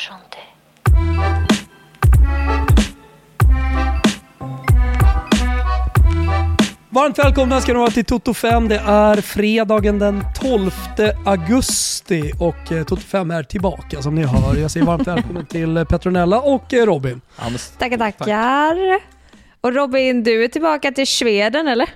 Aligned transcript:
chanter. 0.00 0.40
Varmt 6.92 7.18
välkomna 7.18 7.60
ska 7.60 7.72
ni 7.72 7.78
vara 7.78 7.90
till 7.90 8.04
Toto 8.04 8.34
5. 8.34 8.68
Det 8.68 8.78
är 8.78 9.16
fredagen 9.20 9.98
den 9.98 10.24
12 10.40 10.70
augusti 11.26 12.32
och 12.40 12.72
eh, 12.72 12.84
Toto 12.84 13.02
5 13.02 13.30
är 13.30 13.42
tillbaka 13.42 14.02
som 14.02 14.14
ni 14.14 14.24
hör. 14.24 14.56
Jag 14.56 14.70
säger 14.70 14.86
varmt 14.86 15.06
välkommen 15.06 15.46
till 15.50 15.86
Petronella 15.88 16.40
och 16.40 16.74
eh, 16.74 16.86
Robin. 16.86 17.20
Tackar, 17.78 17.98
tackar. 17.98 19.00
Och 19.60 19.74
Robin, 19.74 20.22
du 20.22 20.44
är 20.44 20.48
tillbaka 20.48 20.92
till 20.92 21.06
Sveden 21.06 21.68
eller? 21.68 21.88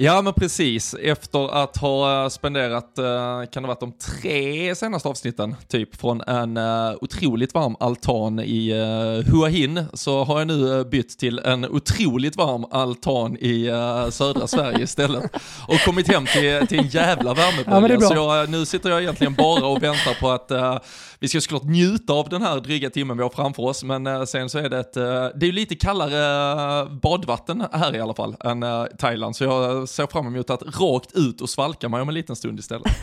Ja 0.00 0.22
men 0.22 0.32
precis, 0.32 0.94
efter 0.94 1.62
att 1.62 1.76
ha 1.76 2.22
eh, 2.22 2.28
spenderat, 2.28 2.98
eh, 2.98 3.04
kan 3.50 3.62
det 3.62 3.68
ha 3.68 3.74
varit 3.74 3.80
de 3.80 3.92
tre 3.92 4.74
senaste 4.74 5.08
avsnitten, 5.08 5.56
typ 5.68 5.96
från 5.96 6.20
en 6.20 6.56
uh, 6.56 6.94
otroligt 7.00 7.54
varm 7.54 7.76
altan 7.80 8.40
i 8.40 8.72
uh, 8.74 9.32
Hua 9.32 9.48
Hin, 9.48 9.84
så 9.92 10.24
har 10.24 10.38
jag 10.38 10.46
nu 10.46 10.84
bytt 10.84 11.18
till 11.18 11.38
en 11.38 11.64
otroligt 11.64 12.36
varm 12.36 12.64
altan 12.70 13.36
i 13.40 13.70
uh, 13.70 14.10
södra 14.10 14.46
Sverige 14.46 14.84
istället. 14.84 15.24
Och 15.68 15.80
kommit 15.84 16.08
hem 16.08 16.26
till, 16.26 16.66
till 16.66 16.78
en 16.78 16.88
jävla 16.88 17.34
värmebölja. 17.34 17.98
Ja, 18.00 18.08
så 18.08 18.14
jag, 18.14 18.48
nu 18.50 18.66
sitter 18.66 18.90
jag 18.90 19.02
egentligen 19.02 19.34
bara 19.34 19.66
och 19.66 19.82
väntar 19.82 20.20
på 20.20 20.30
att 20.30 20.50
uh, 20.50 20.78
vi 21.18 21.28
ska 21.28 21.40
såklart 21.40 21.64
njuta 21.64 22.12
av 22.12 22.28
den 22.28 22.42
här 22.42 22.60
dryga 22.60 22.90
timmen 22.90 23.16
vi 23.16 23.22
har 23.22 23.30
framför 23.30 23.62
oss, 23.62 23.84
men 23.84 24.26
sen 24.26 24.48
så 24.48 24.58
är 24.58 24.68
det 24.68 24.78
ett, 24.78 24.94
det 25.40 25.48
är 25.48 25.52
lite 25.52 25.74
kallare 25.74 26.86
badvatten 27.02 27.64
här 27.72 27.96
i 27.96 28.00
alla 28.00 28.14
fall 28.14 28.36
än 28.40 28.64
Thailand, 28.98 29.36
så 29.36 29.44
jag 29.44 29.87
ser 29.88 30.06
fram 30.06 30.26
emot 30.26 30.50
att 30.50 30.62
rakt 30.80 31.16
ut 31.16 31.40
och 31.40 31.50
svalka 31.50 31.88
mig 31.88 32.00
om 32.00 32.08
en 32.08 32.14
liten 32.14 32.36
stund 32.36 32.58
istället. 32.58 32.92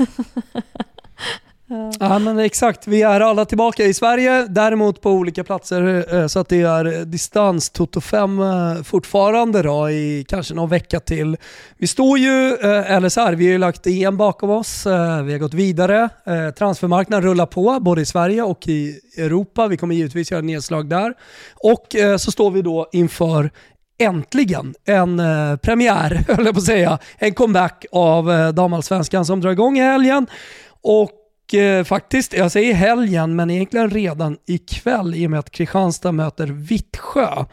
Ja 1.99 2.19
men 2.19 2.39
exakt, 2.39 2.87
vi 2.87 3.01
är 3.01 3.21
alla 3.21 3.45
tillbaka 3.45 3.83
i 3.83 3.93
Sverige, 3.93 4.47
däremot 4.49 5.01
på 5.01 5.11
olika 5.11 5.43
platser 5.43 6.15
eh, 6.15 6.27
så 6.27 6.39
att 6.39 6.49
det 6.49 6.61
är 6.61 7.05
distans 7.05 7.69
Toto 7.69 8.01
5 8.01 8.39
eh, 8.39 8.83
fortfarande 8.83 9.61
då 9.61 9.89
i 9.89 10.25
kanske 10.27 10.53
någon 10.53 10.69
vecka 10.69 10.99
till. 10.99 11.37
Vi 11.77 11.87
står 11.87 12.17
ju, 12.17 12.53
eh, 12.53 12.91
eller 12.91 13.09
så 13.09 13.21
här, 13.21 13.33
vi 13.33 13.45
har 13.45 13.51
ju 13.51 13.57
lagt 13.57 13.87
EM 13.87 14.17
bakom 14.17 14.49
oss, 14.49 14.85
vi 15.25 15.31
har 15.31 15.37
gått 15.37 15.53
vidare, 15.53 16.09
transfermarknaden 16.57 17.29
rullar 17.29 17.45
på 17.45 17.79
både 17.81 18.01
i 18.01 18.05
Sverige 18.05 18.43
och 18.43 18.67
i 18.67 18.99
Europa, 19.17 19.67
vi 19.67 19.77
kommer 19.77 19.95
givetvis 19.95 20.31
göra 20.31 20.41
nedslag 20.41 20.89
där. 20.89 21.13
Och 21.55 21.95
så 22.19 22.31
står 22.31 22.51
vi 22.51 22.61
då 22.61 22.89
inför 22.91 23.49
äntligen 23.97 24.73
en 24.85 25.19
eh, 25.19 25.55
premiär, 25.55 26.23
höll 26.27 26.45
jag 26.45 26.53
på 26.53 26.59
att 26.59 26.65
säga. 26.65 26.99
En 27.17 27.33
comeback 27.33 27.85
av 27.91 28.31
eh, 28.31 28.49
damallsvenskan 28.49 29.25
som 29.25 29.41
drar 29.41 29.51
igång 29.51 29.77
i 29.77 29.81
helgen. 29.81 30.27
Och 30.81 31.53
eh, 31.53 31.83
faktiskt, 31.83 32.33
jag 32.33 32.51
säger 32.51 32.73
helgen, 32.73 33.35
men 33.35 33.49
egentligen 33.49 33.89
redan 33.89 34.37
ikväll 34.45 35.15
i 35.15 35.27
och 35.27 35.31
med 35.31 35.39
att 35.39 35.51
Kristianstad 35.51 36.11
möter 36.11 36.47
Vittsjö. 36.47 37.45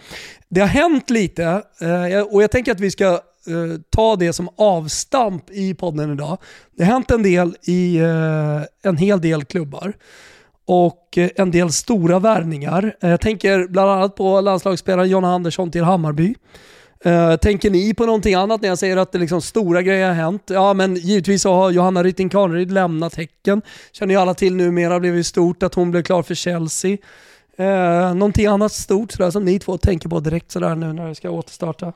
Det 0.49 0.61
har 0.61 0.69
hänt 0.69 1.11
lite 1.11 1.45
eh, 1.81 2.21
och 2.31 2.43
jag 2.43 2.51
tänker 2.51 2.73
att 2.73 2.81
vi 2.81 2.91
ska 2.91 3.07
eh, 3.07 3.81
ta 3.91 4.17
det 4.17 4.33
som 4.33 4.49
avstamp 4.57 5.51
i 5.51 5.75
podden 5.75 6.13
idag. 6.13 6.39
Det 6.77 6.85
har 6.85 6.93
hänt 6.93 7.11
en 7.11 7.23
del 7.23 7.57
i 7.63 7.97
eh, 7.97 8.63
en 8.83 8.97
hel 8.97 9.21
del 9.21 9.45
klubbar 9.45 9.93
och 10.67 11.19
eh, 11.19 11.31
en 11.37 11.51
del 11.51 11.73
stora 11.73 12.19
värvningar. 12.19 12.97
Eh, 13.01 13.11
jag 13.11 13.21
tänker 13.21 13.69
bland 13.69 13.91
annat 13.91 14.17
på 14.17 14.41
landslagsspelaren 14.41 15.09
John 15.09 15.25
Andersson 15.25 15.71
till 15.71 15.85
Hammarby. 15.85 16.35
Uh, 17.07 17.37
tänker 17.37 17.71
ni 17.71 17.95
på 17.95 18.07
någonting 18.07 18.35
annat 18.35 18.61
när 18.61 18.69
jag 18.69 18.79
säger 18.79 18.97
att 18.97 19.13
det 19.13 19.19
liksom 19.19 19.43
stora 19.43 19.83
grejer 19.83 20.07
har 20.07 20.15
hänt? 20.15 20.43
Ja, 20.47 20.75
men 20.75 20.95
givetvis 20.95 21.43
så 21.43 21.53
har 21.55 21.71
Johanna 21.71 22.03
Rytting 22.03 22.29
Kaneryd 22.29 22.73
lämnat 22.73 23.15
Häcken. 23.15 23.63
Känner 23.93 24.15
ju 24.15 24.21
alla 24.21 24.35
till 24.35 24.57
numera, 24.57 25.01
blev 25.01 25.17
ju 25.17 25.25
stort 25.25 25.63
att 25.63 25.75
hon 25.75 25.91
blev 25.91 26.03
klar 26.03 26.23
för 26.23 26.35
Chelsea. 26.35 26.97
Uh, 27.61 28.15
någonting 28.15 28.47
annat 28.47 28.73
stort 28.73 29.13
sådär 29.13 29.31
som 29.31 29.45
ni 29.45 29.59
två 29.59 29.79
tänker 29.79 30.09
på 30.09 30.21
direkt 30.21 30.51
sådär 30.51 30.75
nu 30.75 30.93
när 30.93 31.09
det 31.09 31.15
ska 31.15 31.31
återstarta? 31.31 31.93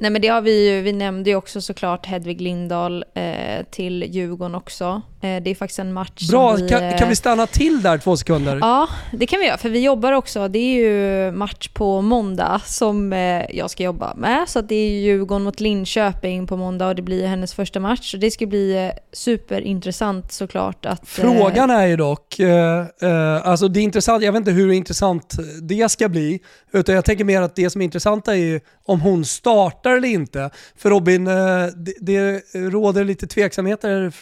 Nej 0.00 0.10
men 0.10 0.22
det 0.22 0.28
har 0.28 0.40
vi 0.40 0.70
ju, 0.70 0.80
vi 0.82 0.92
nämnde 0.92 1.30
ju 1.30 1.36
också 1.36 1.60
såklart 1.60 2.06
Hedvig 2.06 2.40
Lindahl 2.40 3.04
eh, 3.14 3.64
till 3.70 4.04
Djurgården 4.08 4.54
också. 4.54 5.02
Eh, 5.20 5.42
det 5.42 5.50
är 5.50 5.54
faktiskt 5.54 5.78
en 5.78 5.92
match 5.92 6.30
Bra, 6.30 6.54
vi, 6.54 6.68
kan, 6.68 6.98
kan, 6.98 7.08
vi 7.08 7.16
stanna 7.16 7.46
till 7.46 7.82
där 7.82 7.98
två 7.98 8.16
sekunder? 8.16 8.58
Ja, 8.60 8.88
det 9.12 9.26
kan 9.26 9.40
vi 9.40 9.46
göra 9.46 9.58
för 9.58 9.68
vi 9.68 9.84
jobbar 9.84 10.12
också, 10.12 10.48
det 10.48 10.58
är 10.58 10.74
ju 10.74 11.32
match 11.32 11.68
på 11.68 12.02
måndag 12.02 12.60
som 12.64 13.12
eh, 13.12 13.42
jag 13.50 13.70
ska 13.70 13.82
jobba 13.82 14.14
med. 14.14 14.48
Så 14.48 14.60
det 14.60 14.74
är 14.74 14.90
Djurgården 14.90 15.44
mot 15.44 15.60
Linköping 15.60 16.46
på 16.46 16.56
måndag 16.56 16.88
och 16.88 16.94
det 16.94 17.02
blir 17.02 17.26
hennes 17.26 17.54
första 17.54 17.80
match. 17.80 18.10
Så 18.10 18.16
det 18.16 18.30
ska 18.30 18.46
bli 18.46 18.86
eh, 18.86 18.90
superintressant 19.12 20.32
såklart 20.32 20.86
att... 20.86 21.08
Frågan 21.08 21.70
är 21.70 21.86
ju 21.86 21.96
dock, 21.96 22.38
eh, 22.38 22.86
eh, 23.02 23.46
alltså 23.46 23.68
det 23.68 23.80
är 23.80 23.84
intressant, 23.84 24.22
jag 24.22 24.32
vet 24.32 24.38
inte 24.38 24.50
hur 24.50 24.72
intressant 24.72 25.36
det 25.62 25.90
ska 25.90 26.08
bli, 26.08 26.40
utan 26.72 26.94
jag 26.94 27.04
tänker 27.04 27.24
mer 27.24 27.42
att 27.42 27.56
det 27.56 27.70
som 27.70 27.80
är 27.80 27.84
intressant 27.84 28.28
är 28.28 28.34
ju 28.34 28.60
om 28.84 29.00
hon 29.00 29.24
startar 29.24 29.96
eller 29.96 30.08
inte. 30.08 30.50
För 30.76 30.90
Robin, 30.90 31.24
det, 31.24 31.94
det 32.00 32.42
råder 32.54 33.04
lite 33.04 33.26
tveksamheter 33.26 34.12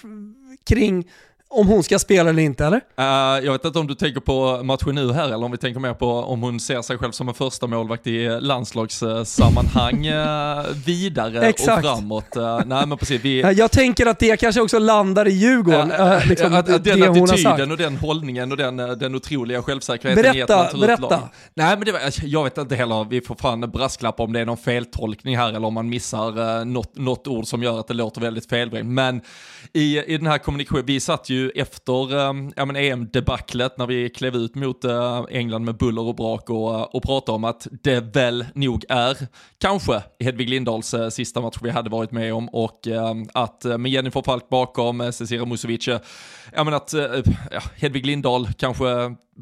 kring 0.66 1.04
om 1.49 1.69
hon 1.69 1.83
ska 1.83 1.99
spela 1.99 2.31
eller 2.31 2.43
inte 2.43 2.65
eller? 2.65 2.77
Uh, 2.77 3.45
jag 3.45 3.53
vet 3.53 3.65
inte 3.65 3.79
om 3.79 3.87
du 3.87 3.95
tänker 3.95 4.21
på 4.21 4.62
matchen 4.62 4.95
nu 4.95 5.12
här 5.12 5.25
eller 5.25 5.45
om 5.45 5.51
vi 5.51 5.59
tänker 5.59 5.81
mer 5.81 5.95
på 5.95 6.11
om 6.11 6.43
hon 6.43 6.61
ser 6.61 6.83
sig 6.83 6.99
själv 6.99 7.12
som 7.12 7.29
en 7.29 7.34
första 7.34 7.67
målvakt 7.67 8.07
i 8.07 8.41
landslagssammanhang 8.41 10.09
uh, 10.09 10.67
vidare 10.87 11.49
och 11.49 11.83
framåt. 11.83 12.37
Uh, 12.37 12.61
nej 12.67 12.87
men 12.87 12.99
precis. 12.99 13.21
Vi... 13.25 13.41
Jag 13.41 13.71
tänker 13.71 14.07
att 14.07 14.19
det 14.19 14.37
kanske 14.37 14.61
också 14.61 14.79
landar 14.79 15.29
i 15.29 15.31
Djurgården. 15.31 15.93
Liksom, 16.29 16.55
att, 16.55 16.69
att 16.69 16.84
den 16.84 17.03
attityden 17.03 17.71
och 17.71 17.77
den 17.77 17.97
hållningen 17.97 18.53
och 18.53 18.59
den, 18.59 18.77
den 18.77 19.15
otroliga 19.15 19.63
självsäkerheten 19.63 20.23
berätta, 20.23 20.78
berätta. 20.78 21.21
Nej 21.55 21.77
men 21.77 21.84
det 21.84 21.93
var, 21.93 22.01
jag 22.23 22.45
vet 22.45 22.59
inte 22.59 22.75
heller, 22.75 23.05
vi 23.05 23.21
får 23.21 23.34
fan 23.34 23.61
brasklappa 23.61 24.23
om 24.23 24.33
det 24.33 24.41
är 24.41 24.45
någon 24.45 24.57
feltolkning 24.57 25.37
här 25.37 25.49
eller 25.49 25.65
om 25.65 25.75
man 25.75 25.89
missar 25.89 26.59
uh, 26.59 26.65
något, 26.65 26.97
något 26.97 27.27
ord 27.27 27.47
som 27.47 27.63
gör 27.63 27.81
att 27.81 27.89
det 27.89 27.95
låter 27.95 28.21
väldigt 28.21 28.49
felvrängt. 28.49 28.87
Men 28.87 29.21
i, 29.73 29.99
i 29.99 30.19
den 30.19 30.27
här 30.27 30.39
kommunikationen, 30.39 30.87
vi 30.87 31.01
satt 31.01 31.31
ju 31.31 31.36
efter 31.55 32.15
eh, 32.15 32.35
ja, 32.57 32.77
EM-debaclet 32.77 33.79
när 33.79 33.87
vi 33.87 34.11
klev 34.11 34.37
ut 34.37 34.55
mot 34.55 34.85
eh, 34.85 35.25
England 35.31 35.65
med 35.65 35.77
buller 35.77 36.03
och 36.03 36.15
brak 36.15 36.51
och, 36.51 36.75
eh, 36.75 36.83
och 36.83 37.03
pratade 37.03 37.37
om 37.37 37.45
att 37.45 37.67
det 37.83 38.01
väl 38.01 38.45
nog 38.55 38.85
är 38.89 39.17
kanske 39.59 40.03
Hedvig 40.21 40.51
Lindahls 40.51 40.95
sista 41.11 41.41
match 41.41 41.57
vi 41.63 41.71
hade 41.71 41.91
varit 41.91 42.13
med 42.13 42.35
om 42.35 42.49
och 42.49 42.89
att 43.33 43.65
med 43.65 43.93
Jennifer 43.93 44.23
Falk 44.23 44.49
bakom, 44.49 45.13
Cecilia 45.13 45.45
Musovic, 45.45 45.89
ja 46.53 46.65
men 46.65 46.75
att 46.75 46.93
ja, 47.51 47.61
Hedvig 47.77 48.07
Lindahl 48.07 48.49
kanske 48.53 48.87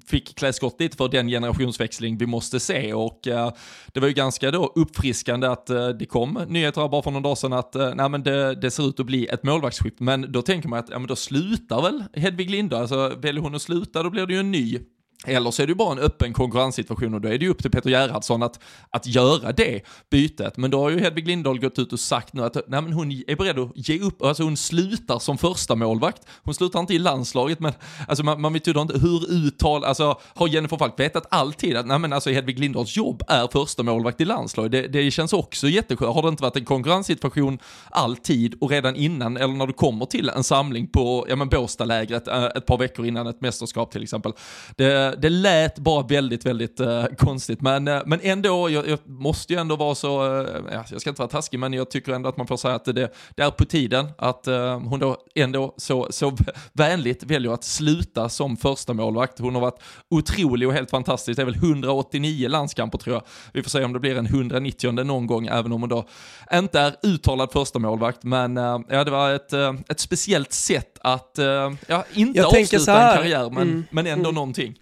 fick 0.07 0.35
klä 0.35 0.53
skott 0.53 0.81
lite 0.81 0.97
för 0.97 1.09
den 1.09 1.29
generationsväxling 1.29 2.19
vi 2.19 2.27
måste 2.27 2.61
se. 2.61 2.95
Och 2.95 3.29
eh, 3.29 3.53
det 3.93 4.01
var 4.01 4.09
ju 4.09 4.15
ganska 4.15 4.51
då 4.51 4.73
uppfriskande 4.75 5.47
att 5.47 5.71
eh, 5.71 5.89
det 5.89 6.07
kom 6.07 6.45
nyheter 6.49 6.89
bara 6.89 7.03
för 7.03 7.11
någon 7.11 7.23
dag 7.23 7.39
sedan 7.39 7.53
att 7.53 7.75
eh, 7.75 7.95
nej, 7.95 8.09
men 8.09 8.23
det, 8.23 8.55
det, 8.55 8.71
ser 8.71 8.89
ut 8.89 9.01
att 9.01 9.07
bli 9.07 9.27
ett 9.27 9.43
målvaktsskift. 9.43 10.01
Men 10.01 10.33
då 10.33 10.43
tänker 10.43 10.69
man 10.69 10.79
att 10.79 10.89
ja, 10.91 10.99
men 10.99 11.09
då 11.09 11.17
slutar 11.17 11.83
väl 11.83 12.05
Hedvig 12.13 12.51
Linda, 12.51 12.79
alltså 12.79 13.09
väljer 13.09 13.43
hon 13.43 13.55
att 13.55 13.63
sluta 13.63 14.03
då 14.03 14.11
blir 14.11 14.27
det 14.27 14.35
ju 14.35 14.41
en 14.41 14.51
ny 14.51 14.79
eller 15.25 15.51
så 15.51 15.63
är 15.63 15.67
det 15.67 15.71
ju 15.71 15.75
bara 15.75 15.93
en 15.93 15.99
öppen 15.99 16.33
konkurrenssituation 16.33 17.15
och 17.15 17.21
då 17.21 17.29
är 17.29 17.39
det 17.39 17.45
ju 17.45 17.51
upp 17.51 17.63
till 17.63 17.71
Peter 17.71 17.91
Gerhardsson 17.91 18.43
att, 18.43 18.61
att 18.91 19.07
göra 19.07 19.53
det 19.53 19.81
bytet. 20.11 20.57
Men 20.57 20.71
då 20.71 20.81
har 20.81 20.91
ju 20.91 21.01
Hedvig 21.01 21.29
Lindahl 21.29 21.61
gått 21.61 21.79
ut 21.79 21.93
och 21.93 22.01
sagt 22.01 22.33
nu 22.33 22.45
att 22.45 22.55
nej, 22.55 22.83
men 22.83 22.93
hon 22.93 23.13
är 23.27 23.37
beredd 23.37 23.59
att 23.59 23.89
ge 23.89 24.01
upp, 24.01 24.23
alltså 24.23 24.43
hon 24.43 24.57
slutar 24.57 25.19
som 25.19 25.39
första 25.39 25.75
målvakt. 25.75 26.23
Hon 26.43 26.55
slutar 26.55 26.81
inte 26.81 26.95
i 26.95 26.99
landslaget, 26.99 27.61
men 27.61 27.73
alltså 28.09 28.25
man, 28.25 28.41
man 28.41 28.53
vet 28.53 28.69
ju 28.69 28.81
inte 28.81 28.99
hur 28.99 29.33
uttal, 29.33 29.85
alltså 29.85 30.19
har 30.35 30.49
Jennifer 30.49 30.77
Falk 30.77 31.01
vetat 31.01 31.27
alltid 31.31 31.77
att 31.77 31.87
nej, 31.87 31.99
men 31.99 32.13
alltså 32.13 32.31
Hedvig 32.31 32.59
Lindahls 32.59 32.97
jobb 32.97 33.23
är 33.29 33.49
första 33.53 33.83
målvakt 33.83 34.21
i 34.21 34.25
landslaget. 34.25 34.73
Det, 34.73 34.89
det 34.89 35.11
känns 35.11 35.33
också 35.33 35.69
jätteskönt. 35.69 36.15
Har 36.15 36.23
det 36.23 36.29
inte 36.29 36.43
varit 36.43 36.57
en 36.57 36.65
konkurrenssituation 36.65 37.59
alltid 37.91 38.55
och 38.61 38.71
redan 38.71 38.97
innan, 38.97 39.37
eller 39.37 39.55
när 39.55 39.67
du 39.67 39.73
kommer 39.73 40.07
till 40.07 40.29
en 40.29 40.45
samling 40.45 40.87
på 40.87 41.27
ja, 41.29 41.45
Båstadlägret 41.45 42.29
eh, 42.29 42.45
ett 42.45 42.67
par 42.67 42.79
veckor 42.79 43.07
innan 43.07 43.27
ett 43.27 43.41
mästerskap 43.41 43.91
till 43.91 44.03
exempel. 44.03 44.33
Det, 44.77 45.14
det 45.19 45.31
lät 45.31 45.79
bara 45.79 46.07
väldigt, 46.07 46.47
väldigt 46.47 46.81
uh, 46.81 47.05
konstigt. 47.05 47.61
Men, 47.61 47.89
uh, 47.89 48.03
men 48.07 48.21
ändå, 48.23 48.71
jag, 48.71 48.89
jag, 48.89 48.99
måste 49.05 49.53
ju 49.53 49.59
ändå 49.59 49.77
vara 49.77 49.95
så, 49.95 50.25
uh, 50.41 50.49
jag 50.91 51.01
ska 51.01 51.11
inte 51.11 51.23
vara 51.23 51.31
taskig, 51.31 51.59
men 51.59 51.73
jag 51.73 51.91
tycker 51.91 52.13
ändå 52.13 52.29
att 52.29 52.37
man 52.37 52.47
får 52.47 52.57
säga 52.57 52.75
att 52.75 52.85
det, 52.85 53.13
det 53.37 53.43
är 53.43 53.51
på 53.51 53.65
tiden 53.65 54.09
att 54.19 54.47
hon 54.85 55.01
då 55.01 55.17
ändå 55.35 55.75
så, 55.77 56.07
så 56.11 56.37
vänligt 56.73 57.23
väljer 57.23 57.53
att 57.53 57.65
sluta 57.65 58.29
som 58.29 58.57
första 58.57 58.93
målvakt. 58.93 59.39
Hon 59.39 59.55
har 59.55 59.63
varit 59.63 59.83
otrolig 60.11 60.69
och 60.69 60.75
helt 60.75 60.91
fantastisk. 60.91 61.37
Det 61.37 61.43
är 61.43 61.47
väl 61.47 61.55
189 61.55 62.49
landskamper 62.49 62.99
tror 62.99 63.15
jag. 63.15 63.23
Vi 63.53 63.63
får 63.63 63.71
se 63.71 63.85
om 63.85 63.93
det 63.93 64.01
blir 64.01 64.17
en 64.17 64.27
190 64.27 64.93
någon 64.93 65.27
gång, 65.27 65.47
även 65.47 65.73
om 65.73 65.81
hon 65.81 65.89
då 65.89 66.09
inte 66.53 66.81
är 66.81 66.97
uttalad 67.03 67.53
första 67.53 67.79
målvakt. 67.79 68.25
Men 68.25 68.57
ja, 68.57 69.05
det 69.05 69.11
var 69.11 69.31
ett, 69.33 69.53
ett 69.89 70.01
speciellt 70.01 70.53
sätt 70.53 70.99
att, 71.01 71.39
ja, 71.87 72.05
inte 72.15 72.39
jag 72.39 72.47
avsluta 72.47 73.03
en 73.03 73.17
karriär, 73.17 73.51
men, 73.51 73.63
mm, 73.63 73.85
men 73.91 74.07
ändå 74.07 74.29
mm. 74.29 74.35
någonting. 74.35 74.75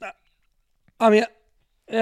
Ja, 1.01 1.11
men 1.11 1.19
jag, 1.19 1.27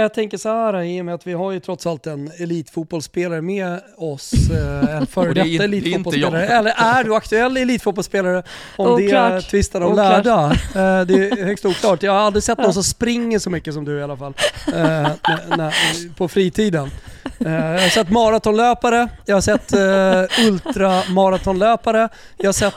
Jag 0.00 0.14
tänker 0.14 0.38
så 0.38 0.48
här, 0.48 0.82
i 0.82 1.00
och 1.00 1.04
med 1.04 1.14
att 1.14 1.26
vi 1.26 1.32
har 1.32 1.52
ju 1.52 1.60
trots 1.60 1.86
allt 1.86 2.06
en 2.06 2.30
elitfotbollsspelare 2.38 3.40
med 3.42 3.80
oss, 3.96 4.32
eh, 4.50 4.96
en 4.96 5.06
före 5.14 5.32
detta 5.32 5.64
elitfotbollsspelare. 5.64 6.42
inte 6.42 6.52
jag. 6.52 6.58
Eller 6.58 6.74
är 6.98 7.04
du 7.04 7.14
aktuell 7.14 7.56
elitfotbollsspelare? 7.56 8.42
Om 8.76 8.96
det 9.00 9.06
Oklart. 9.06 9.48
tvistar 9.50 9.80
de 9.80 9.92
Oklart. 9.92 10.24
lärda. 10.24 10.52
Eh, 10.74 11.06
det 11.06 11.14
är 11.30 11.44
högst 11.44 11.64
oklart. 11.64 12.02
Jag 12.02 12.12
har 12.12 12.18
aldrig 12.18 12.42
sett 12.42 12.58
någon 12.58 12.74
som 12.74 12.84
springer 12.84 13.38
så 13.38 13.50
mycket 13.50 13.74
som 13.74 13.84
du 13.84 13.98
i 13.98 14.02
alla 14.02 14.16
fall. 14.16 14.34
Eh, 14.66 14.72
när, 14.74 15.56
när, 15.56 16.14
på 16.14 16.28
fritiden. 16.28 16.90
Jag 17.38 17.50
har 17.50 17.88
sett 17.88 18.10
maratonlöpare, 18.10 19.08
jag 19.26 19.36
har 19.36 19.40
sett 19.40 19.74
uh, 19.74 20.46
ultramaratonlöpare, 20.48 22.08
jag 22.36 22.46
har 22.48 22.52
sett 22.52 22.74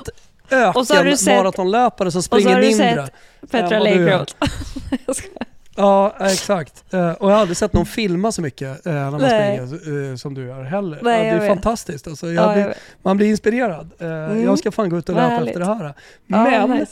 Och 0.76 0.88
så 0.88 0.94
har 0.96 1.04
du 1.04 1.18
sett- 1.18 1.28
ökenmaratonlöpare 1.28 2.12
som 2.12 2.22
så 2.24 2.26
springer 2.28 2.50
har 2.54 2.62
du 2.62 2.68
mindre. 2.68 3.06
sett 3.42 3.52
Petra. 3.52 3.80
Lakeroth. 3.80 4.34
Ja, 5.76 6.16
exakt. 6.20 6.94
Eh, 6.94 7.12
och 7.12 7.30
jag 7.30 7.36
har 7.36 7.42
aldrig 7.42 7.58
sett 7.58 7.74
någon 7.74 7.86
filma 7.86 8.32
så 8.32 8.42
mycket 8.42 8.86
eh, 8.86 8.94
när 8.94 9.12
man 9.12 9.22
Nej. 9.22 9.68
springer 9.68 10.12
eh, 10.12 10.16
som 10.16 10.34
du 10.34 10.46
gör 10.48 10.64
heller. 10.64 11.00
Nej, 11.02 11.28
ja, 11.28 11.36
det 11.36 11.44
är 11.46 11.48
fantastiskt. 11.48 12.08
Alltså, 12.08 12.32
Ja, 12.32 12.54
blir, 12.54 12.74
man 13.04 13.18
blir 13.18 13.28
inspirerad. 13.28 13.90
Mm. 14.00 14.44
Jag 14.44 14.60
ska 14.60 14.72
fan 14.72 14.90
gå 14.90 14.98
ut 14.98 15.10
och 15.10 15.16
löpa 15.16 15.46
efter 15.48 15.60
det 15.60 15.66
här. 15.66 15.94
Ja, 16.28 16.44
Men 16.68 16.70
nice. 16.70 16.92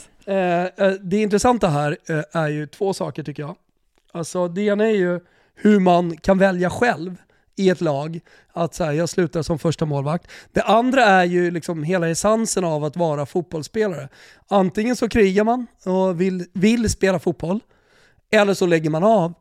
eh, 0.78 0.86
eh, 0.86 0.92
det 1.00 1.16
intressanta 1.22 1.68
här 1.68 1.96
är 2.32 2.48
ju 2.48 2.66
två 2.66 2.94
saker 2.94 3.22
tycker 3.22 3.42
jag. 3.42 3.54
Alltså, 4.12 4.48
det 4.48 4.62
ena 4.62 4.84
är 4.84 4.94
ju 4.96 5.20
hur 5.54 5.80
man 5.80 6.16
kan 6.16 6.38
välja 6.38 6.70
själv 6.70 7.16
i 7.56 7.68
ett 7.70 7.80
lag 7.80 8.20
att 8.52 8.74
så 8.74 8.84
här, 8.84 8.92
jag 8.92 9.08
slutar 9.08 9.42
som 9.42 9.58
första 9.58 9.84
målvakt. 9.84 10.26
Det 10.52 10.62
andra 10.62 11.04
är 11.04 11.24
ju 11.24 11.50
liksom 11.50 11.82
hela 11.82 12.08
essensen 12.08 12.64
av 12.64 12.84
att 12.84 12.96
vara 12.96 13.26
fotbollsspelare. 13.26 14.08
Antingen 14.48 14.96
så 14.96 15.08
krigar 15.08 15.44
man 15.44 15.66
och 15.84 16.20
vill, 16.20 16.44
vill 16.52 16.90
spela 16.90 17.18
fotboll, 17.18 17.60
eller 18.32 18.54
så 18.54 18.66
lägger 18.66 18.90
man 18.90 19.04
av 19.04 19.34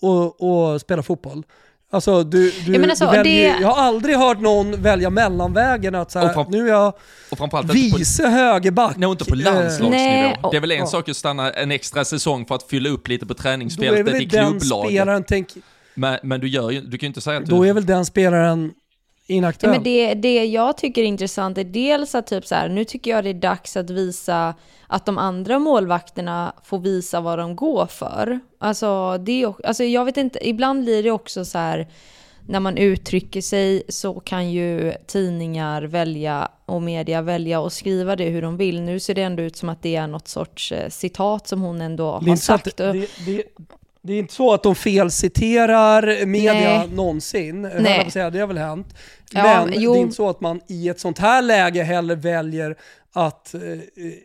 och, 0.00 0.72
och 0.72 0.80
spelar 0.80 1.02
fotboll. 1.02 1.42
Alltså 1.90 2.24
du, 2.24 2.50
du, 2.66 2.90
alltså, 2.90 3.04
du 3.06 3.10
väljer, 3.16 3.54
det- 3.54 3.60
Jag 3.60 3.68
har 3.68 3.82
aldrig 3.82 4.16
hört 4.16 4.40
någon 4.40 4.82
välja 4.82 5.10
mellanvägen 5.10 5.94
att 5.94 6.10
så 6.10 6.20
Och 6.20 6.26
här, 6.26 6.34
fram- 6.34 6.46
nu 6.50 6.64
är 6.68 6.72
jag 6.72 6.92
inte 7.30 7.46
på, 7.48 7.62
vice 7.72 8.28
högerback. 8.28 8.96
nej, 8.96 9.10
inte 9.10 9.24
på 9.24 9.34
Eh, 9.34 9.40
landslagsnivå. 9.40 9.90
Nej, 9.90 10.38
det 10.50 10.56
är 10.56 10.60
väl 10.60 10.70
en 10.70 10.78
Ja. 10.78 10.86
sak 10.86 11.08
att 11.08 11.16
stanna 11.16 11.50
en 11.50 11.70
extra 11.70 12.04
säsong 12.04 12.46
för 12.46 12.54
att 12.54 12.62
fylla 12.62 12.88
upp 12.88 13.08
lite 13.08 13.26
på 13.26 13.32
Då 13.34 13.38
träningsfältet 13.42 14.14
i 14.22 14.24
den 14.26 14.28
klubblaget. 14.50 14.90
spelaren, 14.90 15.24
tänk, 15.28 15.48
Men, 15.94 16.18
men 16.22 16.40
du, 16.40 16.48
gör 16.48 16.70
ju, 16.70 16.80
du 16.80 16.98
kan 16.98 17.06
ju 17.06 17.08
inte 17.08 17.20
säga 17.20 17.38
att 17.38 17.46
då 17.46 17.62
du... 17.62 17.68
är 17.68 17.72
väl 17.74 17.86
den 17.86 18.04
spelaren 18.04 18.72
Ja, 19.26 19.34
inaktuell. 19.34 19.72
men 19.72 19.82
det, 19.82 20.14
det 20.14 20.44
jag 20.44 20.76
tycker 20.76 21.02
är 21.02 21.06
intressant 21.06 21.58
är 21.58 21.64
dels 21.64 22.14
att 22.14 22.26
typ 22.26 22.46
så 22.46 22.54
här, 22.54 22.68
nu 22.68 22.84
tycker 22.84 23.10
jag 23.10 23.24
det 23.24 23.30
är 23.30 23.34
dags 23.34 23.76
att 23.76 23.90
visa 23.90 24.54
att 24.86 25.06
de 25.06 25.18
andra 25.18 25.58
målvakterna 25.58 26.52
får 26.64 26.78
visa 26.78 27.20
vad 27.20 27.38
de 27.38 27.56
går 27.56 27.86
för. 27.86 28.40
Alltså, 28.58 29.18
det 29.18 29.46
alltså 29.64 29.84
jag 29.84 30.04
vet 30.04 30.16
inte, 30.16 30.48
ibland 30.48 30.84
blir 30.84 31.02
det 31.02 31.10
också 31.10 31.44
så 31.44 31.58
här 31.58 31.88
när 32.46 32.60
man 32.60 32.76
uttrycker 32.76 33.40
sig 33.40 33.82
så 33.88 34.20
kan 34.20 34.50
ju 34.50 34.92
tidningar 35.06 35.82
välja 35.82 36.48
och 36.66 36.82
media 36.82 37.22
välja 37.22 37.66
att 37.66 37.72
skriva 37.72 38.16
det 38.16 38.24
hur 38.24 38.42
de 38.42 38.56
vill. 38.56 38.80
Nu 38.80 39.00
ser 39.00 39.14
det 39.14 39.22
ändå 39.22 39.42
ut 39.42 39.56
som 39.56 39.68
att 39.68 39.82
det 39.82 39.96
är 39.96 40.06
något 40.06 40.28
sorts 40.28 40.72
eh, 40.72 40.88
citat 40.88 41.48
som 41.48 41.60
hon 41.60 41.80
ändå 41.80 42.10
har 42.10 42.36
sagt. 42.36 42.76
det, 42.76 43.08
det, 43.26 43.42
det 44.06 44.12
är 44.12 44.18
inte 44.18 44.34
så 44.34 44.54
att 44.54 44.62
de 44.62 44.74
felciterar 44.74 46.26
media 46.26 46.78
Nej. 46.78 46.88
någonsin. 46.88 47.62
Nej. 47.62 48.10
Säga, 48.10 48.30
det 48.30 48.38
har 48.38 48.46
väl 48.46 48.58
hänt. 48.58 48.94
Ja, 49.32 49.66
Men 49.66 49.80
jo. 49.80 49.92
det 49.92 49.98
är 49.98 50.00
inte 50.00 50.14
så 50.14 50.28
att 50.30 50.40
man 50.40 50.60
i 50.68 50.88
ett 50.88 51.00
sånt 51.00 51.18
här 51.18 51.42
läge 51.42 51.82
heller 51.82 52.16
väljer 52.16 52.76
att, 53.16 53.54
eh, 53.54 53.62
eh 53.62 53.78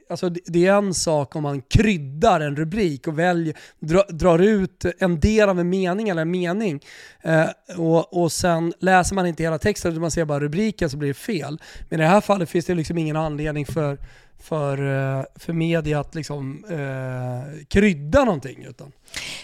alltså 0.09 0.30
det- 0.30 0.65
är 0.65 0.74
en 0.74 0.94
sak 0.94 1.36
om 1.36 1.44
man 1.44 1.62
kryddar 1.62 2.39
en 2.39 2.56
rubrik 2.56 3.07
och 3.07 3.19
väljer, 3.19 3.57
dra, 3.80 4.03
drar 4.09 4.39
ut 4.39 4.86
en 5.00 5.19
del 5.19 5.50
av 5.50 5.59
en 5.59 5.69
mening 5.69 6.09
eller 6.09 6.21
en 6.21 6.31
mening 6.31 6.80
eh, 7.21 7.45
och, 7.77 8.24
och 8.24 8.31
sen 8.31 8.74
läser 8.80 9.15
man 9.15 9.27
inte 9.27 9.44
hela 9.44 9.57
texten 9.57 9.91
utan 9.91 10.01
man 10.01 10.12
ser 10.12 10.25
bara 10.25 10.39
rubriken 10.39 10.89
så 10.89 10.97
blir 10.97 11.07
det 11.07 11.13
fel. 11.13 11.62
Men 11.89 12.00
i 12.00 12.03
det 12.03 12.09
här 12.09 12.21
fallet 12.21 12.50
finns 12.50 12.65
det 12.65 12.75
liksom 12.75 12.97
ingen 12.97 13.15
anledning 13.15 13.65
för, 13.65 13.97
för, 14.39 14.77
eh, 14.77 15.24
för 15.36 15.53
media 15.53 16.00
att 16.00 16.15
liksom 16.15 16.65
eh, 16.69 17.65
krydda 17.68 18.24
någonting. 18.24 18.65
Utan. 18.69 18.91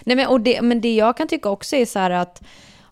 Nej, 0.04 0.16
men, 0.16 0.28
och 0.28 0.42
det, 0.42 0.62
men 0.62 0.82
det 0.82 0.96
jag 0.96 1.18
kan 1.18 1.28
tycka 1.28 1.50
också 1.50 1.76
är 1.76 1.86
så 1.86 2.00
här 2.00 2.12
att 2.12 2.42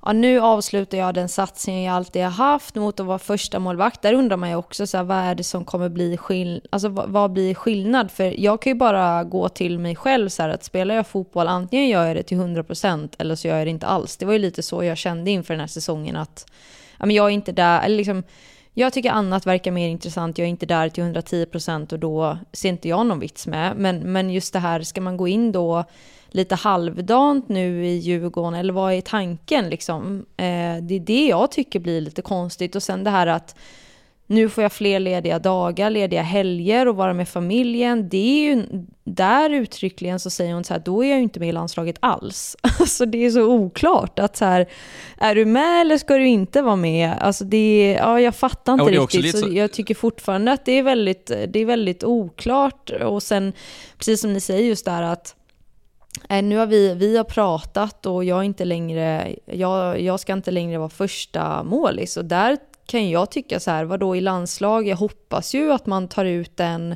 ja, 0.06 0.14
nu 0.14 0.40
avslutar 0.40 0.98
jag 0.98 1.14
den 1.14 1.30
satsningen 1.30 1.84
jag 1.84 1.96
alltid 1.96 2.24
har 2.24 2.30
haft 2.30 2.76
mot 2.76 3.00
att 3.00 3.06
vara 3.06 3.20
första 3.20 3.60
målvakt. 3.60 4.02
Där 4.02 4.14
undrar 4.14 4.38
man 4.38 4.50
ju 4.50 4.56
också 4.56 4.88
så 4.88 4.98
här, 4.98 5.04
vad 5.04 5.18
är 5.18 5.36
det 5.36 5.44
som 5.44 5.66
kommer 5.66 5.90
bli 5.90 6.18
skillnad? 6.18 6.62
Alltså 6.70 6.90
vad, 6.90 7.10
vad 7.10 7.32
blir 7.32 7.54
skillnad? 7.54 8.12
För 8.12 8.40
jag 8.40 8.62
kan 8.62 8.72
ju 8.72 8.76
bara 8.76 9.24
gå 9.24 9.50
till 9.50 9.80
mig 9.80 9.96
själv 9.96 10.30
så 10.30 10.42
här 10.42 10.50
att 10.50 10.64
spelar 10.64 10.96
jag 10.96 11.08
fotboll, 11.08 11.48
antingen 11.48 11.90
gör 11.90 12.06
jag 12.06 12.16
det 12.16 12.24
till 12.24 12.38
100% 12.38 13.10
eller 13.18 13.36
så 13.36 13.48
gör 13.48 13.58
jag 13.58 13.68
det 13.68 13.72
inte 13.72 13.88
alls. 13.88 14.18
Det 14.18 14.26
var 14.26 14.34
ju 14.34 14.40
lite 14.40 14.64
så 14.64 14.84
jag 14.84 14.98
kände 14.98 15.32
inför 15.32 15.54
den 15.54 15.62
här 15.62 15.68
säsongen 15.68 16.16
att 16.16 16.46
ja, 17.00 17.06
men 17.06 17.16
jag 17.16 17.26
är 17.26 17.30
inte 17.30 17.52
där, 17.52 17.82
eller 17.82 17.98
liksom 17.98 18.24
jag 18.76 18.94
tycker 18.94 19.12
annat 19.12 19.46
verkar 19.46 19.72
mer 19.72 19.88
intressant, 19.88 20.38
jag 20.38 20.46
är 20.46 20.50
inte 20.50 20.66
där 20.66 20.90
till 20.90 21.04
110% 21.04 21.94
och 21.94 22.00
då 22.00 22.38
ser 22.54 22.70
inte 22.70 22.90
jag 22.90 23.06
någon 23.06 23.20
vits 23.20 23.48
med. 23.48 23.74
Men, 23.78 24.12
men 24.12 24.30
just 24.30 24.54
det 24.54 24.60
här, 24.60 24.82
ska 24.82 25.02
man 25.02 25.18
gå 25.18 25.28
in 25.28 25.52
då 25.52 25.84
lite 26.34 26.56
halvdant 26.56 27.50
nu 27.50 27.86
i 27.86 27.98
Djurgården, 27.98 28.54
eller 28.60 28.74
vad 28.74 28.94
är 28.94 29.02
tanken 29.02 29.70
liksom? 29.70 30.26
Eh, 30.38 30.44
det 30.82 30.96
är 30.96 31.00
det 31.06 31.28
jag 31.28 31.52
tycker 31.52 31.80
blir 31.80 32.02
lite 32.02 32.22
konstigt. 32.22 32.76
Och 32.76 32.84
sen 32.84 33.04
det 33.04 33.10
här 33.10 33.28
att 33.28 33.56
nu 34.28 34.50
får 34.50 34.62
jag 34.62 34.72
fler 34.74 35.00
lediga 35.00 35.40
dagar, 35.40 35.90
lediga 35.90 36.22
helger 36.22 36.88
och 36.88 36.96
vara 36.96 37.14
med 37.14 37.30
familjen. 37.30 38.10
Det 38.10 38.18
är 38.18 38.56
ju, 38.56 38.64
där 39.04 39.50
uttryckligen 39.50 40.20
så 40.20 40.30
säger 40.30 40.54
hon 40.54 40.64
så 40.64 40.74
här, 40.74 40.82
då 40.86 41.04
är 41.04 41.10
jag 41.10 41.18
ju 41.18 41.24
inte 41.24 41.40
med 41.40 41.50
i 41.50 41.52
landslaget 41.52 41.96
alls. 42.00 42.56
Alltså 42.80 43.06
det 43.06 43.26
är 43.26 43.30
så 43.30 43.44
oklart 43.44 44.20
att 44.20 44.38
så 44.38 44.46
här, 44.46 44.66
är 45.18 45.36
du 45.36 45.46
med 45.46 45.82
eller 45.82 45.98
ska 45.98 46.14
du 46.18 46.28
inte 46.28 46.62
vara 46.62 46.76
med? 46.76 47.14
Alltså 47.20 47.44
det 47.44 47.98
ja 48.00 48.20
jag 48.20 48.36
fattar 48.36 48.74
inte 48.74 48.94
Ja, 48.94 49.02
riktigt. 49.02 49.32
Så 49.32 49.38
så- 49.38 49.54
jag 49.54 49.72
tycker 49.72 49.96
fortfarande 49.96 50.52
att 50.52 50.66
det 50.66 50.72
är 50.72 50.84
väldigt, 50.84 51.26
det 51.26 51.60
är 51.60 51.66
väldigt 51.66 52.04
oklart. 52.04 52.90
Och 52.90 53.24
sen, 53.24 53.54
precis 53.98 54.22
som 54.22 54.34
ni 54.34 54.40
säger 54.40 54.64
just 54.68 54.86
där 54.86 55.02
att 55.02 55.36
Eh, 56.30 56.44
nu 56.44 56.58
har 56.58 56.66
vi, 56.66 56.94
vi 56.94 57.18
har 57.18 57.24
pratat 57.24 58.06
och 58.06 58.24
jag, 58.24 58.40
är 58.40 58.44
inte 58.44 58.66
längre, 58.66 59.36
jag, 59.46 60.02
jag 60.02 60.20
ska 60.20 60.34
inte 60.34 60.52
längre 60.52 60.78
vara 60.78 60.90
första 60.90 61.64
målis. 61.64 62.18
Och 62.18 62.26
där 62.26 62.58
kan 62.86 63.10
jag 63.10 63.32
tycka 63.32 63.60
så 63.60 63.72
här, 63.72 63.86
vadå 63.86 64.16
i 64.16 64.22
landslag? 64.22 64.88
Jag 64.88 64.98
hoppas 64.98 65.54
ju 65.54 65.72
att 65.72 65.86
man 65.86 66.08
tar 66.08 66.26
ut 66.26 66.58
den 66.58 66.96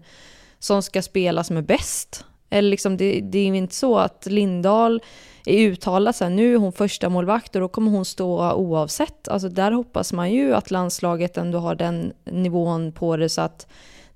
som 0.60 0.84
ska 0.84 1.02
spela 1.02 1.44
som 1.44 1.58
är 1.58 1.62
bäst. 1.62 2.26
Eller 2.50 2.70
liksom, 2.70 2.98
det, 2.98 3.22
det 3.22 3.40
är 3.40 3.46
ju 3.46 3.58
inte 3.58 3.76
så 3.76 3.98
att 3.98 4.26
Lindahl 4.26 5.02
är 5.46 5.58
uttalad 5.58 6.16
så 6.16 6.24
här, 6.24 6.32
nu 6.32 6.54
är 6.54 6.58
hon 6.58 6.74
första 6.74 7.10
målvakt 7.10 7.56
och 7.56 7.62
då 7.62 7.68
kommer 7.68 7.92
hon 7.92 8.06
stå 8.06 8.52
oavsett. 8.52 9.28
Alltså 9.28 9.50
där 9.50 9.72
hoppas 9.72 10.14
man 10.14 10.32
ju 10.32 10.56
att 10.56 10.72
landslaget 10.72 11.38
ändå 11.38 11.60
har 11.60 11.76
den 11.76 12.14
nivån 12.26 12.92
på 12.92 13.18
det 13.18 13.30
så 13.30 13.42
att 13.42 13.68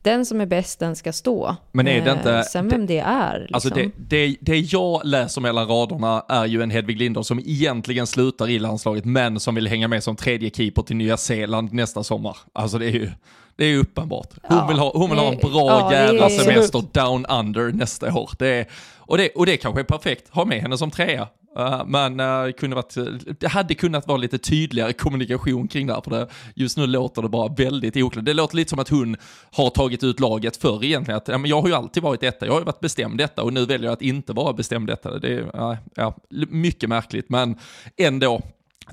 den 0.01 0.25
som 0.25 0.41
är 0.41 0.45
bäst, 0.45 0.79
den 0.79 0.95
ska 0.95 1.13
stå. 1.13 1.55
Men 1.71 1.87
är 1.87 2.01
det 2.01 2.11
Eh, 2.11 2.17
inte- 2.17 2.43
Sen 2.43 2.67
det- 2.69 2.75
vem 2.75 2.85
det 2.85 2.99
är. 2.99 3.39
Liksom. 3.39 3.55
Alltså 3.55 3.69
det, 3.69 3.91
det, 3.97 4.35
det 4.41 4.57
jag 4.57 5.01
läser 5.05 5.41
mellan 5.41 5.67
raderna 5.67 6.25
är 6.29 6.45
ju 6.45 6.61
en 6.63 6.71
Hedvig 6.71 6.97
Lindahl 6.97 7.23
som 7.25 7.39
egentligen 7.39 8.07
slutar 8.07 8.49
i 8.49 8.59
landslaget 8.59 9.05
men 9.05 9.39
som 9.39 9.55
vill 9.55 9.67
hänga 9.67 9.87
med 9.87 10.03
som 10.03 10.15
tredje 10.15 10.49
keeper 10.49 10.81
till 10.81 10.95
Nya 10.95 11.17
Zeeland 11.17 11.73
nästa 11.73 12.03
sommar. 12.03 12.37
Alltså 12.53 12.77
det 12.77 12.85
är 12.85 12.91
ju, 12.91 13.09
det 13.55 13.65
är 13.65 13.77
uppenbart. 13.77 14.29
Hon 14.43 14.57
Ja, 14.57 14.67
vill 14.67 14.77
ha, 14.79 14.91
hon 14.95 15.09
vill 15.09 15.19
ha 15.19 15.27
en 15.27 15.35
det- 15.41 15.41
bra 15.49 15.67
ja, 15.67 15.89
det 15.89 15.95
är- 15.95 16.05
jävla 16.05 16.29
semester 16.29 16.83
down 16.93 17.25
under 17.25 17.71
nästa 17.71 18.13
år. 18.13 18.29
Det 18.39 18.47
är, 18.47 18.65
och, 18.97 19.17
det, 19.17 19.29
och 19.29 19.45
det 19.45 19.57
kanske 19.57 19.81
är 19.81 19.85
perfekt, 19.85 20.29
ha 20.29 20.45
med 20.45 20.61
henne 20.61 20.77
som 20.77 20.91
trea. 20.91 21.27
Uh, 21.59 21.85
men 21.85 22.19
uh, 22.19 22.51
kunde 22.51 22.75
varit, 22.75 22.95
det 23.39 23.47
hade 23.47 23.75
kunnat 23.75 24.07
vara 24.07 24.17
lite 24.17 24.37
tydligare 24.37 24.93
kommunikation 24.93 25.67
kring 25.67 25.87
det 25.87 25.93
här, 25.93 26.01
för 26.01 26.11
det, 26.11 26.27
just 26.55 26.77
nu 26.77 26.87
låter 26.87 27.21
det 27.21 27.29
bara 27.29 27.53
väldigt 27.53 27.97
oklart. 27.97 28.25
Det 28.25 28.33
låter 28.33 28.55
lite 28.55 28.69
som 28.69 28.79
att 28.79 28.89
hon 28.89 29.17
har 29.51 29.69
tagit 29.69 30.03
ut 30.03 30.19
laget 30.19 30.57
förr 30.57 30.83
egentligen. 30.83 31.17
Att, 31.17 31.27
ja, 31.27 31.37
men 31.37 31.49
jag 31.49 31.61
har 31.61 31.67
ju 31.67 31.73
alltid 31.73 32.03
varit 32.03 32.21
detta, 32.21 32.45
jag 32.45 32.53
har 32.53 32.59
ju 32.59 32.65
varit 32.65 32.79
bestämd 32.79 33.17
detta 33.17 33.43
och 33.43 33.53
nu 33.53 33.65
väljer 33.65 33.85
jag 33.85 33.93
att 33.93 34.01
inte 34.01 34.33
vara 34.33 34.53
bestämd 34.53 34.87
detta. 34.87 35.19
Det 35.19 35.33
är 35.33 35.49
ja, 35.53 35.77
ja, 35.95 36.17
mycket 36.49 36.89
märkligt, 36.89 37.29
men 37.29 37.57
ändå 37.97 38.41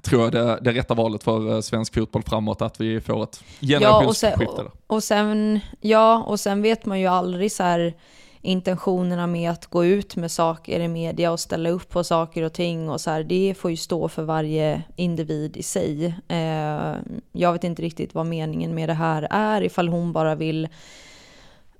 tror 0.02 0.22
jag 0.22 0.32
det, 0.32 0.58
det 0.60 0.72
rätta 0.72 0.94
valet 0.94 1.24
för 1.24 1.54
eh, 1.54 1.60
svensk 1.60 1.94
fotboll 1.94 2.22
framåt, 2.22 2.62
att 2.62 2.80
vi 2.80 3.00
får 3.00 3.22
ett 3.22 3.44
Ja 3.60 4.06
och, 4.06 4.16
sen, 4.16 4.30
generationsskifte. 4.30 4.62
och, 4.62 4.96
och, 4.96 5.02
sen, 5.02 5.60
ja, 5.80 6.24
och 6.26 6.40
sen 6.40 6.62
vet 6.62 6.86
man 6.86 7.00
ju 7.00 7.06
aldrig 7.06 7.52
så 7.52 7.62
här 7.62 7.94
intentionerna 8.40 9.26
med 9.26 9.50
att 9.50 9.66
gå 9.66 9.84
ut 9.84 10.16
med 10.16 10.30
saker 10.30 10.80
i 10.80 10.88
media 10.88 11.32
och 11.32 11.40
ställa 11.40 11.70
upp 11.70 11.88
på 11.88 12.04
saker 12.04 12.42
och 12.42 12.52
ting 12.52 12.90
och 12.90 13.00
så 13.00 13.10
här, 13.10 13.22
det 13.22 13.54
får 13.58 13.70
ju 13.70 13.76
stå 13.76 14.08
för 14.08 14.22
varje 14.22 14.82
individ 14.96 15.56
i 15.56 15.62
sig. 15.62 16.14
Eh, 16.28 16.94
jag 17.32 17.52
vet 17.52 17.64
inte 17.64 17.82
riktigt 17.82 18.14
vad 18.14 18.26
meningen 18.26 18.74
med 18.74 18.88
det 18.88 18.94
här 18.94 19.28
är, 19.30 19.62
ifall 19.62 19.88
hon 19.88 20.12
bara 20.12 20.34
vill 20.34 20.68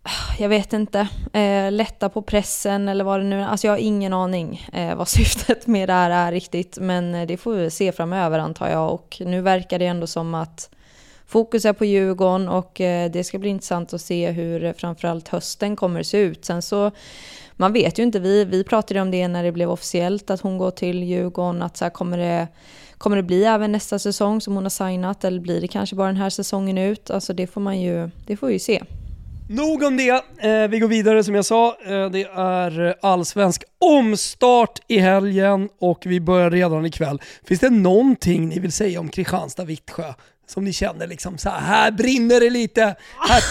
ah, 0.02 0.34
jag 0.38 0.48
vet 0.48 0.72
inte, 0.72 1.08
eh, 1.32 1.72
lätta 1.72 2.08
på 2.08 2.22
pressen 2.22 2.88
eller 2.88 3.04
vad 3.04 3.20
det 3.20 3.24
nu 3.24 3.40
är. 3.40 3.46
Alltså 3.46 3.66
jag 3.66 3.72
har 3.72 3.78
ingen 3.78 4.12
aning 4.12 4.68
eh, 4.72 4.94
vad 4.94 5.08
syftet 5.18 5.66
med 5.66 5.88
det 5.88 5.92
här 5.92 6.10
är 6.10 6.32
riktigt. 6.32 6.78
Men 6.80 7.14
eh, 7.14 7.26
det 7.26 7.36
får 7.36 7.52
vi 7.52 7.70
se 7.70 7.92
framöver 7.92 8.38
antar 8.38 8.68
jag. 8.68 8.92
Och 8.92 9.22
nu 9.24 9.40
verkar 9.40 9.78
det 9.78 9.86
ändå 9.86 10.06
som 10.06 10.34
att 10.34 10.70
fokus 11.28 11.64
är 11.64 11.72
på 11.72 11.84
Djurgården 11.84 12.48
och 12.48 12.80
eh, 12.80 13.10
det 13.10 13.24
ska 13.24 13.38
bli 13.38 13.48
intressant 13.50 13.92
att 13.92 14.00
se 14.00 14.30
hur 14.30 14.64
eh, 14.64 14.72
framförallt 14.72 15.28
hösten 15.28 15.76
kommer 15.76 16.02
se 16.02 16.18
ut. 16.18 16.44
Sen 16.44 16.62
så 16.62 16.90
man 17.52 17.72
vet 17.72 17.98
ju 17.98 18.02
inte, 18.02 18.20
vi, 18.20 18.44
vi 18.44 18.64
pratade 18.64 19.00
om 19.00 19.10
det 19.10 19.28
när 19.28 19.44
det 19.44 19.52
blev 19.52 19.70
officiellt 19.70 20.30
att 20.30 20.40
hon 20.40 20.58
går 20.58 20.70
till 20.70 21.02
Djurgården, 21.02 21.62
att 21.62 21.76
så 21.76 21.84
här, 21.84 21.90
kommer 21.90 22.18
det 22.18 22.48
Kommer 22.98 23.16
det 23.16 23.22
bli 23.22 23.44
även 23.44 23.72
nästa 23.72 23.98
säsong 23.98 24.40
som 24.40 24.54
hon 24.54 24.64
har 24.64 24.70
signat 24.70 25.24
eller 25.24 25.40
blir 25.40 25.60
det 25.60 25.68
kanske 25.68 25.96
bara 25.96 26.06
den 26.06 26.16
här 26.16 26.30
säsongen 26.30 26.78
ut? 26.78 27.10
Alltså 27.10 27.32
det 27.32 27.46
får 27.46 27.60
man 27.60 27.80
ju, 27.80 28.10
det 28.26 28.36
får 28.36 28.46
vi 28.46 28.52
ju 28.52 28.58
se. 28.58 28.82
Nog 29.50 29.82
om 29.82 29.96
det. 29.96 30.10
Eh, 30.38 30.68
vi 30.68 30.78
går 30.78 30.88
vidare 30.88 31.24
som 31.24 31.34
jag 31.34 31.44
sa. 31.44 31.76
Eh, 31.86 32.10
det 32.10 32.24
är 32.34 32.94
allsvensk 33.02 33.64
omstart 33.78 34.78
i 34.88 34.98
helgen 34.98 35.68
och 35.78 36.02
vi 36.06 36.20
börjar 36.20 36.50
redan 36.50 36.86
ikväll. 36.86 37.20
Finns 37.44 37.60
det 37.60 37.70
någonting 37.70 38.48
ni 38.48 38.58
vill 38.58 38.72
säga 38.72 39.00
om 39.00 39.08
Kristianstad-Vittsjö? 39.08 40.14
Som 40.48 40.64
ni 40.64 40.72
känner 40.72 41.06
liksom 41.06 41.38
så 41.38 41.50
här, 41.50 41.60
här 41.60 41.90
brinner 41.90 42.40
det 42.40 42.50
lite, 42.50 42.82
här, 43.28 43.42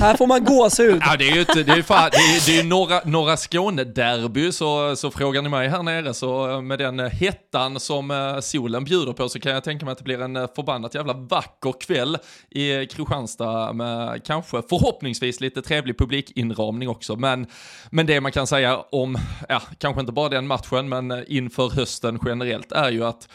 här 0.00 0.16
får 0.16 0.26
man 0.26 0.44
gåshud. 0.44 1.02
Ja, 1.06 1.16
det 1.16 1.28
är 1.28 1.34
ju 1.34 1.40
ett, 1.40 1.66
det 1.66 1.72
är 1.72 1.82
fan, 1.82 2.10
det 2.12 2.16
är, 2.16 2.46
det 2.46 2.58
är 2.58 2.64
norra, 2.64 3.00
norra 3.04 3.36
Skåne-derby, 3.36 4.52
så, 4.52 4.96
så 4.96 5.10
frågar 5.10 5.42
ni 5.42 5.48
mig 5.48 5.68
här 5.68 5.82
nere, 5.82 6.14
så 6.14 6.50
eh, 6.50 6.60
med 6.60 6.78
den 6.78 7.00
eh, 7.00 7.08
hettan 7.08 7.80
som 7.80 8.10
eh, 8.10 8.40
solen 8.40 8.84
bjuder 8.84 9.12
på 9.12 9.28
så 9.28 9.40
kan 9.40 9.52
jag 9.52 9.64
tänka 9.64 9.84
mig 9.84 9.92
att 9.92 9.98
det 9.98 10.04
blir 10.04 10.20
en 10.20 10.48
förbannat 10.54 10.94
jävla 10.94 11.12
vacker 11.12 11.74
kväll 11.80 12.18
i 12.50 12.86
Kristianstad 12.86 13.72
med 13.72 14.24
kanske 14.24 14.62
förhoppningsvis 14.68 15.40
lite 15.40 15.62
trevlig 15.62 15.98
publikinramning 15.98 16.88
också. 16.88 17.16
Men, 17.16 17.46
men 17.90 18.06
det 18.06 18.20
man 18.20 18.32
kan 18.32 18.46
säga 18.46 18.76
om, 18.76 19.18
ja, 19.48 19.62
kanske 19.78 20.00
inte 20.00 20.12
bara 20.12 20.28
den 20.28 20.46
matchen, 20.46 20.88
men 20.88 21.24
inför 21.28 21.70
hösten 21.70 22.18
generellt 22.24 22.72
är 22.72 22.90
ju 22.90 23.04
att 23.04 23.28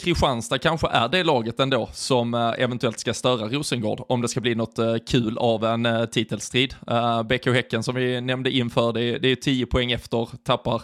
Kristianstad 0.00 0.58
kanske 0.58 0.88
är 0.88 1.08
det 1.08 1.24
laget 1.24 1.60
ändå 1.60 1.88
som 1.92 2.34
eh, 2.34 2.52
eventuellt 2.58 2.98
ska 2.98 3.14
störa 3.14 3.48
Rosengård 3.48 4.04
om 4.08 4.22
det 4.22 4.28
ska 4.28 4.40
bli 4.40 4.54
något 4.54 4.78
eh, 4.78 4.96
kul 5.08 5.38
av 5.38 5.64
en 5.64 5.86
eh, 5.86 6.04
titelstrid. 6.04 6.74
BK 7.24 7.46
Häcken 7.46 7.82
som 7.82 7.94
vi 7.94 8.20
nämnde 8.20 8.50
inför, 8.50 8.92
det 8.92 9.28
är 9.28 9.34
10 9.34 9.66
poäng 9.66 9.92
efter, 9.92 10.28
tappar 10.44 10.82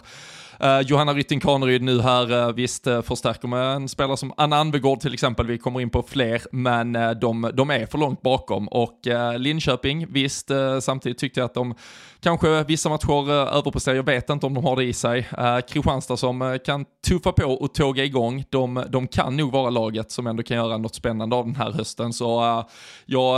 Uh, 0.63 0.81
Johanna 0.81 1.13
Rytting 1.13 1.39
Kaneryd 1.39 1.81
nu 1.81 2.01
här, 2.01 2.31
uh, 2.31 2.51
visst 2.51 2.87
uh, 2.87 3.01
förstärker 3.01 3.47
med 3.47 3.75
en 3.75 3.89
spelare 3.89 4.17
som 4.17 4.33
Anna 4.37 4.57
Anvegård 4.57 4.99
till 4.99 5.13
exempel, 5.13 5.47
vi 5.47 5.57
kommer 5.57 5.81
in 5.81 5.89
på 5.89 6.03
fler, 6.03 6.41
men 6.51 6.93
de, 7.21 7.51
de 7.53 7.69
är 7.69 7.85
för 7.85 7.97
långt 7.97 8.21
bakom. 8.21 8.67
Och 8.67 8.99
Linköping, 9.37 10.13
visst, 10.13 10.51
samtidigt 10.81 11.17
tyckte 11.17 11.39
jag 11.39 11.45
att 11.45 11.53
de 11.53 11.75
kanske 12.19 12.63
vissa 12.63 12.89
matcher 12.89 13.31
överpresterar, 13.31 13.95
jag 13.95 14.03
vet 14.03 14.29
inte 14.29 14.45
om 14.45 14.53
de 14.53 14.65
har 14.65 14.75
det 14.75 14.83
i 14.83 14.93
sig. 14.93 15.27
Kristianstad 15.69 16.17
som 16.17 16.59
kan 16.65 16.85
tuffa 17.07 17.31
på 17.31 17.45
och 17.45 17.73
tåga 17.73 18.03
igång, 18.03 18.43
de, 18.49 18.83
de 18.89 19.07
kan 19.07 19.37
nog 19.37 19.51
vara 19.51 19.69
laget 19.69 20.11
som 20.11 20.27
ändå 20.27 20.43
kan 20.43 20.57
göra 20.57 20.77
något 20.77 20.95
spännande 20.95 21.35
av 21.35 21.45
den 21.45 21.55
här 21.55 21.71
hösten. 21.71 22.13
Så 22.13 22.63
jag 23.05 23.35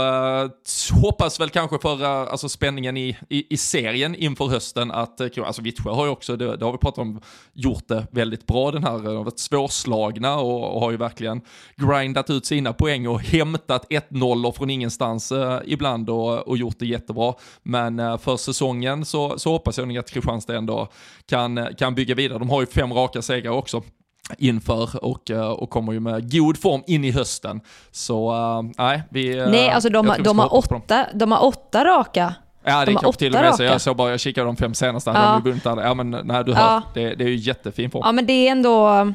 hoppas 1.02 1.40
väl 1.40 1.50
kanske 1.50 1.78
för 1.78 2.04
alltså 2.04 2.48
spänningen 2.48 2.96
i, 2.96 3.16
i, 3.28 3.54
i 3.54 3.56
serien 3.56 4.14
inför 4.14 4.46
hösten 4.46 4.90
att, 4.90 5.38
alltså 5.38 5.62
Vittsjö 5.62 5.90
har 5.90 6.04
ju 6.04 6.10
också, 6.10 6.36
det, 6.36 6.56
det 6.56 6.64
har 6.64 6.72
vi 6.72 6.78
pratat 6.78 6.98
om 6.98 7.09
gjort 7.52 7.88
det 7.88 8.06
väldigt 8.10 8.46
bra 8.46 8.70
den 8.70 8.84
här, 8.84 8.98
de 8.98 9.16
har 9.16 9.24
varit 9.24 9.38
svårslagna 9.38 10.36
och, 10.36 10.74
och 10.74 10.80
har 10.80 10.90
ju 10.90 10.96
verkligen 10.96 11.40
grindat 11.76 12.30
ut 12.30 12.46
sina 12.46 12.72
poäng 12.72 13.06
och 13.06 13.20
hämtat 13.20 13.86
1-0 13.90 14.52
från 14.52 14.70
ingenstans 14.70 15.32
eh, 15.32 15.60
ibland 15.64 16.10
och, 16.10 16.48
och 16.48 16.56
gjort 16.56 16.78
det 16.78 16.86
jättebra. 16.86 17.34
Men 17.62 17.98
eh, 17.98 18.18
för 18.18 18.36
säsongen 18.36 19.04
så, 19.04 19.38
så 19.38 19.52
hoppas 19.52 19.78
jag 19.78 19.88
nog 19.88 19.98
att 19.98 20.10
Kristianstad 20.10 20.56
ändå 20.56 20.88
kan, 21.26 21.68
kan 21.78 21.94
bygga 21.94 22.14
vidare. 22.14 22.38
De 22.38 22.50
har 22.50 22.60
ju 22.60 22.66
fem 22.66 22.92
raka 22.92 23.22
segrar 23.22 23.52
också 23.52 23.82
inför 24.38 25.04
och, 25.04 25.30
eh, 25.30 25.50
och 25.50 25.70
kommer 25.70 25.92
ju 25.92 26.00
med 26.00 26.32
god 26.32 26.58
form 26.58 26.82
in 26.86 27.04
i 27.04 27.10
hösten. 27.10 27.60
Så 27.90 28.32
uh, 28.32 28.70
nej, 28.78 29.02
vi... 29.10 29.36
Nej, 29.36 29.70
alltså 29.70 29.90
de, 29.90 30.14
de, 30.24 30.38
har 30.38 30.54
åtta, 30.54 31.06
de 31.14 31.32
har 31.32 31.44
åtta 31.44 31.84
raka 31.84 32.34
Ja, 32.64 32.84
det 32.84 32.94
kan 32.94 33.12
till 33.12 33.34
och 33.34 33.40
med 33.40 33.54
så. 33.54 33.62
Jag 33.62 33.80
såg 33.80 33.96
bara, 33.96 34.10
jag 34.10 34.20
kikade 34.20 34.46
de 34.46 34.56
fem 34.56 34.74
senaste, 34.74 35.10
ja. 35.10 35.40
de 35.44 35.50
vunnit 35.50 35.66
alla. 35.66 35.82
Ja 35.82 35.94
men 35.94 36.10
nej, 36.10 36.44
du 36.44 36.54
hör, 36.54 36.62
ja. 36.62 36.82
det, 36.94 37.14
det 37.14 37.24
är 37.24 37.28
ju 37.28 37.36
jättefin 37.36 37.90
form. 37.90 38.02
Ja 38.04 38.12
men 38.12 38.26
det 38.26 38.32
är 38.32 38.50
ändå, 38.52 39.12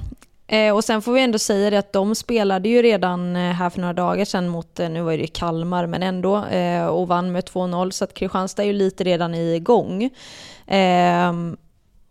eh, 0.47 0.75
och 0.75 0.83
sen 0.83 1.01
får 1.01 1.13
vi 1.13 1.21
ändå 1.21 1.39
säga 1.39 1.69
det 1.69 1.79
att 1.79 1.93
de 1.93 2.15
spelade 2.15 2.69
ju 2.69 2.81
redan 2.81 3.35
eh, 3.35 3.41
här 3.41 3.69
för 3.69 3.79
några 3.79 3.93
dagar 3.93 4.25
sedan 4.25 4.47
mot, 4.47 4.79
eh, 4.79 4.89
nu 4.89 5.01
var 5.01 5.11
det 5.11 5.17
ju 5.17 5.27
Kalmar, 5.27 5.87
men 5.87 6.03
ändå, 6.03 6.43
och 6.89 7.07
vann 7.07 7.31
med 7.31 7.43
2-0, 7.43 7.91
så 7.91 8.03
att 8.03 8.13
Kristianstad 8.13 8.63
är 8.63 8.67
ju 8.67 8.73
lite 8.73 9.03
redan 9.03 9.35
igång. 9.35 10.09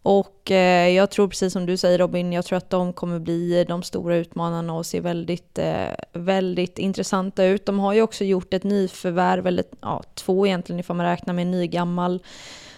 Och 0.05 0.51
eh, 0.51 0.89
jag 0.89 1.11
tror 1.11 1.29
precis 1.29 1.53
som 1.53 1.67
du 1.67 1.77
säger 1.77 1.99
Robin, 1.99 2.33
jag 2.33 2.45
tror 2.45 2.57
att 2.57 2.71
de 2.71 2.93
kommer 2.93 3.19
bli 3.19 3.65
de 3.69 3.83
stora 3.83 4.17
utmanarna 4.17 4.75
och 4.75 4.87
se 4.87 5.01
väldigt, 5.01 5.59
eh, 5.59 5.89
väldigt 6.13 6.79
intressanta 6.79 7.45
ut. 7.45 7.67
De 7.67 7.79
har 7.79 7.93
ju 7.93 8.03
också 8.03 8.25
gjort 8.25 8.55
ett 8.55 8.65
nyförvärv, 8.65 9.47
eller 9.47 9.65
ja, 9.81 10.03
två 10.15 10.47
egentligen 10.47 10.81
ifall 10.81 10.97
man 10.97 11.07
räknar 11.07 11.35
med 11.35 11.43
en 11.43 11.51
ny 11.51 11.67
gammal 11.67 12.23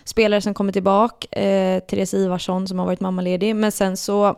spelare 0.05 0.41
som 0.41 0.55
kommer 0.55 0.73
tillbaka, 0.73 1.41
eh, 1.41 1.81
Therese 1.81 2.15
Ivarsson 2.15 2.69
som 2.69 2.79
har 2.79 2.87
varit 2.87 3.01
mammaledig. 3.01 3.57
Men 3.57 3.73
sen 3.73 3.97
så 3.97 4.37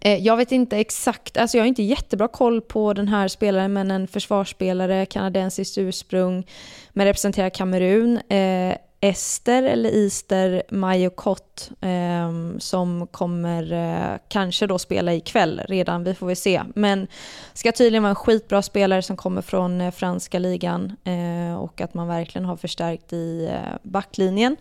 eh, 0.00 0.16
jag 0.16 0.36
vet 0.36 0.52
inte 0.52 0.76
exakt, 0.76 1.36
alltså 1.36 1.56
jag 1.56 1.62
har 1.62 1.68
inte 1.68 1.82
jättebra 1.82 2.28
koll 2.28 2.60
på 2.60 2.92
den 2.92 3.08
här 3.08 3.28
spelaren, 3.28 3.72
men 3.72 3.90
en 3.90 4.08
försvarsspelare, 4.08 5.06
kanadensiskt 5.06 5.78
ursprung, 5.78 6.46
men 6.92 7.06
representerar 7.06 7.50
Kamerun. 7.50 8.18
Eh, 8.28 8.76
Ester 9.00 9.62
eller 9.62 9.90
Ister 9.90 10.62
Majokott 10.70 11.70
eh, 11.80 12.58
som 12.58 13.06
kommer 13.06 13.72
eh, 13.72 14.18
kanske 14.28 14.66
då 14.66 14.78
spela 14.78 15.14
ikväll 15.14 15.60
redan, 15.68 16.04
vi 16.04 16.14
får 16.14 16.26
väl 16.26 16.36
se. 16.36 16.62
Men 16.74 17.06
ska 17.54 17.72
tydligen 17.72 18.02
vara 18.02 18.10
en 18.10 18.16
skitbra 18.16 18.62
spelare 18.62 19.02
som 19.02 19.16
kommer 19.16 19.42
från 19.42 19.80
eh, 19.80 19.90
franska 19.90 20.38
ligan 20.38 20.96
eh, 21.04 21.58
och 21.58 21.80
att 21.80 21.94
man 21.94 22.08
verkligen 22.08 22.44
har 22.44 22.56
förstärkt 22.56 23.12
i 23.12 23.46
eh, 23.46 23.76
backlinjen. 23.82 24.56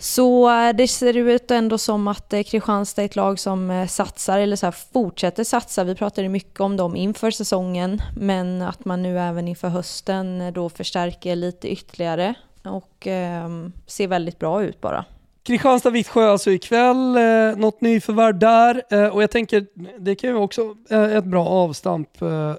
Så 0.00 0.50
eh, 0.50 0.72
det 0.72 0.88
ser 0.88 1.16
ut 1.16 1.50
ändå 1.50 1.78
som 1.78 2.08
att 2.08 2.32
eh, 2.32 2.42
Kristianstad 2.42 3.02
är 3.02 3.06
ett 3.06 3.16
lag 3.16 3.38
som 3.38 3.70
eh, 3.70 3.86
satsar, 3.86 4.38
eller 4.38 4.56
så 4.56 4.66
här, 4.66 4.74
fortsätter 4.92 5.44
satsa. 5.44 5.84
Vi 5.84 5.94
pratade 5.94 6.28
mycket 6.28 6.60
om 6.60 6.76
dem 6.76 6.96
inför 6.96 7.30
säsongen, 7.30 8.02
men 8.16 8.62
att 8.62 8.84
man 8.84 9.02
nu 9.02 9.18
även 9.18 9.48
inför 9.48 9.68
hösten 9.68 10.52
då 10.52 10.68
förstärker 10.68 11.36
lite 11.36 11.68
ytterligare 11.68 12.34
och 12.64 13.06
eh, 13.06 13.48
ser 13.86 14.08
väldigt 14.08 14.38
bra 14.38 14.62
ut 14.62 14.80
bara. 14.80 15.04
Kristianstad-Vittsjö 15.42 16.28
alltså 16.30 16.50
ikväll, 16.50 17.16
eh, 17.16 17.56
något 17.56 17.80
nyförvärv 17.80 18.38
där 18.38 18.82
eh, 18.90 19.06
och 19.06 19.22
jag 19.22 19.30
tänker 19.30 19.66
det 19.98 20.14
kan 20.14 20.30
ju 20.30 20.36
också 20.36 20.76
eh, 20.90 21.16
ett 21.16 21.24
bra 21.24 21.46
avstamp 21.46 22.22
eh, 22.22 22.54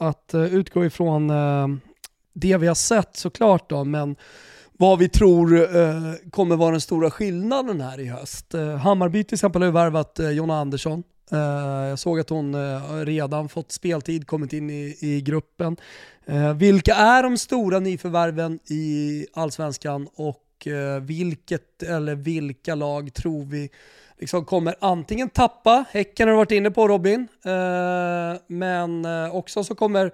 att 0.00 0.34
eh, 0.34 0.54
utgå 0.54 0.84
ifrån 0.84 1.30
eh, 1.30 1.68
det 2.32 2.56
vi 2.56 2.66
har 2.66 2.74
sett 2.74 3.16
såklart 3.16 3.70
då, 3.70 3.84
men 3.84 4.16
vad 4.78 4.98
vi 4.98 5.08
tror 5.08 5.76
eh, 5.76 6.12
kommer 6.30 6.56
vara 6.56 6.70
den 6.70 6.80
stora 6.80 7.10
skillnaden 7.10 7.80
här 7.80 8.00
i 8.00 8.06
höst. 8.06 8.54
Eh, 8.54 8.76
Hammarby 8.76 9.24
till 9.24 9.34
exempel 9.34 9.62
har 9.62 9.66
ju 9.66 9.72
värvat 9.72 10.18
eh, 10.18 10.30
Jonna 10.30 10.58
Andersson 10.60 11.02
Eh, 11.32 11.88
jag 11.88 11.98
såg 11.98 12.20
att 12.20 12.30
hon 12.30 12.54
eh, 12.54 13.04
redan 13.04 13.48
fått 13.48 13.72
speltid, 13.72 14.26
kommit 14.26 14.52
in 14.52 14.70
i, 14.70 14.96
i 15.00 15.20
gruppen. 15.20 15.76
Eh, 16.26 16.54
vilka 16.54 16.94
är 16.94 17.22
de 17.22 17.38
stora 17.38 17.78
nyförvärven 17.78 18.58
i 18.70 19.26
Allsvenskan 19.34 20.08
och 20.14 20.42
vilket 21.00 21.82
eller 21.82 22.14
vilka 22.14 22.74
lag 22.74 23.14
tror 23.14 23.44
vi 23.44 23.70
liksom 24.18 24.44
kommer 24.44 24.74
antingen 24.80 25.28
tappa, 25.28 25.84
Häcken 25.90 26.28
har 26.28 26.32
du 26.32 26.36
varit 26.36 26.50
inne 26.50 26.70
på 26.70 26.88
Robin, 26.88 27.28
men 28.46 29.06
också 29.32 29.64
så 29.64 29.74
kommer 29.74 30.12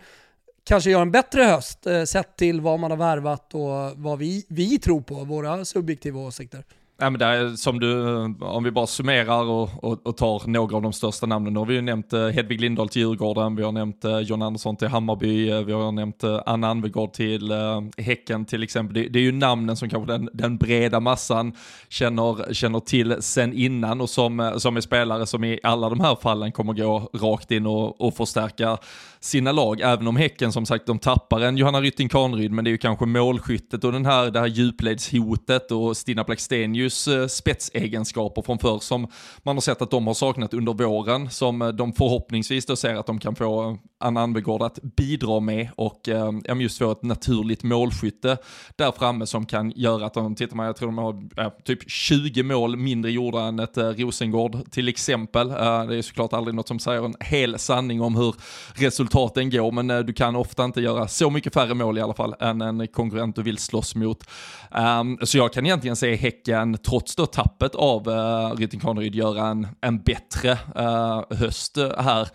kanske 0.64 0.90
göra 0.90 1.02
en 1.02 1.10
bättre 1.10 1.42
höst 1.42 1.86
sett 2.06 2.36
till 2.36 2.60
vad 2.60 2.80
man 2.80 2.90
har 2.90 2.98
värvat 2.98 3.54
och 3.54 3.92
vad 3.96 4.18
vi, 4.18 4.46
vi 4.48 4.78
tror 4.78 5.00
på, 5.00 5.14
våra 5.14 5.64
subjektiva 5.64 6.20
åsikter. 6.20 6.64
Ja, 7.02 7.10
men 7.10 7.18
där, 7.18 7.56
som 7.56 7.80
du, 7.80 8.22
om 8.40 8.64
vi 8.64 8.70
bara 8.70 8.86
summerar 8.86 9.44
och, 9.44 9.84
och, 9.84 10.06
och, 10.06 10.16
tar 10.16 10.48
några 10.48 10.76
av 10.76 10.82
de 10.82 10.92
största 10.92 11.26
namnen. 11.26 11.54
Då 11.54 11.60
har 11.60 11.66
vi 11.66 11.74
ju 11.74 11.80
nämnt 11.80 12.12
eh, 12.12 12.28
Hedvig 12.28 12.60
Lindahl 12.60 12.88
till 12.88 13.02
Djurgården, 13.02 13.56
vi 13.56 13.62
har 13.62 13.72
nämnt 13.72 14.04
eh, 14.04 14.18
John 14.18 14.42
Andersson 14.42 14.76
till 14.76 14.88
Hammarby, 14.88 15.50
eh, 15.50 15.60
vi 15.60 15.72
har 15.72 15.92
nämnt 15.92 16.24
Anna 16.46 16.68
Anvegård 16.68 17.12
till 17.12 17.52
Häcken 17.96 18.44
till 18.44 18.62
exempel. 18.62 18.94
Det, 18.94 19.08
det, 19.08 19.18
är 19.18 19.22
ju 19.22 19.32
namnen 19.32 19.76
som 19.76 19.88
kanske 19.88 20.12
den, 20.12 20.28
den 20.32 20.56
breda 20.56 21.00
massan 21.00 21.52
känner, 21.88 22.54
känner 22.54 22.80
till 22.80 23.16
sen 23.20 23.52
innan 23.52 24.00
och 24.00 24.10
som, 24.10 24.54
som 24.56 24.76
är 24.76 24.80
spelare 24.80 25.26
som 25.26 25.44
i 25.44 25.60
alla 25.62 25.88
de 25.88 26.00
här 26.00 26.16
fallen 26.22 26.52
kommer 26.52 26.72
gå 26.72 27.10
rakt 27.14 27.50
in 27.50 27.66
och, 27.66 28.00
och 28.00 28.14
förstärka 28.14 28.78
sina 29.20 29.52
lag, 29.52 29.80
även 29.80 30.06
om 30.06 30.16
Häcken 30.16 30.52
som 30.52 30.66
sagt 30.66 30.86
de 30.86 30.98
tappar 30.98 31.40
en 31.40 31.56
Johanna 31.56 31.80
Rytting 31.80 32.08
Kaneryd, 32.08 32.52
men 32.52 32.64
det 32.64 32.68
är 32.68 32.72
ju 32.72 32.78
kanske 32.78 33.06
målskyttet 33.06 33.84
och 33.84 33.92
den 33.92 34.06
här, 34.06 34.30
det 34.30 34.40
här 34.40 34.46
djupledshotet 34.46 35.70
och 35.70 35.96
Stina 35.96 36.24
Blackstenius 36.24 36.91
Hammarbys 36.92 37.08
eh, 37.08 37.26
spetsegenskaper 37.26 38.42
från 38.42 38.58
förr 38.58 38.78
som 38.78 39.08
man 39.42 39.56
har 39.56 39.60
sett 39.60 39.82
att 39.82 39.90
de 39.90 40.06
har 40.06 40.14
saknat 40.14 40.54
under 40.54 40.72
våren, 40.72 41.30
som 41.30 41.62
eh, 41.62 41.68
de 41.68 41.92
förhoppningsvis 41.92 42.66
då 42.66 42.76
ser 42.76 42.94
att 42.94 43.06
de 43.06 43.18
kan 43.18 43.34
få 43.34 43.70
eh, 43.70 43.76
Anna 44.00 44.20
Anvegård 44.20 44.62
att 44.62 44.78
bidra 44.82 45.40
med 45.40 45.68
och 45.76 46.08
eh, 46.08 46.32
just 46.60 46.78
få 46.78 46.92
ett 46.92 47.02
naturligt 47.02 47.62
målskytte 47.62 48.38
där 48.76 48.92
framme 48.92 49.26
som 49.26 49.46
kan 49.46 49.70
göra 49.70 50.06
att 50.06 50.14
de, 50.14 50.34
tittar 50.34 50.56
man, 50.56 50.66
jag 50.66 50.76
tror 50.76 50.88
de 50.88 50.98
har 50.98 51.44
eh, 51.44 51.52
typ 51.64 51.90
20 51.90 52.42
mål 52.42 52.76
mindre 52.76 53.10
gjorda 53.10 53.40
än 53.40 53.58
ett 53.58 53.76
eh, 53.76 53.88
Rosengård 53.88 54.70
till 54.70 54.88
exempel. 54.88 55.50
Eh, 55.50 55.56
det 55.84 55.96
är 55.96 56.02
såklart 56.02 56.32
aldrig 56.32 56.54
något 56.54 56.68
som 56.68 56.78
säger 56.78 57.04
en 57.04 57.14
hel 57.20 57.58
sanning 57.58 58.00
om 58.00 58.16
hur 58.16 58.34
resultaten 58.74 59.50
går, 59.50 59.72
men 59.72 59.90
eh, 59.90 59.98
du 59.98 60.12
kan 60.12 60.36
ofta 60.36 60.64
inte 60.64 60.80
göra 60.80 61.08
så 61.08 61.30
mycket 61.30 61.54
färre 61.54 61.74
mål 61.74 61.98
i 61.98 62.00
alla 62.00 62.14
fall 62.14 62.34
än 62.40 62.60
en 62.60 62.88
konkurrent 62.88 63.36
du 63.36 63.42
vill 63.42 63.58
slåss 63.58 63.94
mot. 63.94 64.24
Um, 64.74 65.18
så 65.22 65.38
jag 65.38 65.52
kan 65.52 65.66
egentligen 65.66 65.96
se 65.96 66.14
Häcken, 66.16 66.78
trots 66.78 67.16
då 67.16 67.26
tappet 67.26 67.74
av 67.74 68.08
uh, 68.08 68.56
Rytting 68.56 68.80
Kaneryd, 68.80 69.14
göra 69.14 69.46
en, 69.46 69.66
en 69.80 69.98
bättre 69.98 70.58
uh, 70.78 71.38
höst 71.38 71.78
här. 71.98 72.28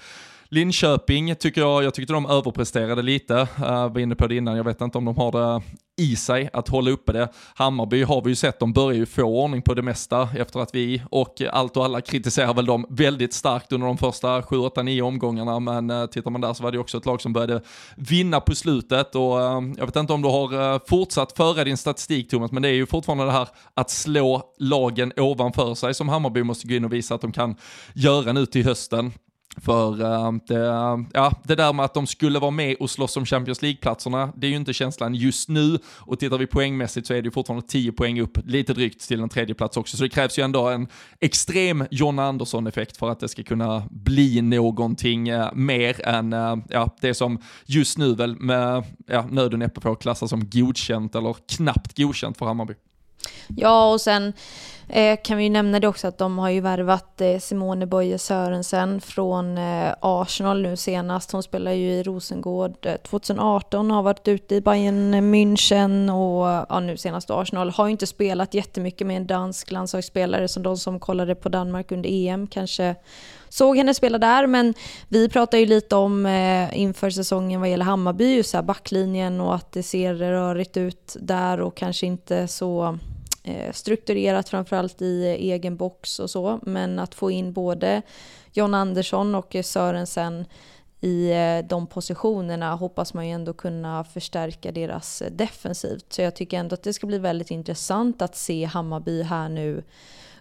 Linköping 0.50 1.36
tycker 1.36 1.62
jag, 1.62 1.84
jag 1.84 1.94
tyckte 1.94 2.14
de 2.14 2.26
överpresterade 2.26 3.02
lite, 3.02 3.34
uh, 3.60 3.94
var 3.94 4.00
inne 4.00 4.16
på 4.16 4.28
det 4.28 4.36
innan, 4.36 4.58
jag 4.58 4.64
vet 4.64 4.82
inte 4.82 4.98
om 4.98 5.06
de 5.06 5.18
har 5.18 5.32
det 5.32 5.62
i 6.00 6.16
sig 6.16 6.50
att 6.54 6.68
hålla 6.68 6.92
uppe 6.92 7.14
det. 7.14 7.30
Hammarby 7.56 8.04
har 8.04 8.22
vi 8.22 8.30
ju 8.30 8.36
sett, 8.36 8.60
de 8.60 8.74
börjar 8.74 8.98
ju 8.98 9.06
få 9.06 9.24
ordning 9.24 9.62
på 9.62 9.74
det 9.74 9.82
mesta 9.82 10.30
efter 10.38 10.60
att 10.60 10.76
vi 10.76 11.02
och 11.12 11.42
allt 11.52 11.78
och 11.78 11.86
alla 11.86 12.02
kritiserar 12.02 12.54
väl 12.54 12.66
dem 12.66 12.86
väldigt 12.90 13.34
starkt 13.34 13.72
under 13.72 13.88
de 13.88 13.98
första 13.98 14.44
7, 14.44 14.58
8, 14.58 14.84
9 14.84 15.02
omgångarna, 15.02 15.60
men 15.60 15.92
uh, 15.92 16.06
tittar 16.06 16.32
man 16.32 16.42
där 16.42 16.54
så 16.54 16.64
var 16.64 16.72
det 16.72 16.80
också 16.80 16.98
ett 16.98 17.06
lag 17.06 17.22
som 17.22 17.34
började 17.34 17.62
vinna 17.96 18.40
på 18.40 18.56
slutet 18.56 19.16
och 19.16 19.38
uh, 19.38 19.74
jag 19.78 19.86
vet 19.86 19.96
inte 19.96 20.14
om 20.14 20.22
du 20.22 20.30
har 20.30 20.74
uh, 20.74 20.80
fortsatt 20.88 21.32
föra 21.32 21.64
din 21.64 21.78
statistik 21.78 22.30
Thomas, 22.30 22.52
men 22.52 22.64
det 22.64 22.70
är 22.70 22.74
ju 22.74 22.86
fortfarande 22.86 23.26
det 23.26 23.32
här 23.32 23.48
att 23.74 23.90
slå 23.90 24.44
lagen 24.60 25.14
ovanför 25.18 25.76
sig 25.76 25.94
som 25.94 26.10
Hammarby 26.10 26.44
måste 26.44 26.68
gå 26.68 26.76
in 26.76 26.86
och 26.86 26.94
visa 26.94 27.16
att 27.16 27.22
de 27.22 27.32
kan 27.32 27.56
göra 27.94 28.34
nu 28.34 28.46
till 28.46 28.66
hösten. 28.66 29.14
För 29.62 30.02
äh, 30.02 30.32
det, 30.48 30.66
ja, 31.14 31.34
det 31.44 31.56
där 31.56 31.74
med 31.74 31.86
att 31.86 31.94
de 31.94 32.08
skulle 32.08 32.40
vara 32.40 32.52
med 32.52 32.76
och 32.80 32.90
slåss 32.90 33.18
om 33.18 33.26
Champions 33.26 33.62
League-platserna, 33.62 34.34
det 34.36 34.48
är 34.48 34.52
ju 34.52 34.56
inte 34.56 34.74
känslan 34.74 35.16
just 35.16 35.50
nu. 35.50 35.80
Och 35.86 36.20
tittar 36.20 36.38
vi 36.38 36.48
poängmässigt 36.48 37.08
så 37.08 37.14
är 37.14 37.22
det 37.22 37.26
ju 37.26 37.32
fortfarande 37.32 37.68
10 37.68 37.92
poäng 37.92 38.22
upp, 38.22 38.38
lite 38.46 38.74
drygt 38.74 39.08
till 39.08 39.22
en 39.22 39.30
tredje 39.30 39.56
plats 39.56 39.78
också. 39.78 39.98
Så 39.98 40.04
det 40.04 40.10
krävs 40.10 40.40
ju 40.40 40.44
ändå 40.44 40.70
en 40.70 40.88
extrem 41.20 41.86
John 41.92 42.20
Andersson-effekt 42.20 42.98
för 42.98 43.10
att 43.10 43.20
det 43.20 43.28
ska 43.28 43.44
kunna 43.44 43.84
bli 43.90 44.42
någonting 44.42 45.30
äh, 45.30 45.54
mer 45.54 46.08
än 46.08 46.34
äh, 46.34 46.56
ja, 46.70 46.96
det 47.02 47.14
som 47.14 47.42
just 47.66 47.98
nu 47.98 48.16
väl 48.16 48.36
med 48.36 48.84
ja, 49.08 49.26
nöd 49.30 49.54
och 49.54 49.60
näppe 49.60 49.82
får 49.82 49.96
klassas 49.96 50.30
som 50.30 50.50
godkänt 50.50 51.16
eller 51.16 51.36
knappt 51.48 51.98
godkänt 51.98 52.38
för 52.38 52.46
Hammarby. 52.46 52.74
Ja, 53.48 53.92
och 53.94 54.02
sen 54.02 54.34
eh, 54.90 55.20
kan 55.24 55.38
vi 55.38 55.44
ju 55.44 55.50
nämna 55.50 55.80
det 55.80 55.88
också 55.88 56.08
att 56.08 56.18
de 56.18 56.40
har 56.40 56.50
ju 56.50 56.62
värvat 56.62 57.22
eh, 57.22 57.40
Simone 57.40 57.86
Boye 57.86 58.18
Sörensen 58.18 59.02
från 59.02 59.58
eh, 59.58 59.94
Arsenal 60.02 60.62
nu 60.62 60.76
senast. 60.78 61.32
Hon 61.32 61.44
spelar 61.44 61.72
ju 61.72 61.92
i 61.92 62.04
Rosengård 62.04 62.86
eh, 62.86 62.96
2018 62.96 63.92
har 63.92 64.04
varit 64.04 64.28
ute 64.28 64.56
i 64.56 64.62
Bayern 64.62 65.14
München 65.14 66.10
och 66.10 66.66
ja, 66.70 66.80
nu 66.80 66.98
senast 66.98 67.30
Arsenal. 67.30 67.70
Har 67.70 67.86
ju 67.86 67.92
inte 67.92 68.08
spelat 68.08 68.54
jättemycket 68.54 69.08
med 69.08 69.18
en 69.18 69.28
dansk 69.28 69.72
landslagsspelare 69.72 70.48
som 70.48 70.64
de 70.64 70.78
som 70.78 71.00
kollade 71.00 71.36
på 71.36 71.50
Danmark 71.50 71.92
under 71.92 72.10
EM 72.10 72.48
kanske 72.48 72.96
såg 73.50 73.78
henne 73.78 73.94
spela 73.94 74.18
där, 74.18 74.48
men 74.48 74.74
vi 75.08 75.30
pratar 75.30 75.58
ju 75.58 75.66
lite 75.66 75.96
om 75.96 76.26
eh, 76.26 76.80
inför 76.80 77.10
säsongen 77.10 77.60
vad 77.60 77.70
gäller 77.70 77.86
Hammarby, 77.86 78.36
just 78.36 78.50
så 78.50 78.58
här 78.58 78.64
backlinjen 78.64 79.42
och 79.42 79.56
att 79.56 79.72
det 79.72 79.84
ser 79.84 80.14
rörigt 80.14 80.78
ut 80.78 81.16
där 81.20 81.62
och 81.62 81.78
kanske 81.78 82.06
inte 82.06 82.48
så 82.48 82.98
Eh, 83.48 83.72
strukturerat 83.72 84.50
framförallt 84.50 85.02
i 85.02 85.26
egen 85.26 85.78
box 85.78 86.20
och 86.20 86.30
så, 86.30 86.60
men 86.62 87.00
att 87.00 87.16
få 87.16 87.32
in 87.32 87.54
både 87.54 88.02
John 88.54 88.74
Andersson 88.74 89.36
och 89.36 89.56
Sörensen 89.64 90.46
i 91.02 91.32
eh, 91.32 91.68
de 91.70 91.88
positionerna 91.88 92.76
hoppas 92.76 93.14
man 93.14 93.28
ju 93.28 93.34
ändå 93.34 93.54
kunna 93.54 94.04
förstärka 94.04 94.72
deras 94.72 95.22
eh, 95.22 95.32
defensivt. 95.32 96.14
Så 96.14 96.22
jag 96.22 96.36
tycker 96.36 96.58
ändå 96.58 96.74
att 96.74 96.84
det 96.84 96.94
ska 96.94 97.08
bli 97.08 97.18
väldigt 97.18 97.52
intressant 97.52 98.22
att 98.22 98.36
se 98.36 98.66
Hammarby 98.66 99.24
här 99.24 99.50
nu 99.50 99.84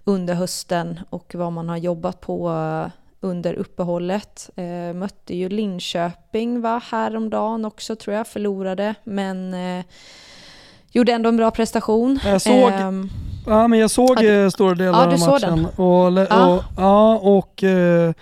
under 0.04 0.34
hösten 0.34 1.00
och 1.10 1.34
vad 1.34 1.52
man 1.52 1.68
har 1.68 1.76
jobbat 1.76 2.20
på 2.20 2.50
under 3.20 3.54
uppehållet. 3.54 4.50
Eh, 4.56 4.92
mötte 4.94 5.36
ju 5.36 5.48
Linköping 5.48 6.60
va, 6.60 6.82
häromdagen 6.90 7.64
också 7.64 7.96
tror 7.96 8.16
jag, 8.16 8.26
förlorade 8.26 8.94
men 9.04 9.54
eh, 9.54 9.84
gjorde 10.96 11.12
ändå 11.12 11.28
en 11.28 11.36
bra 11.36 11.50
prestation. 11.50 12.20
Jag 12.24 12.42
såg, 12.42 12.68
eh, 12.68 12.92
ja, 13.46 13.68
men 13.68 13.78
jag 13.78 13.90
såg 13.90 14.22
ja, 14.22 14.50
stora 14.50 14.74
delar 14.74 14.98
ja, 14.98 15.12
av 15.12 15.32
matchen. 15.32 15.66
Och, 15.66 16.26
ja. 16.30 16.54
och, 16.54 16.62
ja, 16.76 17.16
och 17.16 17.64
eh, 17.64 18.12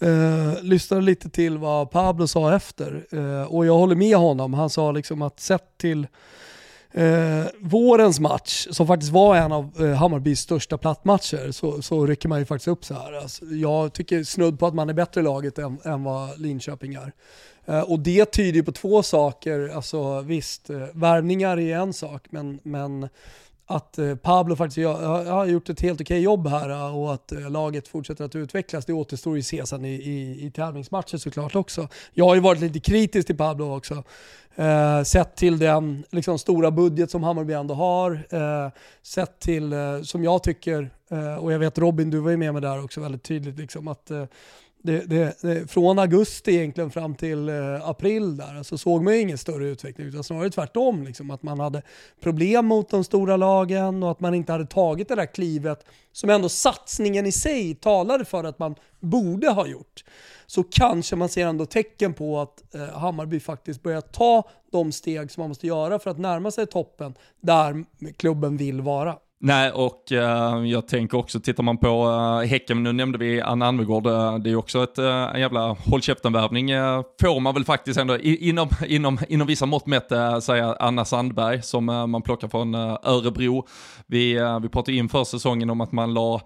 eh, 0.00 0.62
lyssnade 0.62 1.02
lite 1.02 1.30
till 1.30 1.58
vad 1.58 1.90
Pablo 1.90 2.26
sa 2.26 2.54
efter. 2.56 3.04
och 3.48 3.66
jag 3.66 3.74
håller 3.74 3.94
med 3.94 4.16
honom. 4.16 4.54
Han 4.54 4.70
sa 4.70 4.92
liksom 4.92 5.22
att 5.22 5.40
sett 5.40 5.78
till 5.78 6.06
eh, 6.92 7.44
vårens 7.60 8.20
match, 8.20 8.66
som 8.70 8.86
faktiskt 8.86 9.12
var 9.12 9.36
en 9.36 9.52
av 9.52 9.72
eh, 9.80 9.94
Hammarbys 9.94 10.40
största 10.40 10.78
plattmatcher, 10.78 11.50
så, 11.50 11.82
så 11.82 12.06
rycker 12.06 12.28
man 12.28 12.38
ju 12.38 12.44
faktiskt 12.44 12.68
upp 12.68 12.84
så 12.84 12.94
här. 12.94 13.12
Alltså, 13.12 13.44
jag 13.44 13.92
tycker 13.92 14.24
snudd 14.24 14.58
på 14.58 14.66
att 14.66 14.74
man 14.74 14.88
är 14.88 14.94
bättre 14.94 15.20
i 15.20 15.24
laget 15.24 15.58
än, 15.58 15.78
än 15.84 16.04
vad 16.04 16.40
Linköping 16.40 16.94
är. 16.94 17.12
Eh, 17.66 17.80
och 17.80 18.00
det 18.00 18.24
tyder 18.24 18.52
ju 18.52 18.62
på 18.62 18.72
två 18.72 19.02
saker. 19.02 19.68
Alltså 19.68 20.20
visst, 20.20 20.70
eh, 20.70 20.86
värvningar 20.92 21.58
är 21.58 21.76
en 21.76 21.92
sak, 21.92 22.26
men, 22.30 22.60
men 22.62 23.08
att 23.70 23.98
eh, 23.98 24.16
Pablo 24.16 24.56
faktiskt 24.56 24.86
har, 24.86 25.24
har 25.24 25.46
gjort 25.46 25.68
ett 25.68 25.80
helt 25.80 26.00
okej 26.00 26.20
jobb 26.20 26.46
här 26.46 26.70
eh, 26.70 26.98
och 26.98 27.14
att 27.14 27.32
eh, 27.32 27.50
laget 27.50 27.88
fortsätter 27.88 28.24
att 28.24 28.36
utvecklas, 28.36 28.84
det 28.84 28.92
återstår 28.92 29.36
ju 29.36 29.40
att 29.40 29.46
se 29.46 29.66
sen 29.66 29.84
i, 29.84 29.94
i, 29.94 30.46
i 30.46 30.50
tävlingsmatcher 30.50 31.16
såklart 31.16 31.54
också. 31.54 31.88
Jag 32.14 32.24
har 32.24 32.34
ju 32.34 32.40
varit 32.40 32.60
lite 32.60 32.80
kritisk 32.80 33.26
till 33.26 33.36
Pablo 33.36 33.76
också. 33.76 34.04
Eh, 34.54 35.02
sett 35.02 35.36
till 35.36 35.58
den 35.58 36.04
liksom, 36.10 36.38
stora 36.38 36.70
budget 36.70 37.10
som 37.10 37.22
Hammarby 37.22 37.52
ändå 37.52 37.74
har, 37.74 38.26
eh, 38.30 38.70
sett 39.02 39.40
till, 39.40 39.72
eh, 39.72 40.02
som 40.02 40.24
jag 40.24 40.42
tycker, 40.42 40.90
och 41.40 41.52
jag 41.52 41.58
vet 41.58 41.78
Robin, 41.78 42.10
du 42.10 42.18
var 42.18 42.30
ju 42.30 42.36
med 42.36 42.52
mig 42.52 42.62
där 42.62 42.84
också 42.84 43.00
väldigt 43.00 43.22
tydligt, 43.22 43.58
liksom, 43.58 43.88
att 43.88 44.10
det, 44.82 45.10
det, 45.10 45.42
det, 45.42 45.70
från 45.70 45.98
augusti 45.98 46.56
egentligen 46.56 46.90
fram 46.90 47.14
till 47.14 47.48
eh, 47.48 47.88
april 47.88 48.36
där 48.36 48.62
så 48.62 48.78
såg 48.78 49.02
man 49.02 49.14
ju 49.14 49.20
ingen 49.20 49.38
större 49.38 49.68
utveckling 49.68 50.06
utan 50.06 50.24
snarare 50.24 50.50
tvärtom. 50.50 51.04
Liksom, 51.04 51.30
att 51.30 51.42
man 51.42 51.60
hade 51.60 51.82
problem 52.20 52.66
mot 52.66 52.90
de 52.90 53.04
stora 53.04 53.36
lagen 53.36 54.02
och 54.02 54.10
att 54.10 54.20
man 54.20 54.34
inte 54.34 54.52
hade 54.52 54.66
tagit 54.66 55.08
det 55.08 55.14
där 55.14 55.26
klivet 55.26 55.84
som 56.12 56.30
ändå 56.30 56.48
satsningen 56.48 57.26
i 57.26 57.32
sig 57.32 57.74
talade 57.74 58.24
för 58.24 58.44
att 58.44 58.58
man 58.58 58.74
borde 59.00 59.50
ha 59.50 59.66
gjort. 59.66 60.04
Så 60.46 60.62
kanske 60.62 61.16
man 61.16 61.28
ser 61.28 61.46
ändå 61.46 61.66
tecken 61.66 62.14
på 62.14 62.40
att 62.40 62.74
eh, 62.74 62.98
Hammarby 62.98 63.40
faktiskt 63.40 63.82
börjar 63.82 64.00
ta 64.00 64.48
de 64.72 64.92
steg 64.92 65.30
som 65.30 65.40
man 65.40 65.48
måste 65.48 65.66
göra 65.66 65.98
för 65.98 66.10
att 66.10 66.18
närma 66.18 66.50
sig 66.50 66.66
toppen 66.66 67.14
där 67.40 67.84
klubben 68.16 68.56
vill 68.56 68.80
vara. 68.80 69.16
Nej, 69.42 69.70
och 69.70 70.12
uh, 70.12 70.66
jag 70.66 70.88
tänker 70.88 71.18
också, 71.18 71.40
tittar 71.40 71.62
man 71.62 71.78
på 71.78 72.08
uh, 72.08 72.48
Häcken, 72.48 72.82
nu 72.82 72.92
nämnde 72.92 73.18
vi 73.18 73.40
Anna 73.40 73.66
Anvegård, 73.66 74.06
uh, 74.06 74.38
det 74.38 74.50
är 74.50 74.56
också 74.56 74.82
ett, 74.82 74.98
uh, 74.98 75.06
en 75.06 75.40
jävla 75.40 75.68
håll 75.68 76.02
käften-värvning, 76.02 76.74
uh, 76.74 77.02
får 77.20 77.40
man 77.40 77.54
väl 77.54 77.64
faktiskt 77.64 78.00
ändå 78.00 78.16
i, 78.16 78.48
inom, 78.48 78.68
inom, 78.86 79.18
inom 79.28 79.46
vissa 79.46 79.66
mått 79.66 79.86
mätt 79.86 80.12
uh, 80.12 80.38
säga 80.38 80.76
Anna 80.80 81.04
Sandberg 81.04 81.62
som 81.62 81.84
man 81.84 82.22
plockar 82.22 82.48
från 82.48 82.74
Örebro. 82.74 83.66
Vi, 84.06 84.38
vi 84.62 84.68
pratade 84.68 84.96
inför 84.96 85.24
säsongen 85.24 85.70
om 85.70 85.80
att 85.80 85.92
man 85.92 86.14
la 86.14 86.40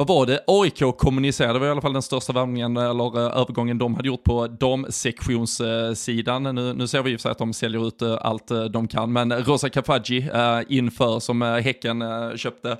vad 0.00 0.08
var 0.08 0.26
det, 0.26 0.40
AIK 0.46 0.96
kommunicerade, 0.98 1.52
det 1.52 1.58
var 1.58 1.66
i 1.66 1.70
alla 1.70 1.80
fall 1.80 1.92
den 1.92 2.02
största 2.02 2.32
värvningen 2.32 2.76
eh, 2.76 2.84
eller 2.84 3.18
eh, 3.18 3.40
övergången 3.40 3.78
de 3.78 3.94
hade 3.94 4.08
gjort 4.08 4.24
på 4.24 4.46
damsektionssidan. 4.46 6.42
Nu, 6.42 6.74
nu 6.74 6.86
ser 6.86 7.02
vi 7.02 7.10
ju 7.10 7.18
att 7.24 7.38
de 7.38 7.52
säljer 7.52 7.88
ut 7.88 8.02
eh, 8.02 8.18
allt 8.20 8.50
de 8.70 8.88
kan, 8.88 9.12
men 9.12 9.32
Rosa 9.32 9.68
Kafaji 9.68 10.30
inför 10.68 11.20
som 11.20 11.42
Häcken 11.42 12.04
köpte 12.36 12.76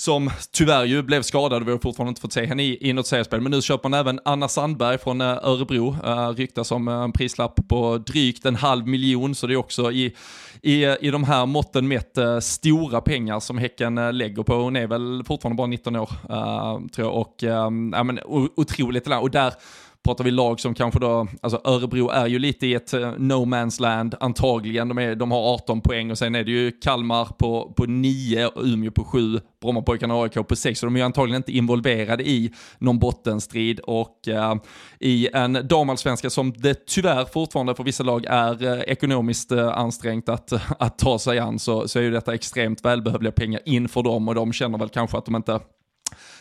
som 0.00 0.30
tyvärr 0.52 0.84
ju 0.84 1.02
blev 1.02 1.22
skadad, 1.22 1.64
vi 1.64 1.70
har 1.70 1.78
fortfarande 1.78 2.08
inte 2.08 2.20
fått 2.20 2.32
se 2.32 2.46
henne 2.46 2.62
i, 2.62 2.88
i 2.88 2.92
något 2.92 3.06
seriespel. 3.06 3.40
Men 3.40 3.52
nu 3.52 3.62
köper 3.62 3.88
man 3.88 4.00
även 4.00 4.20
Anna 4.24 4.48
Sandberg 4.48 4.98
från 4.98 5.20
eh, 5.20 5.26
Örebro, 5.26 5.96
uh, 6.06 6.28
ryktas 6.28 6.72
om 6.72 6.88
en 6.88 7.12
prislapp 7.12 7.68
på 7.68 7.98
drygt 7.98 8.46
en 8.46 8.56
halv 8.56 8.86
miljon, 8.86 9.34
så 9.34 9.46
det 9.46 9.54
är 9.54 9.56
också 9.56 9.92
i, 9.92 10.14
i, 10.62 10.84
i 10.84 11.10
de 11.10 11.24
här 11.24 11.46
måtten 11.46 11.88
mätt 11.88 12.18
uh, 12.18 12.38
stora 12.38 13.00
pengar 13.00 13.40
som 13.40 13.58
Häcken 13.58 13.98
uh, 13.98 14.12
lägger 14.12 14.42
på. 14.42 14.54
Hon 14.54 14.76
är 14.76 14.86
väl 14.86 15.22
fortfarande 15.26 15.56
bara 15.56 15.66
19 15.66 15.96
år, 15.96 16.10
uh, 16.30 16.86
tror 16.86 17.08
jag, 17.08 17.16
och 17.16 17.42
um, 17.42 17.92
ja, 17.96 18.02
men, 18.02 18.20
otroligt. 18.56 19.06
Och 19.06 19.30
där 19.30 19.52
pratar 20.04 20.24
vi 20.24 20.30
lag 20.30 20.60
som 20.60 20.74
kanske 20.74 21.00
då, 21.00 21.28
alltså 21.42 21.60
Örebro 21.64 22.08
är 22.08 22.26
ju 22.26 22.38
lite 22.38 22.66
i 22.66 22.74
ett 22.74 22.94
eh, 22.94 23.12
no 23.18 23.44
man's 23.44 23.80
land 23.80 24.14
antagligen. 24.20 24.88
De, 24.88 24.98
är, 24.98 25.14
de 25.14 25.30
har 25.30 25.54
18 25.54 25.80
poäng 25.80 26.10
och 26.10 26.18
sen 26.18 26.34
är 26.34 26.44
det 26.44 26.50
ju 26.50 26.70
Kalmar 26.70 27.24
på, 27.24 27.72
på 27.76 27.84
9, 27.84 28.50
Umeå 28.56 28.90
på 28.90 29.04
7, 29.04 29.40
Brommapojkarna 29.60 30.14
och 30.14 30.22
AIK 30.22 30.48
på 30.48 30.56
6. 30.56 30.80
Så 30.80 30.86
de 30.86 30.96
är 30.96 31.00
ju 31.00 31.04
antagligen 31.04 31.36
inte 31.36 31.52
involverade 31.52 32.28
i 32.28 32.52
någon 32.78 32.98
bottenstrid 32.98 33.80
och 33.80 34.28
eh, 34.28 34.54
i 35.00 35.28
en 35.32 35.68
damallsvenska 35.68 36.30
som 36.30 36.52
det 36.52 36.86
tyvärr 36.86 37.24
fortfarande 37.24 37.74
för 37.74 37.84
vissa 37.84 38.04
lag 38.04 38.24
är 38.28 38.64
eh, 38.64 38.80
ekonomiskt 38.80 39.52
eh, 39.52 39.78
ansträngt 39.78 40.28
att, 40.28 40.52
att 40.78 40.98
ta 40.98 41.18
sig 41.18 41.38
an 41.38 41.58
så, 41.58 41.88
så 41.88 41.98
är 41.98 42.02
ju 42.02 42.10
detta 42.10 42.34
extremt 42.34 42.84
välbehövliga 42.84 43.32
pengar 43.32 43.60
inför 43.64 44.02
dem 44.02 44.28
och 44.28 44.34
de 44.34 44.52
känner 44.52 44.78
väl 44.78 44.88
kanske 44.88 45.18
att 45.18 45.24
de 45.24 45.36
inte 45.36 45.60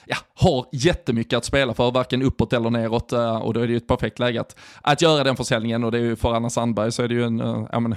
ja, 0.10 0.18
har 0.36 0.66
jättemycket 0.72 1.38
att 1.38 1.46
spela 1.46 1.74
för, 1.74 1.92
varken 1.92 2.22
uppåt 2.22 2.54
eller 2.54 2.70
neråt. 2.70 3.12
Eh, 3.12 3.36
och 3.36 3.54
då 3.54 3.60
är 3.60 3.68
det 3.68 3.72
ju 3.72 3.78
ett 3.78 3.88
perfekt 3.88 4.20
läge 4.20 4.42
att, 4.42 4.56
att 4.82 5.02
göra 5.02 5.24
den 5.24 5.36
försäljningen. 5.36 5.84
Och 5.84 5.92
det 5.92 5.98
är 5.98 6.02
ju 6.02 6.16
för 6.16 6.34
Anna 6.34 6.50
Sandberg 6.50 6.92
så 6.92 7.04
är 7.04 7.08
det 7.08 7.14
ju 7.14 7.24
en 7.24 7.40
eh, 7.40 7.68
ja, 7.72 7.80
men, 7.80 7.96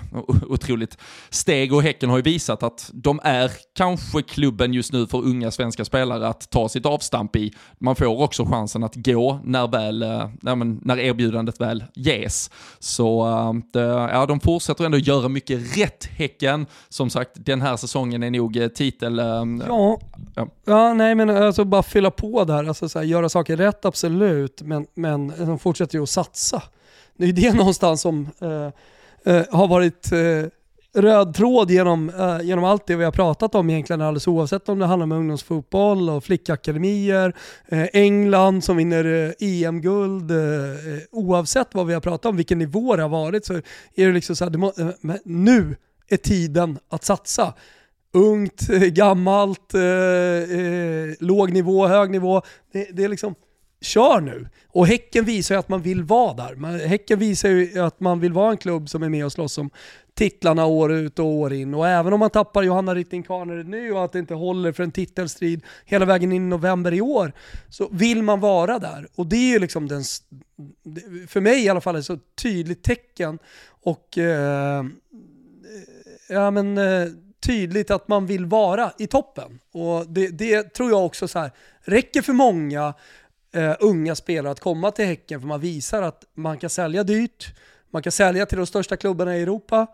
otroligt 0.49 0.99
steg. 1.31 1.73
Och 1.73 1.83
Häcken 1.83 2.11
har 2.11 2.17
ju 2.17 2.23
visat 2.23 2.63
att 2.63 2.91
de 2.95 3.21
är 3.23 3.51
kanske 3.77 4.23
klubben 4.23 4.73
just 4.73 4.93
nu 4.93 5.07
för 5.07 5.19
unga 5.19 5.51
svenska 5.51 5.85
spelare 5.85 6.29
att 6.29 6.51
ta 6.51 6.69
sitt 6.69 6.87
avstamp 6.87 7.37
i. 7.37 7.53
Man 7.79 7.97
får 7.97 8.21
också 8.21 8.45
chansen 8.45 8.85
att 8.85 8.95
gå 8.95 9.41
när, 9.45 9.69
väl, 9.69 10.03
eh, 10.03 10.29
ja, 10.43 10.55
men, 10.55 10.81
när 10.85 10.99
erbjudandet 10.99 11.61
väl 11.61 11.85
ges. 11.95 12.51
Så 12.79 13.23
ja, 14.13 14.27
de 14.27 14.41
fortsätter 14.41 14.85
ändå 14.85 14.99
göra 14.99 15.29
mycket 15.29 15.77
rätt, 15.77 16.05
Häcken. 16.05 16.67
Som 16.89 17.11
sagt, 17.11 17.31
den 17.35 17.63
här 17.63 17.77
säsongen 17.77 18.23
är 18.23 18.31
nog 18.31 18.69
titel... 18.75 19.19
Ja, 19.69 19.99
ja. 20.35 20.49
ja 20.65 20.95
nej 20.95 21.15
men 21.15 21.31
alltså 21.31 21.62
bara 21.65 21.83
fylla 21.83 22.11
på 22.11 22.45
där, 22.45 22.65
alltså 22.65 22.89
så 22.89 22.99
här, 22.99 23.07
göra 23.07 23.29
saker 23.29 23.57
rätt 23.57 23.85
absolut, 23.85 24.63
men, 24.63 24.87
men 24.95 25.33
de 25.39 25.59
fortsätter 25.59 25.99
ju 25.99 26.03
att 26.03 26.11
satsa. 26.11 26.63
Det 27.17 27.25
är 27.25 27.27
ju 27.27 27.33
det 27.33 27.53
någonstans 27.55 28.01
som 28.01 28.29
eh, 28.41 29.35
eh, 29.35 29.45
har 29.51 29.69
varit 29.69 30.13
eh, 30.13 30.49
röd 30.95 31.35
tråd 31.35 31.71
genom, 31.71 32.11
eh, 32.11 32.41
genom 32.43 32.65
allt 32.65 32.87
det 32.87 32.97
vi 32.97 33.05
har 33.05 33.13
pratat 33.13 33.55
om 33.55 33.71
egentligen 33.71 34.01
alldeles 34.01 34.29
oavsett 34.29 34.69
om 34.69 34.79
det 34.79 34.87
handlar 34.87 35.05
om 35.05 35.13
ungdomsfotboll 35.13 36.11
och 36.11 36.25
flickakademier, 36.25 37.37
eh, 37.69 37.87
England 37.93 38.65
som 38.65 38.77
vinner 38.77 39.35
eh, 39.41 39.49
EM-guld, 39.49 40.31
eh, 40.31 40.37
oavsett 41.11 41.69
vad 41.73 41.87
vi 41.87 41.95
har 41.95 42.01
pratat 42.01 42.27
om, 42.27 42.37
vilken 42.37 42.59
nivå 42.59 42.97
det 42.97 43.03
har 43.03 43.09
varit 43.09 43.47
så 43.47 43.55
är 43.95 44.07
det 44.07 44.13
liksom 44.13 44.37
så 44.37 44.45
här, 44.45 44.51
det 44.51 44.59
må, 44.59 44.73
eh, 44.79 45.15
nu 45.25 45.77
är 46.09 46.17
tiden 46.17 46.79
att 46.89 47.05
satsa 47.05 47.55
ungt, 48.13 48.69
gammalt, 48.93 49.75
eh, 49.75 49.81
eh, 49.81 51.15
låg 51.21 51.53
nivå, 51.53 51.87
hög 51.87 52.11
nivå. 52.11 52.43
Det, 52.73 52.89
det, 52.93 53.05
är 53.05 53.09
liksom, 53.09 53.35
kör 53.81 54.21
nu. 54.21 54.49
Och 54.69 54.87
Häcken 54.87 55.25
visar 55.25 55.55
ju 55.55 55.59
att 55.59 55.69
man 55.69 55.83
vill 55.83 56.03
vara 56.03 56.35
där. 56.35 56.87
Häcken 56.87 57.19
visar 57.19 57.49
ju 57.49 57.79
att 57.79 58.01
man 58.01 58.21
vill 58.21 58.33
vara 58.33 58.51
en 58.51 58.57
klubb 58.57 58.89
som 58.89 59.03
är 59.03 59.09
med 59.09 59.25
och 59.25 59.33
slåss 59.33 59.59
om 59.59 59.71
titlarna 60.15 60.67
år 60.67 60.93
ut 60.93 61.19
och 61.19 61.27
år 61.27 61.53
in. 61.53 61.75
Och 61.75 61.89
även 61.89 62.13
om 62.13 62.21
man 62.21 62.31
tappar 62.31 62.63
Johanna 62.63 62.95
Rytting 62.95 63.23
Kaneryd 63.23 63.69
nu 63.69 63.93
och 63.93 64.05
att 64.05 64.13
det 64.13 64.19
inte 64.19 64.35
håller 64.35 64.73
för 64.73 64.83
en 64.83 64.93
titelstrid 64.93 65.63
hela 65.85 66.05
vägen 66.05 66.33
in 66.33 66.47
i 66.47 66.49
november 66.49 66.93
i 66.93 67.01
år, 67.01 67.33
så 67.69 67.89
vill 67.93 68.23
man 68.23 68.41
vara 68.41 68.79
där. 68.79 69.09
Och 69.15 69.27
det 69.27 69.37
är 69.37 69.53
ju 69.53 69.59
liksom 69.59 69.89
den, 69.89 70.03
för 71.29 71.41
mig 71.41 71.65
i 71.65 71.69
alla 71.69 71.81
fall, 71.81 71.97
ett 71.97 72.05
så 72.05 72.19
tydligt 72.43 72.83
tecken. 72.83 73.39
Och 73.83 74.19
eh, 74.19 74.79
eh 74.79 74.85
ja 76.29 76.51
men 76.51 76.79
eh, 76.79 77.09
tydligt 77.43 77.91
att 77.91 78.09
man 78.09 78.27
vill 78.27 78.47
vara 78.47 78.93
i 78.99 79.07
toppen. 79.07 79.61
Och 79.73 80.07
det, 80.09 80.29
det 80.29 80.63
tror 80.63 80.91
jag 80.91 81.07
också 81.07 81.29
så 81.29 81.39
här, 81.39 81.51
räcker 81.81 82.23
för 82.23 82.33
många 82.33 82.95
eh, 83.55 83.75
unga 83.81 84.15
spelare 84.15 84.53
att 84.53 84.61
komma 84.61 84.91
till 84.91 85.05
Häcken 85.05 85.41
för 85.41 85.49
man 85.49 85.61
visar 85.61 86.03
att 86.03 86.25
man 86.35 86.59
kan 86.59 86.71
sälja 86.71 87.05
dyrt, 87.05 87.55
man 87.91 88.03
kan 88.03 88.13
sälja 88.13 88.47
till 88.47 88.59
de 88.59 88.67
största 88.67 88.97
klubbarna 88.97 89.37
i 89.37 89.43
Europa. 89.43 89.87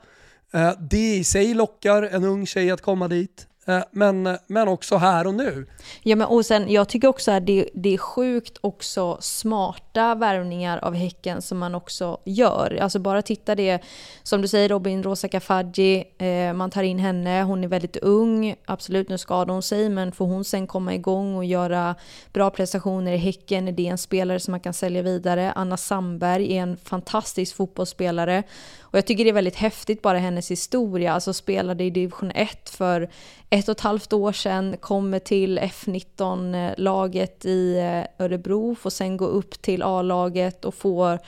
Eh, 0.52 0.72
det 0.80 1.16
i 1.16 1.24
sig 1.24 1.54
lockar 1.54 2.02
en 2.02 2.24
ung 2.24 2.46
tjej 2.46 2.70
att 2.70 2.82
komma 2.82 3.08
dit. 3.08 3.46
Eh, 3.68 3.83
men, 3.90 4.38
men 4.46 4.68
också 4.68 4.96
här 4.96 5.26
och 5.26 5.35
nu. 5.35 5.66
Ja, 6.02 6.16
men 6.16 6.26
och 6.26 6.46
sen, 6.46 6.72
jag 6.72 6.88
tycker 6.88 7.09
också 7.09 7.31
att 7.31 7.46
det, 7.46 7.68
det 7.74 7.94
är 7.94 7.98
sjukt 7.98 8.59
också 8.61 9.18
smarta 9.20 10.14
värvningar 10.14 10.78
av 10.78 10.94
Häcken 10.94 11.42
som 11.42 11.59
man 11.59 11.74
också 11.74 12.18
gör. 12.24 12.78
Alltså 12.83 12.98
bara 12.98 13.22
titta 13.22 13.54
det, 13.54 13.83
som 14.22 14.42
du 14.42 14.48
säger 14.48 14.68
Robin, 14.68 15.02
Rosa 15.02 15.28
Kafaji, 15.28 16.04
eh, 16.18 16.52
man 16.52 16.70
tar 16.70 16.83
in 16.83 16.98
henne, 16.98 17.42
hon 17.42 17.64
är 17.64 17.68
väldigt 17.68 17.96
ung, 17.96 18.54
absolut 18.64 19.09
nu 19.09 19.18
skadar 19.18 19.52
hon 19.52 19.62
sig, 19.62 19.88
men 19.88 20.12
får 20.12 20.26
hon 20.26 20.44
sen 20.44 20.66
komma 20.66 20.94
igång 20.94 21.37
och 21.37 21.44
göra 21.44 21.94
bra 22.33 22.50
prestationer 22.50 23.12
i 23.12 23.16
Häcken, 23.16 23.68
är 23.68 23.72
det 23.72 23.87
en 23.87 23.98
spelare 23.98 24.40
som 24.40 24.52
man 24.52 24.61
kan 24.61 24.74
sälja 24.74 25.02
vidare. 25.02 25.52
Anna 25.52 25.76
Sandberg 25.76 26.57
är 26.57 26.62
en 26.62 26.76
fantastisk 26.76 27.57
fotbollsspelare 27.57 28.42
och 28.90 28.98
jag 28.98 29.07
tycker 29.07 29.24
det 29.24 29.31
är 29.31 29.35
väldigt 29.35 29.57
häftigt 29.57 30.03
bara 30.03 30.18
hennes 30.18 30.51
historia, 30.51 31.12
alltså 31.12 31.33
spelade 31.33 31.85
i 31.85 31.90
division 31.90 32.31
1 32.35 32.70
för 32.70 33.11
ett 33.51 33.68
och 33.68 33.72
ett 33.72 33.81
halvt 33.81 34.12
år 34.12 34.33
sedan, 34.33 34.77
kommer 34.81 35.18
till 35.18 35.59
F19-laget 35.59 37.44
eh, 37.44 37.51
i 37.51 37.79
eh, 37.79 38.24
Örebro, 38.24 38.74
får 38.74 38.90
sen 38.90 39.16
gå 39.16 39.27
upp 39.27 39.62
till 39.62 39.83
A-laget 39.83 40.64
och 40.64 40.74
får 40.74 41.18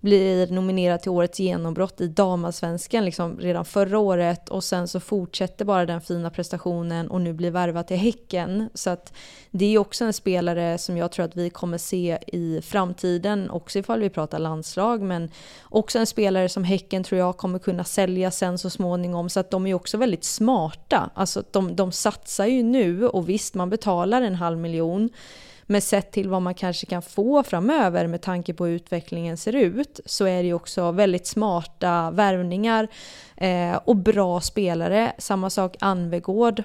blir 0.00 0.46
nominerad 0.46 1.00
till 1.00 1.10
årets 1.10 1.40
genombrott 1.40 2.00
i 2.00 2.06
damallsvenskan 2.06 3.04
liksom 3.04 3.38
redan 3.38 3.64
förra 3.64 3.98
året 3.98 4.48
och 4.48 4.64
sen 4.64 4.88
så 4.88 5.00
fortsätter 5.00 5.64
bara 5.64 5.86
den 5.86 6.00
fina 6.00 6.30
prestationen 6.30 7.10
och 7.10 7.20
nu 7.20 7.32
blir 7.32 7.50
värvad 7.50 7.86
till 7.86 7.96
Häcken. 7.96 8.70
Så 8.74 8.90
att 8.90 9.12
det 9.50 9.74
är 9.74 9.78
också 9.78 10.04
en 10.04 10.12
spelare 10.12 10.78
som 10.78 10.96
jag 10.96 11.12
tror 11.12 11.24
att 11.24 11.36
vi 11.36 11.50
kommer 11.50 11.78
se 11.78 12.18
i 12.26 12.60
framtiden, 12.62 13.50
också 13.50 13.78
ifall 13.78 14.00
vi 14.00 14.10
pratar 14.10 14.38
landslag, 14.38 15.02
men 15.02 15.30
också 15.62 15.98
en 15.98 16.06
spelare 16.06 16.48
som 16.48 16.64
Häcken 16.64 17.04
tror 17.04 17.18
jag 17.18 17.36
kommer 17.36 17.58
kunna 17.58 17.84
sälja 17.84 18.30
sen 18.30 18.58
så 18.58 18.70
småningom. 18.70 19.28
Så 19.28 19.40
att 19.40 19.50
de 19.50 19.66
är 19.66 19.74
också 19.74 19.96
väldigt 19.96 20.24
smarta. 20.24 21.10
Alltså 21.14 21.42
de, 21.50 21.76
de 21.76 21.92
satsar 21.92 22.46
ju 22.46 22.62
nu 22.62 23.08
och 23.08 23.28
visst, 23.28 23.54
man 23.54 23.70
betalar 23.70 24.22
en 24.22 24.34
halv 24.34 24.58
miljon 24.58 25.10
men 25.70 25.82
sett 25.82 26.12
till 26.12 26.28
vad 26.28 26.42
man 26.42 26.54
kanske 26.54 26.86
kan 26.86 27.02
få 27.02 27.42
framöver 27.42 28.06
med 28.06 28.22
tanke 28.22 28.54
på 28.54 28.66
hur 28.66 28.74
utvecklingen 28.74 29.36
ser 29.36 29.56
ut 29.56 30.00
så 30.04 30.24
är 30.24 30.42
det 30.42 30.46
ju 30.46 30.54
också 30.54 30.92
väldigt 30.92 31.26
smarta 31.26 32.10
värvningar 32.10 32.88
eh, 33.36 33.76
och 33.84 33.96
bra 33.96 34.40
spelare. 34.40 35.12
Samma 35.18 35.50
sak 35.50 35.76
Anvegård. 35.80 36.62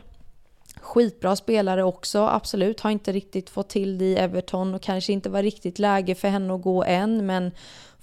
Skitbra 0.82 1.36
spelare 1.36 1.84
också, 1.84 2.28
absolut. 2.28 2.80
Har 2.80 2.92
inte 2.92 3.12
riktigt 3.12 3.50
fått 3.50 3.70
till 3.70 3.98
det 3.98 4.06
i 4.06 4.16
Everton 4.16 4.76
och 4.76 4.82
kanske 4.82 5.14
inte 5.14 5.30
var 5.30 5.44
riktigt 5.44 5.80
läge 5.80 6.16
för 6.16 6.28
henne 6.28 6.56
att 6.56 6.62
gå 6.62 6.84
än 6.84 7.26
men 7.26 7.52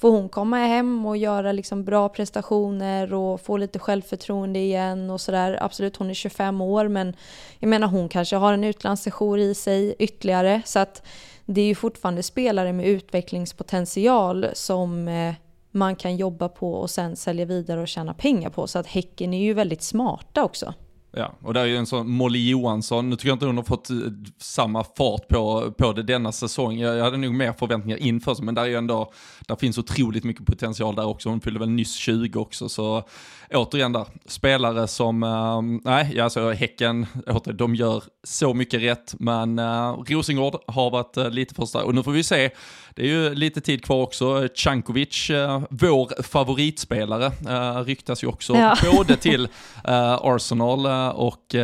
får 0.00 0.10
hon 0.10 0.28
komma 0.28 0.56
hem 0.56 1.06
och 1.06 1.16
göra 1.16 1.52
liksom 1.52 1.84
bra 1.84 2.08
prestationer 2.08 3.14
och 3.14 3.40
få 3.40 3.56
lite 3.56 3.78
självförtroende 3.78 4.58
igen 4.58 5.10
och 5.10 5.20
sådär. 5.20 5.58
Absolut, 5.60 5.96
hon 5.96 6.10
är 6.10 6.14
25 6.14 6.60
år 6.60 6.88
men 6.88 7.16
jag 7.58 7.68
menar 7.68 7.88
hon 7.88 8.08
kanske 8.08 8.36
har 8.36 8.52
en 8.52 8.64
utlandssejour 8.64 9.38
i 9.38 9.54
sig 9.54 9.94
ytterligare 9.98 10.62
så 10.64 10.78
att 10.78 11.02
det 11.44 11.60
är 11.60 11.64
ju 11.64 11.74
fortfarande 11.74 12.22
spelare 12.22 12.72
med 12.72 12.86
utvecklingspotential 12.86 14.46
som 14.52 15.08
eh, 15.08 15.34
man 15.70 15.96
kan 15.96 16.16
jobba 16.16 16.48
på 16.48 16.74
och 16.74 16.90
sen 16.90 17.16
sälja 17.16 17.44
vidare 17.44 17.80
och 17.80 17.88
tjäna 17.88 18.14
pengar 18.14 18.50
på. 18.50 18.66
Så 18.66 18.78
att 18.78 18.86
Häcken 18.86 19.34
är 19.34 19.42
ju 19.42 19.54
väldigt 19.54 19.82
smarta 19.82 20.44
också. 20.44 20.74
Ja, 21.12 21.34
och 21.42 21.54
där 21.54 21.60
är 21.60 21.66
ju 21.66 21.76
en 21.76 21.86
sån 21.86 22.10
Molly 22.10 22.50
Johansson, 22.50 23.10
nu 23.10 23.16
tycker 23.16 23.28
jag 23.28 23.34
inte 23.34 23.46
hon 23.46 23.56
har 23.56 23.64
fått 23.64 23.90
eh, 23.90 23.96
samma 24.38 24.84
fart 24.84 25.28
på, 25.28 25.74
på 25.78 25.92
det 25.92 26.02
denna 26.02 26.32
säsong. 26.32 26.78
Jag, 26.78 26.96
jag 26.96 27.04
hade 27.04 27.16
nog 27.16 27.34
mer 27.34 27.52
förväntningar 27.52 27.98
inför 27.98 28.34
sig, 28.34 28.44
men 28.44 28.54
där 28.54 28.62
är 28.62 28.66
ju 28.66 28.74
ändå, 28.74 29.12
där 29.46 29.56
finns 29.56 29.78
otroligt 29.78 30.24
mycket 30.24 30.46
potential 30.46 30.94
där 30.94 31.06
också. 31.06 31.28
Hon 31.28 31.40
fyllde 31.40 31.60
väl 31.60 31.70
nyss 31.70 31.94
20 31.94 32.38
också, 32.38 32.68
så 32.68 33.04
återigen 33.54 33.92
där, 33.92 34.06
spelare 34.26 34.88
som, 34.88 35.22
äh, 35.22 35.90
nej, 35.90 36.20
alltså 36.20 36.50
Häcken, 36.50 37.06
åter, 37.26 37.52
de 37.52 37.74
gör 37.74 38.02
så 38.24 38.54
mycket 38.54 38.82
rätt, 38.82 39.14
men 39.18 39.58
äh, 39.58 39.92
Rosengård 39.92 40.56
har 40.66 40.90
varit 40.90 41.16
äh, 41.16 41.30
lite 41.30 41.54
för 41.54 41.66
stark. 41.66 41.84
Och 41.84 41.94
nu 41.94 42.02
får 42.02 42.12
vi 42.12 42.22
se, 42.22 42.50
det 42.94 43.02
är 43.02 43.06
ju 43.06 43.34
lite 43.34 43.60
tid 43.60 43.84
kvar 43.84 44.02
också. 44.02 44.48
Cankovic, 44.54 45.30
äh, 45.30 45.62
vår 45.70 46.22
favoritspelare, 46.22 47.26
äh, 47.48 47.84
ryktas 47.84 48.24
ju 48.24 48.26
också 48.26 48.54
ja. 48.54 48.76
både 48.96 49.16
till 49.16 49.48
äh, 49.84 50.18
Arsenal 50.22 50.86
och 51.14 51.54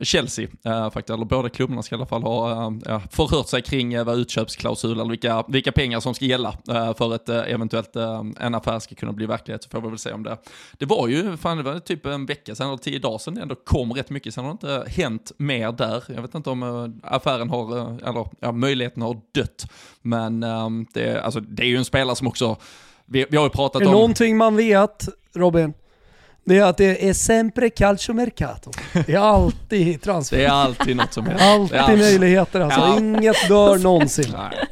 Chelsea, 0.00 0.48
faktiskt, 0.64 1.10
eller 1.10 1.24
båda 1.24 1.48
klubbarna 1.48 1.82
ska 1.82 1.94
i 1.94 1.98
alla 1.98 2.06
fall 2.06 2.22
ha 2.22 2.66
äh, 2.86 3.00
förhört 3.10 3.48
sig 3.48 3.62
kring 3.62 4.04
vad 4.04 4.18
utköpsklausul 4.18 4.92
eller 4.92 5.10
vilka, 5.10 5.44
vilka 5.48 5.72
pengar 5.72 6.00
som 6.00 6.14
ska 6.14 6.24
gälla 6.24 6.56
för 6.98 7.14
att 7.14 7.28
eventuellt 7.28 7.96
en 8.40 8.54
affär 8.54 8.78
ska 8.78 8.94
kunna 8.94 9.12
bli 9.12 9.26
verklighet, 9.26 9.62
så 9.62 9.70
får 9.70 9.80
vi 9.80 9.88
väl 9.88 9.98
se 9.98 10.12
om 10.12 10.22
det. 10.22 10.36
Det 10.78 10.86
var 10.86 11.08
ju 11.08 11.23
fan 11.36 11.56
det 11.56 11.62
var 11.62 11.78
typ 11.78 12.06
en 12.06 12.26
vecka 12.26 12.54
sedan 12.54 12.68
eller 12.68 12.76
tio 12.76 12.98
dagar 12.98 13.18
sedan 13.18 13.34
det 13.34 13.42
ändå 13.42 13.54
kom 13.54 13.92
rätt 13.92 14.10
mycket. 14.10 14.34
Sen 14.34 14.44
har 14.44 14.50
det 14.50 14.52
inte 14.52 14.90
hänt 15.02 15.32
mer 15.36 15.72
där. 15.72 16.04
Jag 16.08 16.22
vet 16.22 16.34
inte 16.34 16.50
om 16.50 16.62
uh, 16.62 16.90
affären 17.02 17.50
har, 17.50 17.76
uh, 17.76 18.08
eller 18.08 18.28
ja, 18.40 18.52
möjligheten 18.52 19.02
har 19.02 19.20
dött. 19.32 19.66
Men 20.02 20.42
um, 20.42 20.86
det, 20.92 21.22
alltså, 21.22 21.40
det 21.40 21.62
är 21.62 21.66
ju 21.66 21.76
en 21.76 21.84
spelare 21.84 22.16
som 22.16 22.26
också, 22.26 22.56
vi, 23.06 23.26
vi 23.30 23.36
har 23.36 23.44
ju 23.44 23.50
pratat 23.50 23.82
om... 23.82 23.88
Är 23.88 23.92
någonting 23.92 24.36
man 24.36 24.56
vet, 24.56 25.08
Robin, 25.34 25.74
det 26.44 26.58
är 26.58 26.64
att 26.64 26.76
det 26.76 27.08
är 27.08 27.12
sempre 27.12 27.70
calciomercato. 27.70 28.70
Det 29.06 29.14
är 29.14 29.18
alltid 29.18 30.02
transfer. 30.02 30.36
Det 30.38 30.44
är 30.44 30.50
alltid 30.50 30.96
något 30.96 31.12
som 31.12 31.26
händer. 31.26 31.54
Alltid 31.54 31.78
alltid. 31.78 31.98
möjligheter 31.98 32.60
alltså. 32.60 32.80
Ja. 32.80 32.98
Inget 32.98 33.48
dör 33.48 33.78
någonsin. 33.82 34.26
Nej. 34.32 34.68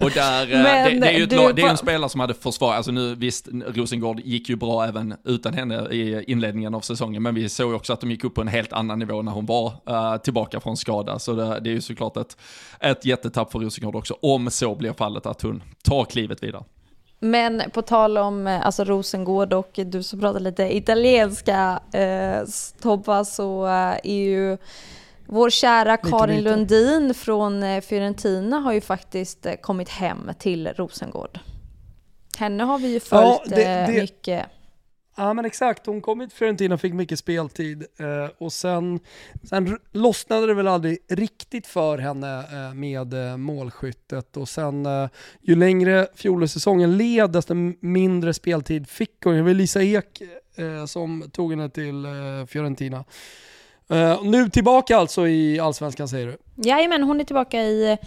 Och 0.00 0.10
där, 0.10 0.52
eh, 0.52 0.62
Men 0.62 1.00
det, 1.00 1.06
det, 1.06 1.12
är 1.12 1.18
ju 1.18 1.24
ett 1.24 1.56
det 1.56 1.62
är 1.62 1.68
en 1.68 1.76
spelare 1.76 2.08
som 2.08 2.20
hade 2.20 2.34
försvarat, 2.34 2.76
alltså 2.76 2.92
nu 2.92 3.14
visst, 3.14 3.48
Rosengård 3.66 4.20
gick 4.20 4.48
ju 4.48 4.56
bra 4.56 4.84
även 4.84 5.14
utan 5.24 5.54
henne 5.54 5.88
i 5.90 6.24
inledningen 6.26 6.74
av 6.74 6.80
säsongen, 6.80 7.22
men 7.22 7.34
vi 7.34 7.48
såg 7.48 7.74
också 7.74 7.92
att 7.92 8.00
de 8.00 8.10
gick 8.10 8.24
upp 8.24 8.34
på 8.34 8.40
en 8.40 8.48
helt 8.48 8.72
annan 8.72 8.98
nivå 8.98 9.22
när 9.22 9.32
hon 9.32 9.46
var 9.46 9.72
eh, 9.88 10.16
tillbaka 10.16 10.60
från 10.60 10.76
skada, 10.76 11.18
så 11.18 11.32
det, 11.32 11.60
det 11.60 11.70
är 11.70 11.74
ju 11.74 11.80
såklart 11.80 12.16
ett, 12.16 12.36
ett 12.80 13.04
jättetapp 13.04 13.52
för 13.52 13.58
Rosengård 13.58 13.96
också, 13.96 14.16
om 14.22 14.50
så 14.50 14.74
blir 14.74 14.92
fallet 14.92 15.26
att 15.26 15.42
hon 15.42 15.62
tar 15.82 16.04
klivet 16.04 16.42
vidare. 16.42 16.64
Men 17.24 17.62
på 17.72 17.82
tal 17.82 18.18
om 18.18 18.46
eh, 18.46 18.66
alltså 18.66 18.84
Rosengård 18.84 19.52
och 19.52 19.70
du 19.86 20.02
som 20.02 20.20
pratar 20.20 20.40
lite 20.40 20.76
italienska 20.76 21.80
eh, 21.92 22.42
Tobba 22.82 23.24
så 23.24 23.66
eh, 23.66 23.72
är 24.04 24.14
ju 24.24 24.56
vår 25.26 25.50
kära 25.50 25.96
Karin 25.96 26.36
lite. 26.36 26.50
Lundin 26.50 27.14
från 27.14 27.62
eh, 27.62 27.80
Fiorentina 27.80 28.56
har 28.58 28.72
ju 28.72 28.80
faktiskt 28.80 29.46
eh, 29.46 29.54
kommit 29.54 29.88
hem 29.88 30.30
till 30.38 30.68
Rosengård. 30.76 31.38
Henne 32.38 32.64
har 32.64 32.78
vi 32.78 32.88
ju 32.92 33.00
följt 33.00 33.24
Ja, 33.24 33.42
det- 33.56 33.64
det- 33.86 34.00
mycket. 34.00 34.46
Ja 35.16 35.34
men 35.34 35.44
exakt, 35.44 35.86
hon 35.86 36.00
kom 36.00 36.20
till 36.20 36.30
Fiorentina 36.30 36.74
och 36.74 36.80
fick 36.80 36.94
mycket 36.94 37.18
speltid 37.18 37.84
eh, 37.98 38.30
och 38.38 38.52
sen, 38.52 39.00
sen 39.42 39.78
lossnade 39.92 40.46
det 40.46 40.54
väl 40.54 40.68
aldrig 40.68 40.98
riktigt 41.08 41.66
för 41.66 41.98
henne 41.98 42.38
eh, 42.38 42.74
med 42.74 43.14
eh, 43.30 43.36
målskyttet 43.36 44.36
och 44.36 44.48
sen 44.48 44.86
eh, 44.86 45.08
ju 45.40 45.56
längre 45.56 46.06
fjolårssäsongen 46.14 46.96
led 46.96 47.30
desto 47.30 47.54
mindre 47.80 48.34
speltid 48.34 48.88
fick 48.88 49.24
hon. 49.24 49.34
Det 49.34 49.42
var 49.42 49.54
Lisa 49.54 49.82
Ek 49.82 50.22
eh, 50.56 50.86
som 50.86 51.30
tog 51.32 51.50
henne 51.50 51.70
till 51.70 52.04
eh, 52.04 52.46
Fiorentina. 52.46 53.04
Eh, 53.88 54.22
nu 54.24 54.48
tillbaka 54.50 54.96
alltså 54.96 55.28
i 55.28 55.58
Allsvenskan 55.60 56.08
säger 56.08 56.26
du? 56.26 56.36
Jajamän, 56.68 57.02
hon 57.02 57.20
är 57.20 57.24
tillbaka 57.24 57.62
i, 57.62 57.98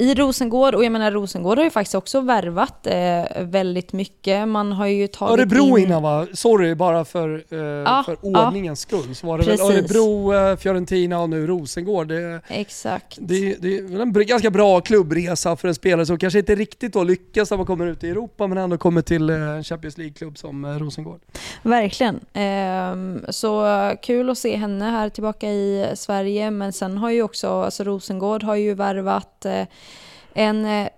i 0.00 0.14
Rosengård 0.14 0.74
och 0.74 0.84
jag 0.84 0.92
menar 0.92 1.10
Rosengård 1.10 1.58
har 1.58 1.64
ju 1.64 1.70
faktiskt 1.70 1.94
också 1.94 2.20
värvat 2.20 2.86
eh, 2.86 3.42
väldigt 3.42 3.92
mycket. 3.92 4.48
Man 4.48 4.72
har 4.72 4.86
ju 4.86 5.06
tagit 5.06 5.32
Örebro 5.32 5.78
in... 5.78 5.84
innan 5.84 6.02
va? 6.02 6.26
Sorry, 6.34 6.74
bara 6.74 7.04
för, 7.04 7.44
eh, 7.50 7.58
Ja, 7.58 8.02
för 8.06 8.16
ja. 8.22 8.46
ordningens 8.46 8.80
skull. 8.80 9.14
Så 9.14 9.26
var 9.26 9.38
det 9.38 9.44
Precis. 9.44 9.70
väl 9.70 9.76
Örebro, 9.76 10.34
eh, 10.34 10.56
Fiorentina 10.56 11.20
och 11.20 11.30
nu 11.30 11.46
Rosengård. 11.46 12.08
Det, 12.08 12.40
Exakt. 12.48 13.18
Det, 13.20 13.56
det 13.62 13.78
är 13.78 13.82
väl 13.82 14.00
en 14.00 14.26
ganska 14.26 14.50
bra 14.50 14.80
klubbresa 14.80 15.56
för 15.56 15.68
en 15.68 15.74
spelare 15.74 16.06
som 16.06 16.18
kanske 16.18 16.38
inte 16.38 16.54
riktigt 16.54 16.92
då 16.92 17.04
lyckas 17.04 17.50
när 17.50 17.56
man 17.56 17.66
kommer 17.66 17.86
ut 17.86 18.04
i 18.04 18.10
Europa 18.10 18.46
men 18.46 18.58
ändå 18.58 18.78
kommer 18.78 19.02
till 19.02 19.30
eh, 19.30 19.36
en 19.36 19.64
Champions 19.64 19.98
League-klubb 19.98 20.38
som 20.38 20.64
eh, 20.64 20.70
Rosengård. 20.70 21.20
Verkligen. 21.62 22.20
Ehm, 22.32 23.24
så 23.28 23.66
kul 24.02 24.30
att 24.30 24.38
se 24.38 24.56
henne 24.56 24.84
här 24.84 25.08
tillbaka 25.08 25.50
i 25.50 25.92
Sverige. 25.94 26.50
Men 26.50 26.72
sen 26.72 26.98
har 26.98 27.10
ju 27.10 27.22
också, 27.22 27.48
alltså 27.48 27.84
Rosengård 27.84 28.42
har 28.42 28.54
ju 28.54 28.74
värvat 28.74 29.44
eh, 29.44 29.66
en 30.34 30.64
eh, 30.64 30.88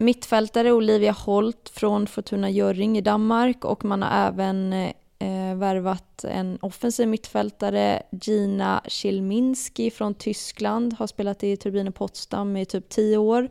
mittfältare, 0.00 0.72
Olivia 0.72 1.12
Holt 1.12 1.72
från 1.74 2.06
Fortuna 2.06 2.50
Göring 2.50 2.98
i 2.98 3.00
Danmark 3.00 3.64
och 3.64 3.84
man 3.84 4.02
har 4.02 4.28
även 4.28 4.72
eh, 4.72 4.92
eh 5.18 5.56
värvat 5.56 6.24
en 6.24 6.58
offensiv 6.62 7.08
mittfältare, 7.08 8.02
Gina 8.10 8.82
Chilminski 8.86 9.90
från 9.90 10.14
Tyskland, 10.14 10.94
har 10.94 11.06
spelat 11.06 11.44
i 11.44 11.56
Turbine 11.56 11.92
Potsdam 11.92 12.56
i 12.56 12.66
typ 12.66 12.88
10 12.88 13.16
år. 13.16 13.48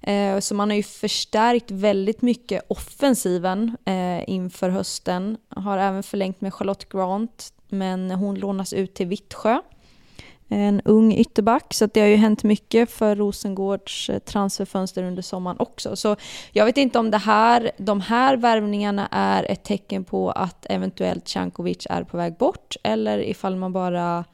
Eh, 0.00 0.38
så 0.38 0.54
man 0.54 0.70
har 0.70 0.76
ju 0.76 0.82
förstärkt 0.82 1.70
väldigt 1.70 2.22
mycket 2.22 2.62
offensiven 2.68 3.76
eh, 3.84 4.30
inför 4.30 4.68
hösten. 4.68 5.36
Har 5.48 5.78
även 5.78 6.02
förlängt 6.02 6.40
med 6.40 6.54
Charlotte 6.54 6.88
Grant, 6.88 7.52
men 7.68 8.10
hon 8.10 8.34
lånas 8.34 8.72
ut 8.72 8.94
till 8.94 9.06
Vittsjö. 9.06 9.60
En 10.48 10.80
ung 10.84 11.12
ytterback, 11.14 11.74
så 11.74 11.84
att 11.84 11.94
det 11.94 12.00
har 12.00 12.08
ju 12.08 12.16
hänt 12.16 12.44
mycket 12.44 12.90
för 12.90 13.16
Rosengårds 13.16 14.10
eh, 14.10 14.18
transferfönster 14.18 15.02
under 15.02 15.22
sommaren 15.22 15.56
också. 15.60 15.96
Så 15.96 16.16
jag 16.52 16.64
vet 16.64 16.76
inte 16.76 16.98
om 16.98 17.10
det 17.10 17.18
här, 17.18 17.70
de 17.76 18.00
här 18.00 18.36
värvningarna 18.36 19.08
är 19.10 19.44
ett 19.44 19.64
tecken 19.64 20.04
på 20.04 20.30
att 20.30 20.66
eventuellt 20.70 21.28
Cankovic 21.28 21.86
är 21.90 22.02
på 22.02 22.16
väg 22.16 22.36
bort 22.36 22.76
eller 22.82 23.18
ifall 23.18 23.56
man 23.56 23.72
bara 23.72 24.24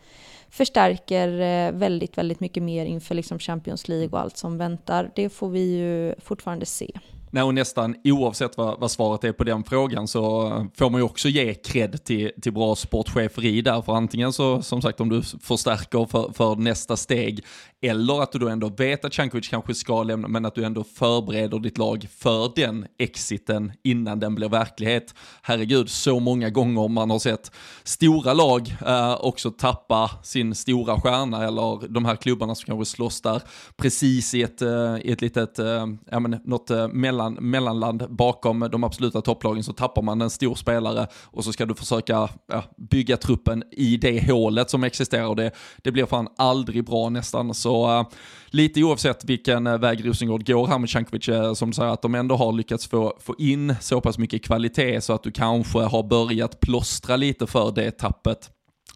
förstärker 0.51 1.41
eh, 1.41 1.73
väldigt, 1.73 2.19
väldigt 2.19 2.41
mycket 2.41 2.63
mer 2.63 2.87
inför 2.87 3.15
liksom 3.15 3.39
Champions 3.39 3.89
League 3.89 4.09
och 4.09 4.21
allt 4.21 4.37
som 4.37 4.59
väntar. 4.59 5.11
Det 5.15 5.29
får 5.29 5.49
vi 5.49 5.77
ju 5.77 6.15
fortfarande 6.21 6.67
se. 6.67 6.91
Nej, 7.35 7.43
och 7.43 7.55
nästan 7.55 7.97
oavsett 8.05 8.57
vad, 8.57 8.81
vad 8.81 8.91
svaret 8.91 9.25
är 9.25 9.33
på 9.33 9.45
den 9.45 9.65
frågan 9.65 10.09
så 10.09 10.51
får 10.75 10.91
man 10.91 11.01
ju 11.01 11.05
också 11.05 11.29
ge 11.29 11.55
cred 11.55 12.05
till, 12.05 12.31
till 12.43 12.53
bra 12.53 12.75
sportcheferi 12.75 13.63
där, 13.63 13.83
för 13.83 13.93
antingen 13.93 14.33
så, 14.33 14.63
som 14.63 14.83
sagt, 14.83 15.01
om 15.01 15.09
du 15.09 15.23
förstärker 15.23 16.07
för, 16.07 16.33
för 16.33 16.57
nästa 16.57 16.97
steg, 16.97 17.45
eller 17.83 18.23
att 18.23 18.33
du 18.33 18.39
då 18.39 18.49
ändå 18.49 18.69
vet 18.69 19.05
att 19.05 19.13
Cankovic 19.13 19.49
kanske 19.49 19.75
ska 19.75 20.03
lämna, 20.03 20.29
men 20.29 20.45
att 20.45 20.55
du 20.55 20.65
ändå 20.65 20.85
förbereder 20.85 21.59
ditt 21.59 21.79
lag 21.79 22.09
för 22.17 22.53
den 22.57 22.87
exiten 22.99 23.73
innan 23.83 24.21
den 24.21 24.35
blir 24.35 24.49
verklighet. 24.49 25.15
Herregud, 25.43 25.91
så 25.91 26.21
många 26.21 26.51
gånger 26.51 26.89
man 26.89 27.11
har 27.11 27.19
sett 27.19 27.53
stora 27.85 28.33
lag 28.33 28.77
eh, 28.87 29.25
också 29.25 29.51
tappa 29.51 30.11
sin 30.23 30.55
stora 30.55 31.01
stjärna, 31.01 31.45
eller 31.45 31.89
de 31.89 32.05
här 32.05 32.17
klubbarna 32.17 32.55
som 32.55 32.67
kanske 32.67 32.85
slåss 32.85 33.21
där 33.21 33.43
precis 33.77 34.35
i 34.35 34.43
ett, 34.43 34.63
eh, 34.63 34.97
i 35.03 35.13
ett 35.13 35.21
litet, 35.21 35.59
eh, 35.59 35.87
ja 36.11 36.21
men 36.21 36.41
något 36.45 36.71
eh, 36.71 36.89
mellan, 36.89 37.24
mellanland 37.31 38.07
bakom 38.11 38.69
de 38.73 38.85
absoluta 38.85 39.21
topplagen 39.21 39.65
så 39.65 39.73
tappar 39.73 40.03
man 40.03 40.23
en 40.23 40.31
stor 40.31 40.55
spelare 40.55 41.07
och 41.25 41.45
så 41.45 41.53
ska 41.53 41.67
du 41.67 41.75
försöka 41.75 42.29
ja, 42.47 42.65
bygga 42.77 43.17
truppen 43.17 43.63
i 43.71 43.97
det 43.97 44.31
hålet 44.31 44.71
som 44.71 44.85
existerar 44.85 45.27
och 45.27 45.37
det, 45.37 45.51
det 45.83 45.93
blir 45.93 46.07
fan 46.07 46.29
aldrig 46.37 46.85
bra 46.85 47.09
nästan. 47.09 47.55
Så 47.55 47.99
uh, 48.01 48.07
lite 48.47 48.83
oavsett 48.83 49.25
vilken 49.25 49.67
eh, 49.67 49.79
väg 49.79 50.09
Rosengård 50.09 50.47
går 50.47 50.67
här 50.67 50.79
med 50.79 50.91
Cankovic, 50.91 51.29
eh, 51.29 51.55
som 51.55 51.71
du 51.71 51.75
säger, 51.75 51.91
att 51.91 52.03
de 52.03 52.15
ändå 52.15 52.37
har 52.37 52.53
lyckats 52.53 52.87
få, 52.87 53.17
få 53.21 53.35
in 53.39 53.75
så 53.81 54.01
pass 54.01 54.19
mycket 54.19 54.45
kvalitet 54.45 55.01
så 55.01 55.13
att 55.13 55.23
du 55.23 55.31
kanske 55.31 55.79
har 55.79 56.03
börjat 56.03 56.61
plåstra 56.61 57.17
lite 57.17 57.47
för 57.47 57.73
det 57.73 57.91
tappet 57.91 58.51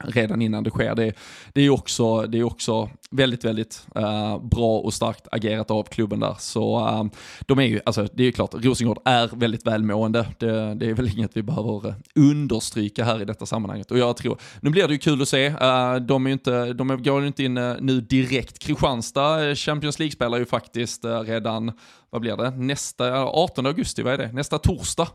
redan 0.04 0.42
innan 0.42 0.64
det 0.64 0.70
sker. 0.70 0.94
Det, 0.94 1.12
det 1.52 1.60
är 1.60 1.70
också, 1.70 2.22
det 2.22 2.38
är 2.38 2.44
också 2.44 2.90
väldigt, 3.10 3.44
väldigt 3.44 3.86
eh, 3.94 4.38
bra 4.42 4.78
och 4.78 4.94
starkt 4.94 5.28
agerat 5.32 5.70
av 5.70 5.82
klubben 5.82 6.20
där. 6.20 6.36
Så 6.38 6.78
eh, 6.78 7.04
de 7.40 7.58
är 7.58 7.62
ju, 7.62 7.80
alltså 7.86 8.06
det 8.12 8.22
är 8.22 8.26
ju 8.26 8.32
klart, 8.32 8.54
Rosengård 8.54 8.98
är 9.04 9.30
väldigt 9.32 9.66
välmående. 9.66 10.26
Det, 10.38 10.74
det 10.74 10.86
är 10.86 10.94
väl 10.94 11.18
inget 11.18 11.36
vi 11.36 11.42
behöver 11.42 11.88
eh, 11.88 11.94
understryka 12.14 13.04
här 13.04 13.22
i 13.22 13.24
detta 13.24 13.46
sammanhanget. 13.46 13.90
Och 13.90 13.98
jag 13.98 14.16
tror, 14.16 14.38
nu 14.60 14.70
blir 14.70 14.86
det 14.86 14.92
ju 14.92 14.98
kul 14.98 15.22
att 15.22 15.28
se. 15.28 15.46
Eh, 15.46 15.96
de, 15.96 16.26
är 16.26 16.30
ju 16.30 16.32
inte, 16.32 16.72
de 16.72 17.02
går 17.02 17.20
ju 17.20 17.26
inte 17.26 17.44
in 17.44 17.56
eh, 17.56 17.74
nu 17.80 18.00
direkt. 18.00 18.58
Kristianstad, 18.58 19.48
eh, 19.48 19.54
Champions 19.54 19.98
League 19.98 20.12
spelar 20.12 20.38
ju 20.38 20.46
faktiskt 20.46 21.04
redan 21.04 21.72
vad 22.10 22.20
blir 22.20 22.36
det, 22.36 22.50
nästa, 22.50 23.24
18 23.24 23.66
augusti, 23.66 24.02
vad 24.02 24.12
är 24.12 24.18
det, 24.18 24.32
nästa 24.32 24.58
torsdag 24.58 25.08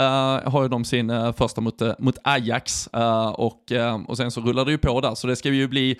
uh, 0.00 0.50
har 0.50 0.62
ju 0.62 0.68
de 0.68 0.84
sin 0.84 1.10
uh, 1.10 1.32
första 1.32 1.60
mot, 1.60 1.82
uh, 1.82 1.92
mot 1.98 2.18
Ajax 2.24 2.88
uh, 2.96 3.28
och, 3.28 3.72
och 4.06 4.16
sen 4.16 4.30
så 4.30 4.40
rullar 4.40 4.64
det 4.64 4.70
ju 4.70 4.78
på 4.78 5.00
där 5.00 5.14
så 5.14 5.26
det 5.26 5.36
ska 5.36 5.48
ju 5.48 5.68
bli 5.68 5.98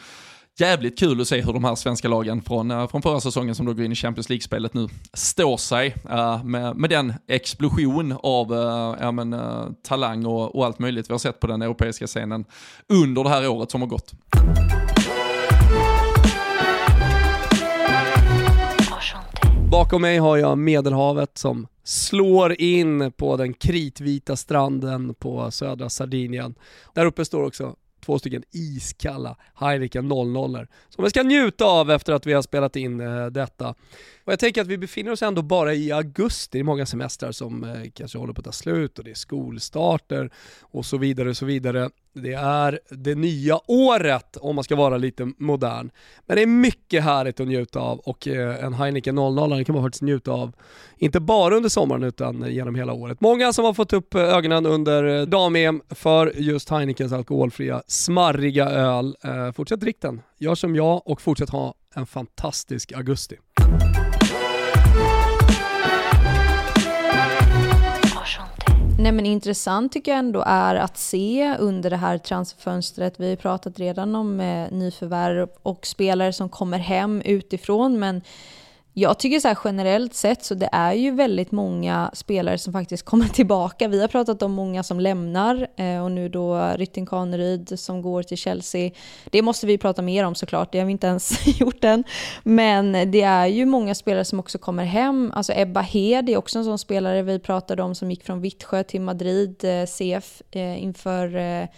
jävligt 0.61 0.99
kul 0.99 1.21
att 1.21 1.29
se 1.29 1.41
hur 1.41 1.53
de 1.53 1.65
här 1.65 1.75
svenska 1.75 2.09
lagen 2.09 2.43
från, 2.43 2.71
eh, 2.71 2.89
från 2.89 3.03
förra 3.03 3.21
säsongen 3.21 3.55
som 3.55 3.67
då 3.67 3.73
går 3.73 3.85
in 3.85 3.93
i 3.93 3.95
Champions 3.95 4.29
League-spelet 4.29 4.75
nu 4.75 4.89
står 5.13 5.57
sig 5.57 5.95
eh, 6.11 6.45
med, 6.45 6.77
med 6.77 6.91
den 6.91 7.15
explosion 7.27 8.19
av 8.23 8.53
eh, 8.53 8.97
ja, 9.01 9.13
men, 9.13 9.37
talang 9.83 10.27
och, 10.27 10.57
och 10.57 10.67
allt 10.67 10.79
möjligt 10.79 11.11
vi 11.11 11.15
har 11.15 11.19
sett 11.19 11.41
på 11.41 11.47
den 11.47 11.63
europeiska 11.63 12.07
scenen 12.07 12.45
under 12.89 13.25
det 13.25 13.31
här 13.31 13.49
året 13.49 13.71
som 13.71 13.81
har 13.81 13.89
gått. 13.89 14.13
Bakom 19.71 20.03
mig 20.03 20.19
har 20.19 20.37
jag 20.37 20.59
Medelhavet 20.59 21.39
som 21.39 21.67
slår 21.85 22.61
in 22.61 23.13
på 23.13 23.37
den 23.37 23.55
kritvita 23.55 24.37
stranden 24.37 25.15
på 25.15 25.51
södra 25.51 25.89
Sardinien. 25.89 26.55
Där 26.95 27.07
uppe 27.07 27.25
står 27.25 27.45
också 27.45 27.75
två 28.01 28.19
stycken 28.19 28.43
iskalla 28.51 29.37
Heineken 29.55 30.09
00 30.09 30.67
som 30.89 31.05
vi 31.05 31.11
ska 31.11 31.23
njuta 31.23 31.65
av 31.65 31.91
efter 31.91 32.13
att 32.13 32.27
vi 32.27 32.33
har 32.33 32.43
spelat 32.43 32.77
in 32.77 33.01
eh, 33.01 33.27
detta. 33.27 33.75
Och 34.29 34.33
jag 34.33 34.39
tänker 34.39 34.61
att 34.61 34.67
vi 34.67 34.79
befinner 34.79 35.13
oss 35.13 35.23
ändå 35.23 35.43
bara 35.43 35.75
i 35.75 35.93
augusti, 35.93 36.49
det 36.53 36.59
är 36.59 36.65
många 36.65 36.87
semestrar 36.87 37.33
som 37.33 37.65
eh, 37.65 37.91
kanske 37.95 38.19
håller 38.19 38.33
på 38.33 38.41
att 38.41 38.45
ta 38.45 38.53
slut 38.53 38.99
och 38.99 39.05
det 39.05 39.11
är 39.11 39.15
skolstarter 39.15 40.31
och 40.61 40.87
så 40.87 40.99
vidare 40.99 41.29
och 41.29 41.37
så 41.37 41.47
vidare. 41.47 41.91
Det 42.13 42.33
är 42.33 42.81
det 42.91 43.15
nya 43.15 43.61
året 43.67 44.37
om 44.37 44.55
man 44.55 44.65
ska 44.65 44.77
vara 44.77 44.97
lite 44.97 45.33
modern. 45.39 45.91
Men 46.27 46.37
det 46.37 46.43
är 46.43 46.47
mycket 46.47 47.05
härligt 47.05 47.41
att 47.41 47.47
njuta 47.47 47.81
av 47.81 47.99
och 47.99 48.29
eh, 48.29 48.65
en 48.65 48.75
Heineken 48.75 49.15
00 49.15 49.65
kan 49.65 49.75
man 49.75 49.85
faktiskt 49.85 50.03
njuta 50.03 50.33
av, 50.33 50.53
inte 50.97 51.21
bara 51.21 51.57
under 51.57 51.69
sommaren 51.69 52.03
utan 52.03 52.43
eh, 52.43 52.49
genom 52.49 52.75
hela 52.75 52.93
året. 52.93 53.21
Många 53.21 53.53
som 53.53 53.65
har 53.65 53.75
fått 53.75 53.93
upp 53.93 54.15
eh, 54.15 54.21
ögonen 54.21 54.67
under 54.67 55.05
eh, 55.05 55.27
dam-EM 55.27 55.83
för 55.91 56.33
just 56.37 56.71
Heinekens 56.71 57.13
alkoholfria 57.13 57.83
smarriga 57.87 58.69
öl. 58.69 59.17
Eh, 59.25 59.53
fortsätt 59.53 59.81
drick 59.81 60.01
den, 60.01 60.23
gör 60.39 60.55
som 60.55 60.77
jag 60.77 61.03
och 61.09 61.21
fortsätt 61.21 61.51
ha 61.51 61.75
en 61.95 62.07
fantastisk 62.07 62.93
augusti. 62.93 63.37
Nej 69.01 69.13
men 69.13 69.27
intressant 69.27 69.93
tycker 69.93 70.11
jag 70.11 70.19
ändå 70.19 70.45
är 70.47 70.75
att 70.75 70.99
se 70.99 71.57
under 71.59 71.91
det 71.91 71.97
här 71.97 72.19
transferfönstret. 72.19 73.21
Vi 73.21 73.29
har 73.29 73.37
pratat 73.37 73.79
redan 73.79 74.17
om 74.17 74.41
eh, 74.41 74.71
nyförvärv 74.71 75.49
och 75.63 75.87
spelare 75.87 76.33
som 76.33 76.49
kommer 76.49 76.79
hem 76.79 77.23
utifrån 77.25 77.99
men 77.99 78.23
jag 79.01 79.19
tycker 79.19 79.41
så 79.41 79.49
här 79.49 79.59
generellt 79.65 80.15
sett 80.15 80.45
så 80.45 80.55
det 80.55 80.69
är 80.73 80.93
ju 80.93 81.11
väldigt 81.11 81.53
många 81.53 82.11
spelare 82.15 82.59
som 82.59 82.73
faktiskt 82.73 83.05
kommer 83.05 83.29
tillbaka. 83.29 83.89
Vi 83.89 84.01
har 84.01 84.09
pratat 84.09 84.43
om 84.43 84.53
många 84.53 84.83
som 84.83 85.01
lämnar 85.01 85.69
eh, 85.77 86.05
och 86.05 86.13
nu 86.13 86.29
då 86.29 86.73
Rytting 86.77 87.07
Kaneryd 87.07 87.79
som 87.79 88.03
går 88.03 88.23
till 88.23 88.37
Chelsea. 88.37 88.91
Det 89.31 89.43
måste 89.43 89.67
vi 89.67 89.79
prata 89.79 90.03
mer 90.03 90.25
om 90.25 90.35
såklart, 90.35 90.73
det 90.73 90.79
har 90.79 90.87
vi 90.87 90.93
inte 90.93 91.07
ens 91.07 91.47
gjort 91.61 91.85
än. 91.85 92.05
Men 92.43 93.11
det 93.11 93.23
är 93.23 93.47
ju 93.47 93.67
många 93.67 93.95
spelare 93.95 94.25
som 94.25 94.41
också 94.41 94.59
kommer 94.59 94.85
hem. 94.85 95.33
Alltså 95.35 95.53
Ebba 95.57 95.81
Hed 95.81 96.29
är 96.29 96.37
också 96.37 96.59
en 96.59 96.65
sån 96.65 96.79
spelare 96.79 97.23
vi 97.23 97.39
pratade 97.39 97.83
om 97.83 97.95
som 97.95 98.11
gick 98.11 98.25
från 98.25 98.41
Vittsjö 98.41 98.83
till 98.83 99.01
Madrid, 99.01 99.65
eh, 99.65 99.87
CF, 99.87 100.43
eh, 100.51 100.83
inför 100.83 101.37
eh, 101.37 101.69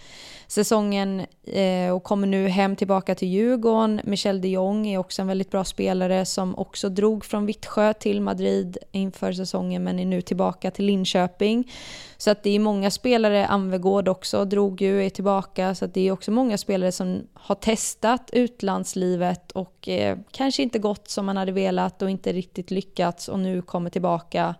säsongen 0.51 1.27
eh, 1.47 1.91
och 1.91 2.05
kommer 2.05 2.27
nu 2.27 2.49
hem 2.49 2.77
tillbaka 2.77 3.15
till 3.15 3.29
Djurgården. 3.29 4.01
Michel 4.05 4.41
de 4.41 4.49
Jong 4.49 4.87
är 4.87 4.99
också 4.99 5.23
en 5.23 5.29
väldigt 5.29 5.51
bra 5.51 5.65
spelare 5.65 6.27
som 6.27 6.59
också 6.59 6.89
drog 6.89 7.25
från 7.25 7.47
Vittsjö 7.47 7.93
till 7.95 8.21
Madrid 8.21 8.79
inför 8.93 9.33
säsongen 9.33 9.85
men 9.85 9.99
är 9.99 10.05
nu 10.05 10.23
tillbaka 10.23 10.71
till 10.71 10.85
Linköping. 10.85 11.73
Så 12.17 12.31
att 12.31 12.43
det 12.43 12.51
är 12.51 12.59
många 12.59 12.91
spelare, 12.91 13.47
Anvegård 13.47 14.09
också 14.09 14.45
drog 14.45 14.83
ju, 14.83 15.07
är 15.07 15.11
tillbaka, 15.11 15.75
så 15.75 15.85
att 15.85 15.95
det 15.95 16.09
är 16.09 16.13
också 16.13 16.31
många 16.31 16.59
spelare 16.59 16.93
som 16.93 17.23
har 17.35 17.55
testat 17.55 18.31
utlandslivet 18.33 19.53
och 19.53 19.89
eh, 19.89 20.19
kanske 20.31 20.63
inte 20.63 20.79
gått 20.79 21.11
som 21.11 21.27
man 21.27 21.37
hade 21.37 21.53
velat 21.53 22.03
och 22.03 22.11
inte 22.11 22.33
riktigt 22.33 22.71
lyckats 22.71 23.29
och 23.29 23.39
nu 23.39 23.63
kommer 23.63 23.91
tillbaka 23.91 24.55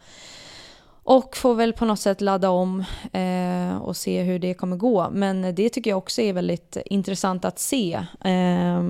och 1.05 1.37
får 1.37 1.55
väl 1.55 1.73
på 1.73 1.85
något 1.85 2.01
sätt 2.01 2.21
ladda 2.21 2.51
om 2.51 2.85
eh, 3.13 3.77
och 3.83 3.97
se 3.97 4.23
hur 4.23 4.39
det 4.39 4.55
kommer 4.55 4.77
gå. 4.77 5.11
Men 5.11 5.55
det 5.55 5.69
tycker 5.69 5.91
jag 5.91 5.99
också 5.99 6.23
är 6.23 6.33
väldigt 6.33 6.77
intressant 6.85 7.45
att 7.45 7.59
se. 7.59 8.01
Eh, 8.25 8.83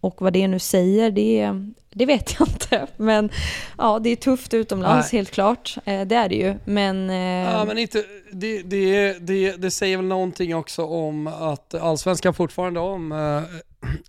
och 0.00 0.22
vad 0.22 0.32
det 0.32 0.48
nu 0.48 0.58
säger, 0.58 1.10
det, 1.10 1.52
det 1.90 2.06
vet 2.06 2.36
jag 2.38 2.48
inte. 2.48 2.86
Men 2.96 3.30
ja, 3.78 3.98
det 3.98 4.10
är 4.10 4.16
tufft 4.16 4.54
utomlands 4.54 5.12
Nej. 5.12 5.18
helt 5.18 5.30
klart. 5.30 5.76
Eh, 5.84 6.00
det 6.00 6.14
är 6.14 6.28
det 6.28 6.34
ju. 6.34 6.54
Men, 6.64 7.10
eh, 7.10 7.52
ja, 7.52 7.64
men 7.64 7.78
inte, 7.78 8.04
det, 8.32 8.62
det, 8.62 9.12
det, 9.12 9.56
det 9.56 9.70
säger 9.70 9.96
väl 9.96 10.06
någonting 10.06 10.56
också 10.56 10.84
om 10.84 11.26
att 11.26 11.74
allsvenskan 11.74 12.34
fortfarande 12.34 12.80
om 12.80 13.12
eh, 13.12 13.42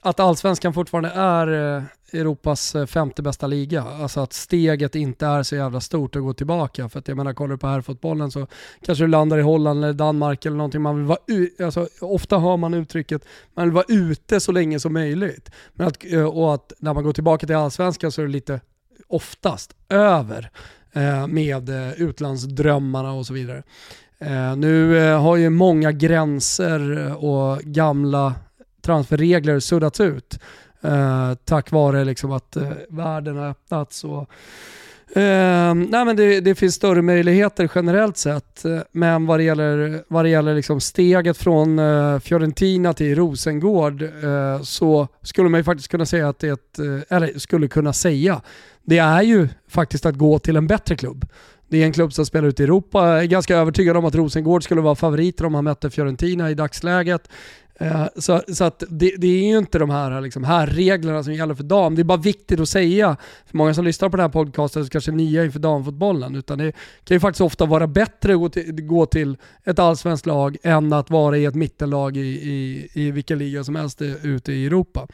att 0.02 0.20
allsvenskan 0.20 0.74
fortfarande 0.74 1.10
är 1.10 1.78
eh, 1.78 1.84
Europas 2.14 2.76
eh, 2.76 2.86
femte 2.86 3.22
bästa 3.22 3.48
liga. 3.48 3.84
Alltså 3.84 4.20
att 4.20 4.34
steget 4.34 4.96
inte 4.96 5.26
är 5.26 5.44
så 5.44 5.56
jävla 5.56 5.82
stort 5.82 6.16
att 6.16 6.22
gå 6.22 6.34
tillbaka. 6.34 6.90
För 6.90 7.00
att 7.00 7.08
jag 7.08 7.18
menar, 7.18 7.34
kollar 7.34 7.52
du 7.52 7.58
på 7.58 7.68
herrfotbollen 7.68 8.32
så 8.32 8.48
kanske 8.86 9.04
du 9.04 9.08
landar 9.08 9.38
i 9.38 9.42
Holland 9.42 9.84
eller 9.84 9.94
Danmark 9.94 10.46
eller 10.46 10.58
någonting. 10.58 10.82
Man 10.82 10.96
vill 10.98 11.06
vara 11.06 11.20
alltså, 11.66 11.88
ofta 12.02 12.40
hör 12.40 12.58
man 12.58 12.74
uttrycket 12.74 13.26
man 13.54 13.66
vill 13.66 13.74
vara 13.74 13.86
ute 13.88 14.40
så 14.40 14.52
länge 14.52 14.80
som 14.80 14.94
möjligt. 14.94 15.52
Men 15.74 15.88
att, 15.88 15.98
eh, 16.12 16.24
och 16.24 16.54
att 16.54 16.74
när 16.80 16.94
man 16.94 17.04
går 17.04 17.14
tillbaka 17.14 17.48
till 17.48 17.56
allsvenskan 17.56 18.12
så 18.12 18.22
är 18.22 18.26
det 18.26 18.32
lite 18.32 18.62
oftast 19.08 19.76
över 19.90 20.52
med 21.28 21.70
utlandsdrömmarna 21.98 23.14
och 23.14 23.26
så 23.26 23.34
vidare. 23.34 23.64
nu 24.58 25.12
har 25.14 25.36
ju 25.36 25.50
många 25.50 25.92
gränser 25.92 27.14
och 27.24 27.60
gamla 27.60 28.36
transferregler 28.82 29.60
suddats 29.60 30.00
ut 30.00 30.40
eh, 30.82 31.34
tack 31.46 31.72
vare 31.72 32.06
liksom 32.06 32.32
att 32.32 32.56
eh, 32.56 32.70
världen 32.90 33.38
har 33.38 33.50
öppnats. 33.50 34.04
Och, 34.04 34.22
eh, 35.18 35.74
nej 35.74 36.06
men 36.06 36.16
det, 36.16 36.40
det, 36.40 36.56
finns 36.56 36.76
större 36.76 37.02
möjligheter 37.02 37.70
generellt 37.76 38.18
sett, 38.18 38.66
eh, 38.66 38.80
men 38.92 39.26
vad 39.26 39.40
det 39.40 39.44
gäller, 39.44 40.04
vad 40.08 40.26
det 40.26 40.30
gäller 40.30 40.56
liksom 40.56 40.80
steget 40.80 41.38
från 41.38 41.80
eh, 41.80 42.20
Fiorentina 42.20 42.94
till 42.94 43.16
Rosengård 43.16 44.02
eh, 44.02 44.62
så 44.62 45.08
skulle 45.22 45.50
man 45.50 45.60
ju 45.60 45.64
faktiskt 45.64 45.92
kunna 45.92 46.06
säga 46.06 46.30
att 46.30 46.40
det 46.40 46.48
är 46.48 46.54
ett, 46.54 46.80
eh, 46.80 47.18
eller 47.18 47.40
skulle 47.40 47.68
kunna 47.68 47.94
säga, 47.94 48.42
det 48.84 48.98
är 48.98 49.22
ju 49.22 49.48
faktiskt 49.68 50.06
att 50.06 50.16
gå 50.16 50.40
till 50.40 50.56
en 50.56 50.68
bättre 50.68 50.96
klubb. 50.96 51.26
Det 51.72 51.82
är 51.82 51.86
en 51.86 51.94
klubb 51.94 52.14
som 52.14 52.26
spelar 52.26 52.48
ute 52.48 52.64
i 52.64 52.66
Europa. 52.66 53.08
Jag 53.08 53.20
är 53.20 53.26
ganska 53.26 53.58
övertygad 53.58 53.98
om 53.98 54.06
att 54.06 54.16
Rosengård 54.16 54.64
skulle 54.64 54.82
vara 54.82 54.96
favoriter 54.96 55.46
om 55.46 55.52
man 55.52 55.64
mötte 55.64 55.90
Fiorentina 55.90 56.52
i 56.52 56.54
dagsläget. 56.54 57.30
Eh, 57.82 58.08
så, 58.16 58.42
så 58.48 58.64
att 58.64 58.84
det, 58.90 59.14
det, 59.18 59.28
är 59.28 59.48
ju 59.52 59.58
inte 59.58 59.80
de 59.80 59.90
här, 59.90 60.22
liksom, 60.22 60.44
här 60.44 60.68
reglerna 60.68 61.24
som 61.24 61.34
gäller 61.34 61.56
för 61.56 61.64
dam. 61.64 61.96
Det 61.96 62.02
är 62.02 62.04
bara 62.04 62.18
viktigt 62.18 62.60
att 62.60 62.70
säga, 62.70 63.18
för 63.46 63.58
många 63.58 63.74
som 63.74 63.86
lyssnar 63.86 64.10
på 64.10 64.18
den 64.18 64.24
här 64.24 64.30
podcasten 64.30 64.86
så 64.86 64.90
kanske 64.90 65.12
är 65.12 65.16
nya 65.16 65.46
inför 65.46 65.60
damfotbollen, 65.60 66.36
utan 66.36 66.58
det 66.58 66.72
kan 67.04 67.16
ju 67.16 67.20
faktiskt 67.20 67.42
ofta 67.42 67.66
vara 67.66 67.88
bättre 67.88 68.34
att 68.34 68.40
gå 68.40 68.50
till, 68.50 68.82
gå 68.82 69.06
till 69.06 69.38
ett 69.64 69.80
allsvenskt 69.80 70.26
lag 70.26 70.58
än 70.64 70.94
att 70.94 71.10
vara 71.10 71.38
i 71.38 71.46
ett 71.46 71.56
mittenlag 71.56 72.18
i, 72.18 72.20
i, 72.20 72.90
i 72.94 73.12
vilken 73.12 73.40
liga 73.40 73.64
som 73.64 73.76
helst 73.76 74.02
ute 74.02 74.54
i 74.54 74.66
Europa. 74.66 75.08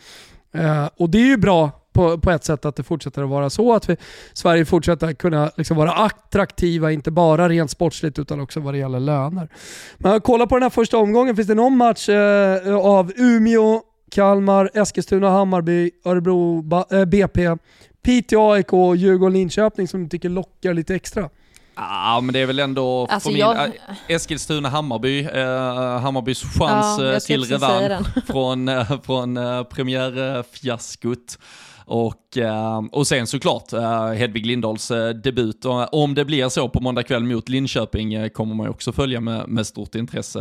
Eh, 0.51 0.89
och 0.97 1.09
det 1.09 1.17
är 1.17 1.27
ju 1.27 1.37
bra 1.37 1.71
på, 1.95 2.17
på 2.17 2.31
ett 2.31 2.43
sätt 2.43 2.65
att 2.65 2.75
det 2.75 2.83
fortsätter 2.83 3.23
att 3.23 3.29
vara 3.29 3.49
så, 3.49 3.73
att 3.73 3.89
vi, 3.89 3.97
Sverige 4.33 4.65
fortsätter 4.65 5.07
att 5.07 5.17
kunna 5.17 5.51
liksom 5.57 5.77
vara 5.77 5.91
attraktiva, 5.91 6.91
inte 6.91 7.11
bara 7.11 7.49
rent 7.49 7.71
sportsligt 7.71 8.19
utan 8.19 8.39
också 8.39 8.59
vad 8.59 8.73
det 8.73 8.77
gäller 8.77 8.99
löner. 8.99 9.49
Men 9.97 10.21
kolla 10.21 10.47
på 10.47 10.55
den 10.55 10.63
här 10.63 10.69
första 10.69 10.97
omgången, 10.97 11.35
finns 11.35 11.47
det 11.47 11.55
någon 11.55 11.77
match 11.77 12.09
eh, 12.09 12.75
av 12.75 13.11
Umeå, 13.15 13.81
Kalmar, 14.11 14.69
Eskilstuna, 14.73 15.29
Hammarby, 15.29 15.91
Örebro, 16.05 16.63
eh, 16.91 17.05
BP, 17.05 17.57
Piteå, 18.01 18.51
AIK, 18.51 18.71
Djurgården, 18.95 19.33
Linköping 19.33 19.87
som 19.87 20.03
du 20.03 20.09
tycker 20.09 20.29
lockar 20.29 20.73
lite 20.73 20.95
extra? 20.95 21.29
Ja, 21.75 22.19
men 22.23 22.33
det 22.33 22.39
är 22.39 22.45
väl 22.45 22.59
ändå 22.59 23.07
alltså 23.09 23.29
min, 23.29 23.37
jag... 23.37 23.71
Eskilstuna 24.07 24.69
Hammarby, 24.69 25.19
eh, 25.19 25.99
Hammarbys 25.99 26.43
chans 26.43 26.99
ja, 26.99 27.19
till 27.19 27.43
revansch 27.43 28.07
från, 28.27 28.67
eh, 28.67 29.01
från 29.01 29.37
eh, 29.37 29.63
premiärfiaskot. 29.63 31.39
Och, 31.87 32.37
eh, 32.37 32.81
och 32.91 33.07
sen 33.07 33.27
såklart 33.27 33.73
eh, 33.73 34.07
Hedvig 34.07 34.45
Lindahls 34.45 34.91
eh, 34.91 35.09
debut. 35.09 35.65
Och 35.65 35.93
om 35.93 36.15
det 36.15 36.25
blir 36.25 36.49
så 36.49 36.69
på 36.69 36.81
måndag 36.81 37.03
kväll 37.03 37.23
mot 37.23 37.49
Linköping 37.49 38.29
kommer 38.29 38.55
man 38.55 38.67
också 38.67 38.91
följa 38.91 39.19
med, 39.19 39.47
med 39.47 39.67
stort 39.67 39.95
intresse. 39.95 40.39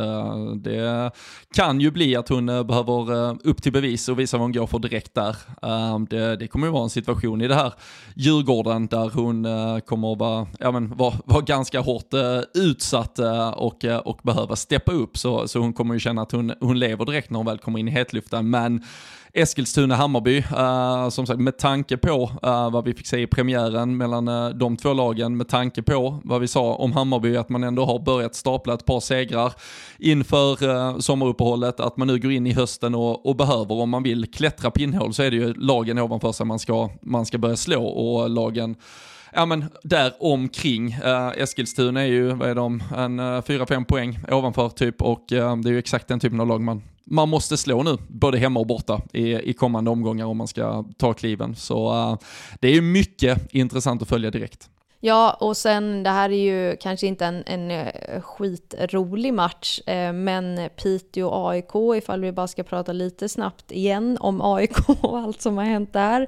Det 0.56 1.10
kan 1.54 1.80
ju 1.80 1.90
bli 1.90 2.16
att 2.16 2.28
hon 2.28 2.46
behöver 2.46 3.36
upp 3.48 3.62
till 3.62 3.72
bevis 3.72 4.08
och 4.08 4.18
visa 4.18 4.36
vad 4.36 4.44
hon 4.44 4.52
går 4.52 4.66
för 4.66 4.78
direkt 4.78 5.14
där. 5.14 5.36
Det, 6.08 6.36
det 6.36 6.46
kommer 6.46 6.66
ju 6.66 6.72
vara 6.72 6.82
en 6.82 6.90
situation 6.90 7.40
i 7.40 7.48
det 7.48 7.54
här 7.54 7.72
Djurgården 8.14 8.86
där 8.86 9.10
hon 9.14 9.46
kommer 9.80 10.12
att 10.12 10.18
vara, 10.18 10.46
ja, 10.58 10.70
men, 10.70 10.96
vara, 10.96 11.14
vara 11.24 11.40
ganska 11.40 11.80
hårt 11.80 12.14
utsatt 12.54 13.18
och, 13.54 13.84
och 14.04 14.20
behöva 14.22 14.56
steppa 14.56 14.92
upp. 14.92 15.18
Så, 15.18 15.48
så 15.48 15.58
hon 15.58 15.72
kommer 15.72 15.94
ju 15.94 16.00
känna 16.00 16.22
att 16.22 16.32
hon, 16.32 16.52
hon 16.60 16.78
lever 16.78 17.04
direkt 17.04 17.30
när 17.30 17.36
hon 17.36 17.46
väl 17.46 17.58
kommer 17.58 17.78
in 17.78 17.88
i 17.88 17.90
hetluften. 17.90 18.50
Men 18.50 18.82
Eskilstuna-Hammarby, 19.34 20.38
uh, 20.38 21.08
som 21.08 21.26
sagt 21.26 21.40
med 21.40 21.58
tanke 21.58 21.96
på 21.96 22.30
uh, 22.46 22.70
vad 22.70 22.84
vi 22.84 22.94
fick 22.94 23.06
se 23.06 23.18
i 23.18 23.26
premiären 23.26 23.96
mellan 23.96 24.28
uh, 24.28 24.48
de 24.48 24.76
två 24.76 24.92
lagen, 24.92 25.36
med 25.36 25.48
tanke 25.48 25.82
på 25.82 26.20
vad 26.24 26.40
vi 26.40 26.48
sa 26.48 26.74
om 26.74 26.92
Hammarby, 26.92 27.36
att 27.36 27.48
man 27.48 27.64
ändå 27.64 27.84
har 27.84 27.98
börjat 27.98 28.34
stapla 28.34 28.74
ett 28.74 28.84
par 28.84 29.00
segrar 29.00 29.52
inför 29.98 30.64
uh, 30.64 30.98
sommaruppehållet, 30.98 31.80
att 31.80 31.96
man 31.96 32.08
nu 32.08 32.18
går 32.18 32.32
in 32.32 32.46
i 32.46 32.52
hösten 32.52 32.94
och, 32.94 33.26
och, 33.26 33.36
behöver, 33.36 33.74
om 33.74 33.90
man 33.90 34.02
vill 34.02 34.32
klättra 34.32 34.70
pinnhål, 34.70 35.14
så 35.14 35.22
är 35.22 35.30
det 35.30 35.36
ju 35.36 35.54
lagen 35.54 35.98
ovanför 35.98 36.32
sig 36.32 36.46
man 36.46 36.58
ska, 36.58 36.90
man 37.02 37.26
ska 37.26 37.38
börja 37.38 37.56
slå 37.56 37.84
och 37.84 38.30
lagen 38.30 38.76
ja 39.32 39.46
men 39.46 39.64
där 39.82 40.12
omkring. 40.20 40.96
Uh, 41.04 41.42
Eskilstuna 41.42 42.00
är 42.00 42.06
ju, 42.06 42.32
vad 42.34 42.48
är 42.48 42.54
de, 42.54 42.82
en 42.96 43.20
uh, 43.20 43.24
4-5 43.24 43.84
poäng 43.84 44.18
ovanför 44.30 44.68
typ 44.68 45.02
och 45.02 45.32
uh, 45.32 45.56
det 45.56 45.68
är 45.68 45.72
ju 45.72 45.78
exakt 45.78 46.08
den 46.08 46.20
typen 46.20 46.40
av 46.40 46.46
lag 46.46 46.60
man 46.60 46.82
man 47.04 47.28
måste 47.28 47.56
slå 47.56 47.82
nu, 47.82 47.96
både 48.08 48.38
hemma 48.38 48.60
och 48.60 48.66
borta 48.66 49.02
i, 49.12 49.50
i 49.50 49.52
kommande 49.52 49.90
omgångar 49.90 50.24
om 50.24 50.36
man 50.36 50.48
ska 50.48 50.84
ta 50.96 51.12
kliven. 51.12 51.56
Så 51.56 51.92
uh, 51.92 52.18
det 52.60 52.68
är 52.68 52.80
mycket 52.80 53.54
intressant 53.54 54.02
att 54.02 54.08
följa 54.08 54.30
direkt. 54.30 54.70
Ja, 55.06 55.36
och 55.40 55.56
sen 55.56 56.02
det 56.02 56.10
här 56.10 56.30
är 56.30 56.36
ju 56.36 56.76
kanske 56.76 57.06
inte 57.06 57.26
en, 57.26 57.42
en 57.46 57.70
eh, 57.70 58.20
skitrolig 58.20 59.34
match, 59.34 59.80
eh, 59.86 60.12
men 60.12 60.70
Piteå 60.82 61.48
AIK, 61.48 61.74
ifall 61.96 62.20
vi 62.20 62.32
bara 62.32 62.48
ska 62.48 62.62
prata 62.62 62.92
lite 62.92 63.28
snabbt 63.28 63.72
igen 63.72 64.18
om 64.20 64.40
AIK 64.42 64.88
och 65.00 65.18
allt 65.18 65.42
som 65.42 65.56
har 65.56 65.64
hänt 65.64 65.92
där. 65.92 66.20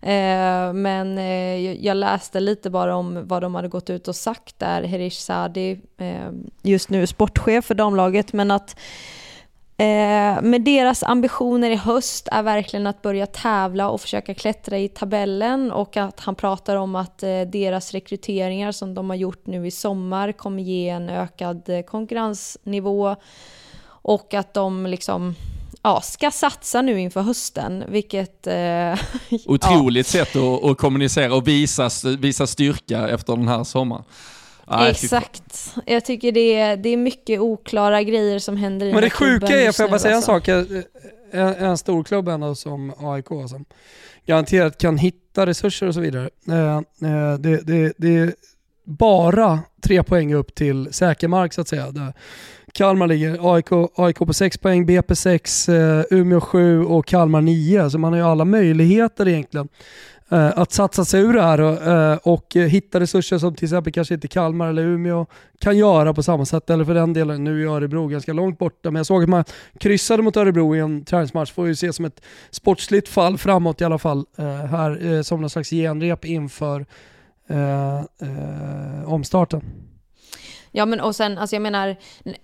Eh, 0.00 0.72
men 0.72 1.18
eh, 1.18 1.84
jag 1.86 1.96
läste 1.96 2.40
lite 2.40 2.70
bara 2.70 2.96
om 2.96 3.28
vad 3.28 3.42
de 3.42 3.54
hade 3.54 3.68
gått 3.68 3.90
ut 3.90 4.08
och 4.08 4.16
sagt 4.16 4.58
där, 4.58 4.82
Herish 4.82 5.20
Sadi, 5.20 5.80
eh, 5.98 6.30
just 6.62 6.90
nu 6.90 7.06
sportchef 7.06 7.64
för 7.64 7.74
damlaget, 7.74 8.32
men 8.32 8.50
att 8.50 8.76
Eh, 9.80 10.42
men 10.42 10.64
deras 10.64 11.02
ambitioner 11.02 11.70
i 11.70 11.76
höst 11.76 12.28
är 12.32 12.42
verkligen 12.42 12.86
att 12.86 13.02
börja 13.02 13.26
tävla 13.26 13.88
och 13.88 14.00
försöka 14.00 14.34
klättra 14.34 14.78
i 14.78 14.88
tabellen 14.88 15.72
och 15.72 15.96
att 15.96 16.20
han 16.20 16.34
pratar 16.34 16.76
om 16.76 16.96
att 16.96 17.22
eh, 17.22 17.40
deras 17.40 17.92
rekryteringar 17.92 18.72
som 18.72 18.94
de 18.94 19.10
har 19.10 19.16
gjort 19.16 19.46
nu 19.46 19.66
i 19.66 19.70
sommar 19.70 20.32
kommer 20.32 20.62
ge 20.62 20.88
en 20.88 21.08
ökad 21.08 21.68
eh, 21.68 21.82
konkurrensnivå 21.82 23.16
och 23.82 24.34
att 24.34 24.54
de 24.54 24.86
liksom 24.86 25.34
ja, 25.82 26.00
ska 26.00 26.30
satsa 26.30 26.82
nu 26.82 27.00
inför 27.00 27.20
hösten, 27.20 27.84
vilket... 27.88 28.46
Eh, 28.46 28.98
Otroligt 29.46 30.14
ja. 30.14 30.24
sätt 30.24 30.36
att, 30.36 30.64
att 30.64 30.78
kommunicera 30.78 31.34
och 31.34 31.48
visa, 31.48 31.90
visa 32.18 32.46
styrka 32.46 33.08
efter 33.08 33.36
den 33.36 33.48
här 33.48 33.64
sommaren. 33.64 34.04
Nej, 34.70 34.90
Exakt. 34.90 35.74
Jag 35.86 36.04
tycker 36.04 36.32
det 36.32 36.54
är, 36.54 36.76
det 36.76 36.88
är 36.88 36.96
mycket 36.96 37.40
oklara 37.40 38.02
grejer 38.02 38.38
som 38.38 38.56
händer 38.56 38.86
i 38.86 38.92
Men 38.92 39.02
den 39.02 39.10
det 39.10 39.14
här 39.14 39.18
klubben 39.18 39.48
sjuka 39.48 39.62
är, 39.62 39.72
får 39.72 39.82
jag 39.82 39.90
bara 39.90 39.98
säga 39.98 40.12
en 40.12 40.16
alltså. 40.16 40.32
sak, 40.32 40.48
en, 41.30 41.54
en 41.54 41.78
storklubb 41.78 42.28
ändå 42.28 42.54
som 42.54 42.92
AIK 42.98 43.26
som 43.26 43.64
garanterat 44.26 44.78
kan 44.78 44.98
hitta 44.98 45.46
resurser 45.46 45.86
och 45.86 45.94
så 45.94 46.00
vidare. 46.00 46.30
Eh, 46.48 46.76
eh, 46.76 47.38
det, 47.38 47.66
det, 47.66 47.92
det 47.96 48.16
är 48.18 48.34
bara 48.84 49.60
tre 49.82 50.02
poäng 50.02 50.34
upp 50.34 50.54
till 50.54 50.92
säker 50.92 51.28
mark 51.28 51.52
så 51.52 51.60
att 51.60 51.68
säga. 51.68 51.90
Där 51.90 52.12
Kalmar 52.72 53.06
ligger, 53.06 53.54
AIK, 53.54 53.66
AIK 53.94 54.18
på 54.18 54.32
6 54.32 54.58
poäng, 54.58 54.86
BP 54.86 55.16
6, 55.16 55.68
eh, 55.68 56.04
Umeå 56.10 56.40
7 56.40 56.84
och 56.84 57.06
Kalmar 57.06 57.40
9. 57.40 57.90
Så 57.90 57.98
man 57.98 58.12
har 58.12 58.18
ju 58.18 58.26
alla 58.26 58.44
möjligheter 58.44 59.28
egentligen 59.28 59.68
Eh, 60.32 60.58
att 60.58 60.72
satsa 60.72 61.04
sig 61.04 61.20
ur 61.20 61.32
det 61.32 61.42
här 61.42 61.60
och, 61.60 61.82
eh, 61.82 62.18
och 62.22 62.54
hitta 62.54 63.00
resurser 63.00 63.38
som 63.38 63.54
till 63.54 63.64
exempel 63.64 63.92
kanske 63.92 64.14
inte 64.14 64.28
Kalmar 64.28 64.68
eller 64.68 64.82
Umeå 64.82 65.26
kan 65.60 65.78
göra 65.78 66.14
på 66.14 66.22
samma 66.22 66.44
sätt. 66.44 66.70
Eller 66.70 66.84
för 66.84 66.94
den 66.94 67.12
delen, 67.12 67.44
nu 67.44 67.62
är 67.62 67.66
Örebro 67.66 68.06
ganska 68.06 68.32
långt 68.32 68.58
borta, 68.58 68.90
men 68.90 68.96
jag 68.96 69.06
såg 69.06 69.22
att 69.22 69.28
man 69.28 69.44
kryssade 69.80 70.22
mot 70.22 70.36
Örebro 70.36 70.76
i 70.76 70.78
en 70.78 71.04
träningsmatch. 71.04 71.52
Får 71.52 71.66
ju 71.66 71.74
se 71.74 71.92
som 71.92 72.04
ett 72.04 72.22
sportsligt 72.50 73.08
fall 73.08 73.38
framåt 73.38 73.80
i 73.80 73.84
alla 73.84 73.98
fall 73.98 74.24
eh, 74.38 74.44
här 74.46 75.22
som 75.22 75.40
någon 75.40 75.50
slags 75.50 75.70
genrep 75.70 76.24
inför 76.24 76.86
eh, 77.48 77.98
eh, 77.98 79.12
omstarten. 79.12 79.62
Ja 80.70 80.86
men 80.86 81.00
och 81.00 81.16
sen, 81.16 81.38
alltså 81.38 81.56
jag 81.56 81.62
menar, 81.62 81.96
nej, 82.24 82.36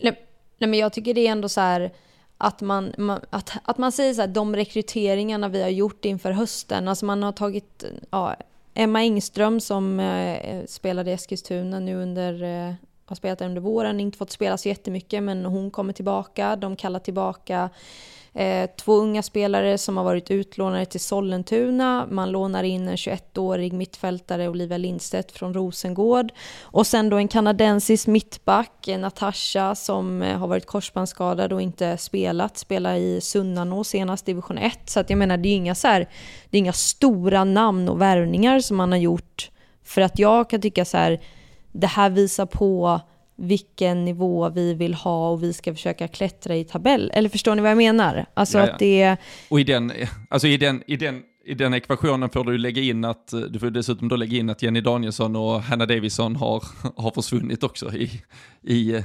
nej 0.59 0.71
men 0.71 0.75
jag 0.75 0.93
tycker 0.93 1.15
det 1.15 1.27
är 1.27 1.33
ändå 1.33 1.49
så 1.49 1.61
här 1.61 1.91
att 2.39 2.61
man, 2.61 2.95
man, 2.99 3.21
att, 3.31 3.53
att 3.65 3.79
man 3.79 3.93
säger 3.93 4.15
så 4.15 4.21
här, 4.21 4.29
de 4.29 4.57
rekryteringarna 4.57 5.49
vi 5.49 5.63
har 5.63 5.69
gjort 5.69 6.05
inför 6.05 6.31
hösten, 6.31 6.89
alltså 6.89 7.07
man 7.07 7.23
har 7.23 7.33
tagit 7.33 7.85
ja, 8.11 8.37
Emma 8.75 9.01
Engström 9.01 9.61
som 9.61 10.01
eh, 10.01 10.65
spelade 10.67 11.11
i 11.11 11.15
Eskilstuna 11.15 11.81
nu 11.81 11.97
under, 11.97 12.43
eh, 12.43 12.75
har 13.07 13.17
spelat 13.17 13.39
där 13.39 13.47
under 13.47 13.61
våren, 13.61 14.01
inte 14.01 14.19
fått 14.19 14.31
spela 14.31 14.57
så 14.57 14.69
jättemycket 14.69 15.23
men 15.23 15.45
hon 15.45 15.71
kommer 15.71 15.93
tillbaka, 15.93 16.57
de 16.57 16.77
kallar 16.77 17.01
tillbaka 17.01 17.71
Eh, 18.37 18.71
två 18.77 18.93
unga 18.95 19.23
spelare 19.23 19.79
som 19.79 19.97
har 19.97 20.05
varit 20.05 20.31
utlånade 20.31 20.87
till 20.87 21.01
Sollentuna. 21.01 22.07
Man 22.11 22.31
lånar 22.31 22.63
in 22.65 22.89
en 22.89 22.97
21-årig 22.97 23.73
mittfältare, 23.73 24.49
Olivia 24.49 24.79
Lindstedt 24.79 25.33
från 25.33 25.55
Rosengård. 25.55 26.33
Och 26.63 26.87
sen 26.87 27.09
då 27.09 27.17
en 27.17 27.29
kanadensisk 27.29 28.07
mittback, 28.07 28.89
eh, 28.89 28.99
Natasha, 28.99 29.75
som 29.75 30.23
eh, 30.23 30.39
har 30.39 30.49
varit 30.49 30.67
korsbandsskadad 30.67 31.53
och 31.53 31.63
inte 31.63 31.97
spelat. 31.97 32.59
Spelar 32.59 32.95
i 32.95 33.21
Sunnanå 33.21 33.85
senast, 33.85 34.27
division 34.27 34.59
1. 34.59 34.79
Så 34.85 35.01
att 35.01 35.11
jag 35.11 35.19
menar, 35.19 35.37
det 35.37 35.49
är 35.49 35.57
inga, 35.57 35.75
så 35.75 35.89
här, 35.89 36.09
det 36.51 36.57
är 36.57 36.59
inga 36.59 36.73
stora 36.73 37.45
namn 37.45 37.89
och 37.89 38.01
värvningar 38.01 38.61
som 38.61 38.77
man 38.77 38.93
har 38.93 38.99
gjort. 38.99 39.51
För 39.85 40.01
att 40.01 40.19
jag 40.19 40.51
kan 40.51 40.61
tycka 40.61 40.85
så 40.85 40.97
här, 40.97 41.21
det 41.73 41.87
här 41.87 42.11
visar 42.11 42.47
på 42.47 43.01
vilken 43.37 44.05
nivå 44.05 44.49
vi 44.49 44.75
vill 44.75 44.95
ha 44.95 45.31
och 45.31 45.43
vi 45.43 45.53
ska 45.53 45.75
försöka 45.75 46.09
klättra 46.09 46.57
i 46.57 46.65
tabell. 46.65 47.11
Eller 47.15 47.29
förstår 47.29 47.55
ni 47.55 47.63
vad 47.63 47.71
jag 47.71 47.77
menar? 47.77 48.27
Alltså 48.35 48.59
Ja, 48.59 48.67
ja. 48.67 48.73
att 48.73 48.79
det... 48.79 49.17
Och 49.49 49.61
i 49.61 49.65
den, 49.65 49.93
alltså 50.31 50.49
i 50.49 50.57
den, 50.57 50.83
i 50.87 50.97
den, 50.97 51.23
i 51.45 51.55
den 51.55 51.75
ekvationen 51.75 52.31
får 52.31 52.45
du 52.45 52.59
lägga 52.59 52.83
in 52.83 53.05
att, 53.05 53.35
du 53.51 53.59
får 53.59 53.71
dessutom 53.71 54.09
då 54.09 54.17
lägga 54.17 54.39
in 54.39 54.51
att 54.51 54.63
Jenny 54.63 54.81
Danielsson 54.81 55.37
och 55.37 55.63
Hanna 55.63 55.87
Davison 55.87 56.37
har, 56.37 56.65
har 56.97 57.11
försvunnit 57.11 57.63
också 57.63 57.93
i, 57.95 58.23
i 58.63 59.03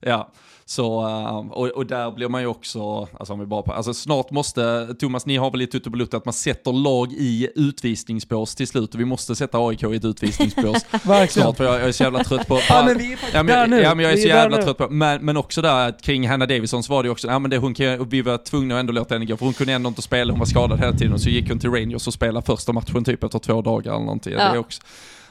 ja. 0.00 0.32
Så, 0.70 1.06
eh, 1.06 1.36
och, 1.36 1.66
och 1.66 1.86
där 1.86 2.10
blir 2.10 2.28
man 2.28 2.40
ju 2.40 2.46
också, 2.46 3.08
alltså 3.18 3.32
om 3.32 3.40
vi 3.40 3.46
bara 3.46 3.62
på, 3.62 3.72
alltså 3.72 3.94
snart 3.94 4.30
måste, 4.30 4.94
Thomas 5.00 5.26
ni 5.26 5.36
har 5.36 5.50
väl 5.50 5.62
i 5.62 5.66
Tutte 5.66 5.90
Belutte 5.90 6.16
att 6.16 6.24
man 6.24 6.32
sätter 6.34 6.72
lag 6.72 7.12
i 7.12 7.48
utvisningsbås 7.54 8.54
till 8.54 8.68
slut 8.68 8.94
och 8.94 9.00
vi 9.00 9.04
måste 9.04 9.36
sätta 9.36 9.58
AIK 9.58 9.82
i 9.82 9.96
ett 9.96 10.04
utvisningsbås 10.04 10.84
Verkligen. 10.90 11.28
snart 11.28 11.56
för 11.56 11.64
jag, 11.64 11.74
jag 11.74 11.88
är 11.88 11.92
så 11.92 12.02
jävla 12.02 12.24
trött 12.24 12.48
på, 12.48 12.60
Ja, 12.68 12.82
men 12.86 12.98
vi 12.98 13.12
är 13.12 13.16
faktiskt 13.16 13.34
Ja 13.34 13.42
men, 13.42 13.54
där 13.54 13.66
nu. 13.66 13.80
ja, 13.80 13.94
men 13.94 14.02
jag 14.04 14.12
är 14.12 14.16
Vi 14.16 14.22
så 14.22 14.28
där 14.28 14.34
jävla 14.34 14.62
trött 14.62 14.78
på 14.78 14.88
men, 14.90 15.24
men 15.24 15.36
också 15.36 15.62
där 15.62 15.88
att 15.88 16.02
kring 16.02 16.28
Hanna 16.28 16.46
Davison 16.46 16.82
så 16.82 16.92
var 16.92 17.02
det 17.02 17.06
ju 17.06 17.12
också, 17.12 17.28
ja 17.28 17.38
men 17.38 17.50
det, 17.50 17.58
hon 17.58 17.74
vi 18.08 18.22
var 18.22 18.38
tvungna 18.38 18.74
att 18.74 18.80
ändå 18.80 18.92
låta 18.92 19.14
henne 19.14 19.24
gå 19.26 19.36
för 19.36 19.44
hon 19.44 19.54
kunde 19.54 19.72
ändå 19.72 19.88
inte 19.88 20.02
spela, 20.02 20.32
hon 20.32 20.38
var 20.38 20.46
skadad 20.46 20.78
hela 20.80 20.92
tiden 20.92 21.12
och 21.12 21.20
så 21.20 21.28
gick 21.30 21.48
hon 21.50 21.58
till 21.58 21.70
Rangers 21.70 22.06
och 22.06 22.14
spelade 22.14 22.46
första 22.46 22.72
matchen 22.72 23.04
typ 23.04 23.24
efter 23.24 23.38
två 23.38 23.62
dagar 23.62 23.92
eller 23.92 24.04
någonting. 24.04 24.32
Ja. 24.32 24.38
Det, 24.38 24.44
är 24.44 24.58
också, 24.58 24.82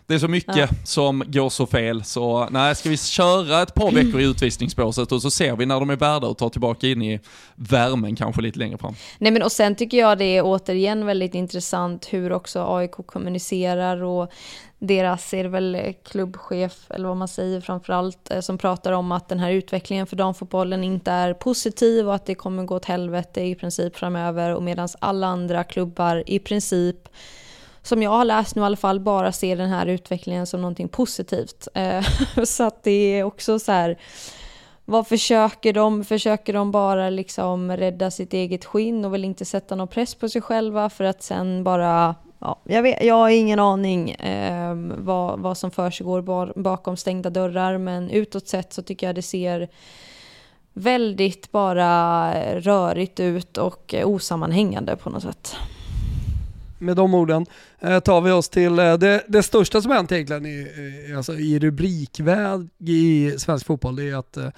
det 0.07 0.13
är 0.13 0.19
så 0.19 0.27
mycket 0.27 0.55
Ja. 0.57 0.67
som 0.83 1.23
går 1.27 1.49
så 1.49 1.65
fel 1.65 2.03
så 2.03 2.47
nej, 2.51 2.75
ska 2.75 2.89
vi 2.89 2.97
köra 2.97 3.61
ett 3.61 3.73
par 3.73 3.91
veckor 3.91 4.21
i 4.21 4.23
utvisningsbåset 4.23 5.11
och 5.11 5.21
så 5.21 5.31
ser 5.31 5.55
vi 5.55 5.65
när 5.65 5.79
de 5.79 5.89
är 5.89 5.95
värda 5.95 6.27
och 6.27 6.37
tar 6.37 6.49
tillbaka 6.49 6.87
in 6.87 7.01
i 7.01 7.19
värmen 7.55 8.15
kanske 8.15 8.41
lite 8.41 8.59
längre 8.59 8.77
fram. 8.77 8.95
Nej 9.17 9.31
men 9.31 9.43
och 9.43 9.51
sen 9.51 9.75
tycker 9.75 9.97
jag 9.97 10.17
det 10.17 10.37
är 10.37 10.41
återigen 10.45 11.05
väldigt 11.05 11.35
intressant 11.35 12.07
hur 12.09 12.31
också 12.31 12.65
AIK 12.75 12.91
kommunicerar 12.91 14.03
och 14.03 14.31
deras, 14.79 15.33
är 15.33 15.43
det 15.43 15.49
väl 15.49 15.93
klubbchef 16.03 16.91
eller 16.91 17.07
vad 17.07 17.17
man 17.17 17.27
säger 17.27 17.61
framförallt, 17.61 18.31
eh, 18.31 18.39
som 18.39 18.57
pratar 18.57 18.91
om 18.91 19.11
att 19.11 19.29
den 19.29 19.39
här 19.39 19.51
utvecklingen 19.51 20.07
för 20.07 20.15
damfotbollen 20.15 20.83
inte 20.83 21.11
är 21.11 21.33
positiv 21.33 22.07
och 22.07 22.15
att 22.15 22.25
det 22.25 22.35
kommer 22.35 22.63
gå 22.63 22.75
åt 22.75 22.85
helvete 22.85 23.41
i 23.41 23.55
princip 23.55 23.95
framöver 23.95 24.55
och 24.55 24.63
medan 24.63 24.89
alla 24.99 25.27
andra 25.27 25.63
klubbar 25.63 26.23
i 26.27 26.39
princip 26.39 26.97
som 27.87 28.03
jag 28.03 28.11
har 28.11 28.25
läst 28.25 28.55
nu 28.55 28.61
i 28.61 28.65
alla 28.65 28.77
fall 28.77 28.99
bara 28.99 29.31
ser 29.31 29.55
den 29.55 29.69
här 29.69 29.85
utvecklingen 29.85 30.47
som 30.47 30.61
någonting 30.61 30.87
positivt. 30.87 31.67
Eh, 31.73 32.05
Så 32.43 32.63
att 32.63 32.83
det 32.83 32.91
är 32.91 33.23
också 33.23 33.59
så 33.59 33.71
här, 33.71 33.97
vad 34.85 35.07
försöker 35.07 35.73
de? 35.73 36.03
Försöker 36.03 36.53
de 36.53 36.71
bara 36.71 37.09
liksom 37.09 37.71
rädda 37.71 38.11
sitt 38.11 38.33
eget 38.33 38.65
skinn 38.65 39.05
och 39.05 39.13
vill 39.13 39.25
inte 39.25 39.45
sätta 39.45 39.75
någon 39.75 39.87
press 39.87 40.15
på 40.15 40.29
sig 40.29 40.41
själva 40.41 40.89
för 40.89 41.03
att 41.03 41.23
sen 41.23 41.63
bara 41.63 42.15
Ja, 42.39 42.59
jag, 42.63 42.83
vet, 42.83 43.03
jag 43.03 43.15
har 43.15 43.29
ingen 43.29 43.59
aning 43.59 44.11
eh, 44.11 44.73
vad, 44.97 45.39
vad 45.39 45.57
som 45.57 45.71
försiggår 45.71 46.53
bakom 46.61 46.97
stängda 46.97 47.29
dörrar 47.29 47.77
men 47.77 48.09
utåt 48.09 48.47
sett 48.47 48.73
så 48.73 48.81
tycker 48.81 49.07
jag 49.07 49.15
det 49.15 49.21
ser 49.21 49.69
väldigt 50.73 51.51
bara 51.51 52.33
rörigt 52.59 53.19
ut 53.19 53.57
och 53.57 53.95
osammanhängande 54.03 54.95
på 54.95 55.09
något 55.09 55.23
sätt. 55.23 55.55
Med 56.79 56.95
de 56.95 57.13
orden 57.13 57.45
Eh, 57.81 57.99
tar 57.99 58.21
vi 58.21 58.31
oss 58.31 58.49
till 58.49 58.79
eh, 58.79 58.93
det, 58.93 59.23
det 59.27 59.43
största 59.43 59.81
som 59.81 59.91
hänt 59.91 60.11
egentligen 60.11 60.45
i, 60.45 61.13
alltså 61.17 61.33
i 61.33 61.59
rubrikväg 61.59 62.69
i 62.79 63.31
svensk 63.37 63.65
fotboll. 63.65 63.95
Det 63.95 64.09
är 64.09 64.15
att 64.15 64.37
eh, 64.37 64.49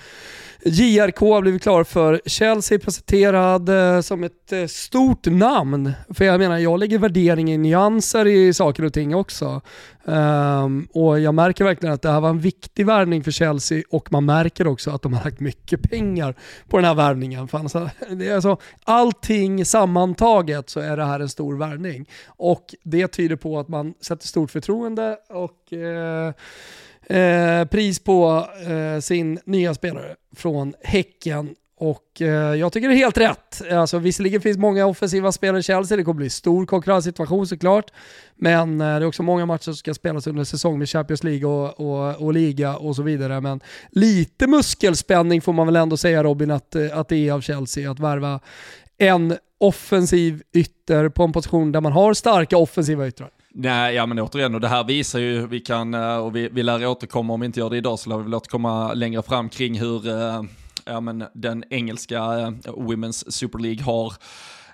JRK 0.66 1.20
har 1.20 1.42
blivit 1.42 1.62
klar 1.62 1.84
för 1.84 2.22
Chelsea, 2.26 2.80
presenterad 2.80 3.70
som 4.06 4.24
ett 4.24 4.72
stort 4.72 5.26
namn. 5.26 5.92
För 6.10 6.26
jag 6.26 6.40
menar, 6.40 6.58
jag 6.58 6.80
lägger 6.80 7.00
värdering 7.00 7.52
i 7.52 7.58
nyanser 7.58 8.28
i 8.28 8.54
saker 8.54 8.86
och 8.86 8.94
ting 8.94 9.16
också. 9.16 9.62
Um, 10.10 10.88
och 10.94 11.20
jag 11.20 11.34
märker 11.34 11.64
verkligen 11.64 11.94
att 11.94 12.02
det 12.02 12.12
här 12.12 12.22
var 12.22 12.30
en 12.30 12.40
viktig 12.40 12.86
värvning 12.86 13.24
för 13.24 13.32
Chelsea 13.32 13.84
och 13.90 14.12
man 14.12 14.26
märker 14.26 14.68
också 14.68 14.92
att 14.92 15.02
de 15.02 15.14
har 15.14 15.24
lagt 15.24 15.40
mycket 15.40 15.90
pengar 15.90 16.36
på 16.68 16.78
den 16.78 16.86
här 16.86 16.96
värvningen. 16.96 17.48
För 17.48 17.58
annars, 17.58 17.74
det 18.10 18.28
är 18.28 18.36
alltså, 18.36 18.58
allting 18.84 19.66
sammantaget 19.66 20.70
så 20.70 20.80
är 20.80 20.98
det 20.98 21.06
här 21.06 21.20
en 21.20 21.30
stor 21.30 21.58
värvning. 21.58 22.10
Och 22.28 22.76
det 22.84 23.08
tyder 23.12 23.36
på 23.36 23.60
att 23.60 23.68
man 23.68 23.94
sätter 24.02 24.28
stort 24.28 24.52
förtroende 24.52 25.18
och 25.30 25.74
eh, 25.74 26.34
eh, 27.18 27.66
pris 27.66 28.00
på 28.00 28.48
eh, 28.68 29.00
sin 29.00 29.40
nya 29.46 29.74
spelare 29.74 30.16
från 30.36 30.74
Häcken. 30.84 31.56
Och 31.82 32.22
eh, 32.22 32.56
jag 32.56 32.74
tycker 32.74 32.88
det 32.88 32.94
är 32.94 32.98
helt 32.98 33.18
rätt. 33.18 33.72
Alltså, 33.72 34.00
visserligen 34.00 34.42
finns 34.42 34.58
många 34.58 34.86
offensiva 34.86 35.32
spelare 35.32 35.60
i 35.60 35.64
Chelsea, 35.64 35.98
det 35.98 36.04
kommer 36.04 36.18
bli 36.18 36.30
stor 36.30 36.66
konkurrenssituation 36.66 37.48
såklart. 37.48 37.92
Men 38.36 38.82
eh, 38.82 38.88
det 38.88 38.94
är 38.94 39.06
också 39.06 39.24
många 39.24 39.46
matcher 39.46 39.64
som 39.64 39.76
ska 39.76 39.94
spelas 39.94 40.28
under 40.28 40.44
säsong 40.44 40.80
med 40.80 40.90
Champions 40.90 41.24
League 41.24 41.46
och, 41.46 41.80
och, 41.80 42.16
och 42.16 42.34
liga 42.34 42.78
och 42.78 42.96
så 42.96 43.02
vidare. 43.02 43.42
Men 43.42 43.60
lite 43.92 44.48
muskelspänning 44.48 45.42
får 45.42 45.54
man 45.54 45.66
väl 45.66 45.76
ändå 45.76 45.98
säga 45.98 46.24
Robin 46.24 46.52
att, 46.52 46.76
eh, 46.76 46.98
att 46.98 47.08
det 47.08 47.28
är 47.28 47.34
av 47.34 47.42
Chelsea 47.42 47.92
att 47.92 48.00
värva 48.00 48.40
en 49.00 49.38
offensiv 49.58 50.42
ytter 50.54 51.10
på 51.10 51.24
en 51.24 51.32
position 51.32 51.72
där 51.72 51.82
man 51.82 51.92
har 51.92 52.14
starka 52.14 52.58
offensiva 52.58 53.08
yttrar. 53.08 53.30
Nej, 53.54 53.96
ja 53.96 54.06
men 54.06 54.20
återigen, 54.20 54.56
och 54.56 54.62
det 54.62 54.68
här 54.68 54.84
visar 54.84 55.20
ju, 55.20 55.48
vi 55.48 55.60
kan, 55.60 55.94
eh, 55.94 56.18
och 56.18 56.36
vi, 56.36 56.50
vi 56.52 56.64
lär 56.64 56.86
återkomma, 56.88 57.34
om 57.34 57.40
vi 57.40 57.46
inte 57.46 57.60
gör 57.60 57.70
det 57.70 57.78
idag 57.78 58.00
så 58.00 58.10
lär 58.10 58.18
vi 58.18 58.24
väl 58.24 58.34
återkomma 58.34 58.94
längre 58.94 59.24
fram 59.24 59.50
kring 59.50 59.80
hur 59.80 60.08
eh, 60.08 60.44
ja, 60.86 61.00
men 61.00 61.24
den 61.34 61.64
engelska 61.70 62.18
eh, 62.18 62.52
Women's 62.66 63.32
Super 63.32 63.60
League 63.60 63.84
har 63.84 64.14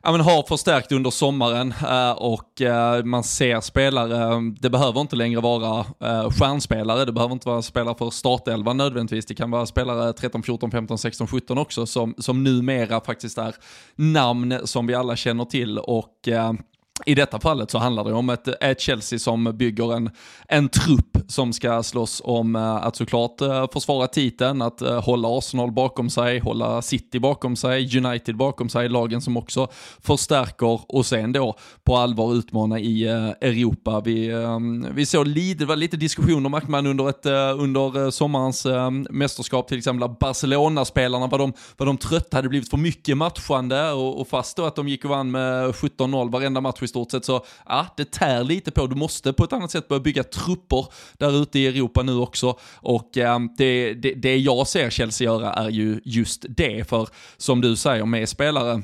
Ja, 0.05 0.11
men 0.11 0.21
har 0.21 0.43
förstärkt 0.43 0.91
under 0.91 1.09
sommaren 1.09 1.73
eh, 1.89 2.11
och 2.11 2.61
eh, 2.61 3.03
man 3.03 3.23
ser 3.23 3.61
spelare, 3.61 4.41
det 4.59 4.69
behöver 4.69 5.01
inte 5.01 5.15
längre 5.15 5.41
vara 5.41 5.79
eh, 5.79 6.29
stjärnspelare, 6.29 7.05
det 7.05 7.11
behöver 7.11 7.33
inte 7.33 7.47
vara 7.47 7.61
spelare 7.61 7.95
för 7.97 8.09
startelvan 8.09 8.77
nödvändigtvis, 8.77 9.25
det 9.25 9.35
kan 9.35 9.51
vara 9.51 9.65
spelare 9.65 10.13
13, 10.13 10.43
14, 10.43 10.71
15, 10.71 10.97
16, 10.97 11.27
17 11.27 11.57
också 11.57 11.85
som, 11.85 12.15
som 12.17 12.43
numera 12.43 13.01
faktiskt 13.01 13.37
är 13.37 13.55
namn 13.95 14.59
som 14.63 14.87
vi 14.87 14.95
alla 14.95 15.15
känner 15.15 15.45
till. 15.45 15.79
Och 15.79 16.29
i 17.05 17.15
detta 17.15 17.39
fallet 17.39 17.71
så 17.71 17.77
handlar 17.77 18.03
det 18.03 18.13
om 18.13 18.29
ett, 18.29 18.47
ett 18.47 18.81
Chelsea 18.81 19.19
som 19.19 19.43
bygger 19.57 19.95
en, 19.95 20.09
en 20.47 20.69
trupp 20.69 21.17
som 21.27 21.53
ska 21.53 21.83
slåss 21.83 22.21
om 22.25 22.55
eh, 22.55 22.75
att 22.75 22.95
såklart 22.95 23.41
eh, 23.41 23.65
försvara 23.73 24.07
titeln, 24.07 24.61
att 24.61 24.81
eh, 24.81 25.03
hålla 25.03 25.37
Arsenal 25.37 25.71
bakom 25.71 26.09
sig, 26.09 26.39
hålla 26.39 26.81
City 26.81 27.19
bakom 27.19 27.55
sig, 27.55 27.97
United 27.97 28.37
bakom 28.37 28.69
sig, 28.69 28.89
lagen 28.89 29.21
som 29.21 29.37
också 29.37 29.67
förstärker 30.01 30.95
och 30.95 31.05
sen 31.05 31.31
då 31.31 31.55
på 31.83 31.97
allvar 31.97 32.33
utmana 32.33 32.79
i 32.79 33.07
Europa. 33.07 34.01
Vi, 34.05 34.31
vi 34.93 35.05
såg 35.05 35.27
lite, 35.27 35.59
det 35.59 35.65
var 35.65 35.75
lite 35.75 35.97
diskussioner 35.97 36.49
märkte 36.49 36.71
man 36.71 36.87
under, 36.87 37.09
ett, 37.09 37.25
under 37.59 38.11
sommarens 38.11 38.67
mästerskap, 39.09 39.67
till 39.67 39.77
exempel 39.77 40.09
Barcelona-spelarna, 40.19 41.27
vad 41.27 41.39
de, 41.39 41.53
var 41.77 41.85
de 41.85 41.97
trötta 41.97 42.37
hade 42.37 42.49
blivit 42.49 42.69
för 42.69 42.77
mycket 42.77 43.17
matchande 43.17 43.91
och, 43.91 44.21
och 44.21 44.27
fast 44.27 44.57
då 44.57 44.65
att 44.65 44.75
de 44.75 44.87
gick 44.87 45.03
och 45.05 45.09
vann 45.09 45.31
med 45.31 45.69
17-0 45.69 46.31
varenda 46.31 46.61
match 46.61 46.81
i 46.85 46.87
stort 46.87 47.11
sett 47.11 47.25
så, 47.25 47.45
ja, 47.65 47.87
det 47.97 48.11
tär 48.11 48.43
lite 48.43 48.71
på. 48.71 48.87
Du 48.87 48.95
måste 48.95 49.33
på 49.33 49.43
ett 49.43 49.53
annat 49.53 49.71
sätt 49.71 49.87
börja 49.87 49.99
bygga 49.99 50.23
trupper 50.23 50.85
där 51.13 51.41
ute 51.41 51.59
i 51.59 51.67
Europa 51.67 52.03
nu 52.03 52.15
också. 52.15 52.59
Och 52.75 53.17
eh, 53.17 53.39
det, 53.57 53.93
det, 53.93 54.13
det 54.13 54.37
jag 54.37 54.67
ser 54.67 54.89
Chelsea 54.89 55.25
göra 55.25 55.53
är 55.53 55.69
ju 55.69 56.01
just 56.03 56.45
det, 56.49 56.89
för 56.89 57.09
som 57.37 57.61
du 57.61 57.75
säger 57.75 58.05
med 58.05 58.29
spelare, 58.29 58.81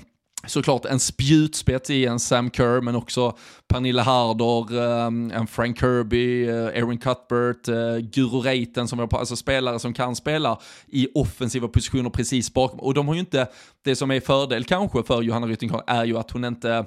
såklart 0.47 0.85
en 0.85 0.99
spjutspets 0.99 1.89
i 1.89 2.05
en 2.05 2.19
Sam 2.19 2.51
Kerr, 2.51 2.81
men 2.81 2.95
också 2.95 3.37
Pernilla 3.67 4.03
Harder, 4.03 4.77
eh, 4.79 5.37
en 5.39 5.47
Frank 5.47 5.79
Kirby, 5.79 6.47
eh, 6.47 6.65
Aaron 6.65 6.97
Cuthbert, 6.97 7.67
eh, 7.67 7.75
Guru 7.75 8.29
Guro 8.31 8.41
Reiten 8.41 8.87
som 8.87 8.99
är 8.99 9.07
på, 9.07 9.17
alltså 9.17 9.35
spelare 9.35 9.79
som 9.79 9.93
kan 9.93 10.15
spela 10.15 10.59
i 10.87 11.07
offensiva 11.13 11.67
positioner 11.67 12.09
precis 12.09 12.53
bakom. 12.53 12.79
Och 12.79 12.93
de 12.93 13.07
har 13.07 13.13
ju 13.13 13.19
inte, 13.19 13.47
det 13.83 13.95
som 13.95 14.11
är 14.11 14.19
fördel 14.19 14.63
kanske 14.63 15.03
för 15.03 15.21
Johanna 15.21 15.47
Rytting 15.47 15.71
är 15.87 16.05
ju 16.05 16.17
att 16.17 16.31
hon 16.31 16.45
inte 16.45 16.85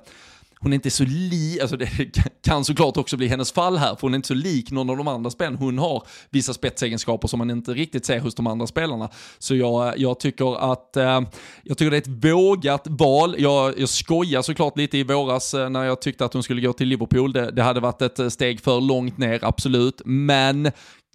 hon 0.65 0.73
är 0.73 0.75
inte 0.75 0.91
så 0.91 1.05
lik, 1.05 1.61
alltså 1.61 1.77
det 1.77 1.89
kan 2.45 2.65
såklart 2.65 2.97
också 2.97 3.17
bli 3.17 3.29
hennes 3.29 3.53
fall 3.53 3.77
här, 3.77 3.95
för 3.95 4.01
hon 4.01 4.15
är 4.15 4.17
inte 4.17 4.29
så 4.29 4.35
lik 4.35 4.71
någon 4.71 4.91
av 4.91 4.97
de 4.97 5.09
andra 5.09 5.31
spelarna. 5.31 5.57
Hon 5.59 5.79
har 5.79 6.03
vissa 6.31 6.55
spetsegenskaper 6.55 7.29
som 7.29 7.39
man 7.39 7.51
inte 7.51 7.73
riktigt 7.73 8.07
ser 8.07 8.21
hos 8.21 8.35
de 8.35 8.47
andra 8.47 8.67
spelarna. 8.67 9.09
Så 9.39 9.55
jag, 9.55 9.99
jag 9.99 10.21
tycker 10.21 10.73
att 10.73 10.97
eh, 10.97 11.21
jag 11.63 11.79
tycker 11.79 11.91
det 11.91 11.97
är 11.97 12.01
ett 12.01 12.25
vågat 12.33 12.87
val. 12.87 13.35
Jag, 13.39 13.79
jag 13.79 13.89
skojar 13.89 14.43
såklart 14.43 14.79
lite 14.79 14.99
i 14.99 15.03
våras 15.03 15.55
eh, 15.55 15.71
när 15.71 15.85
jag 15.85 16.01
tyckte 16.01 16.25
att 16.25 16.33
hon 16.33 16.43
skulle 16.43 16.61
gå 16.61 16.73
till 16.73 16.89
Liverpool. 16.89 17.33
Det, 17.33 17.51
det 17.51 17.63
hade 17.63 17.81
varit 17.81 18.03
ett 18.03 18.19
eh, 18.19 18.29
steg 18.29 18.61
för 18.61 18.81
långt 18.81 19.19
ner, 19.19 19.39
absolut. 19.43 20.03
Men 20.05 20.71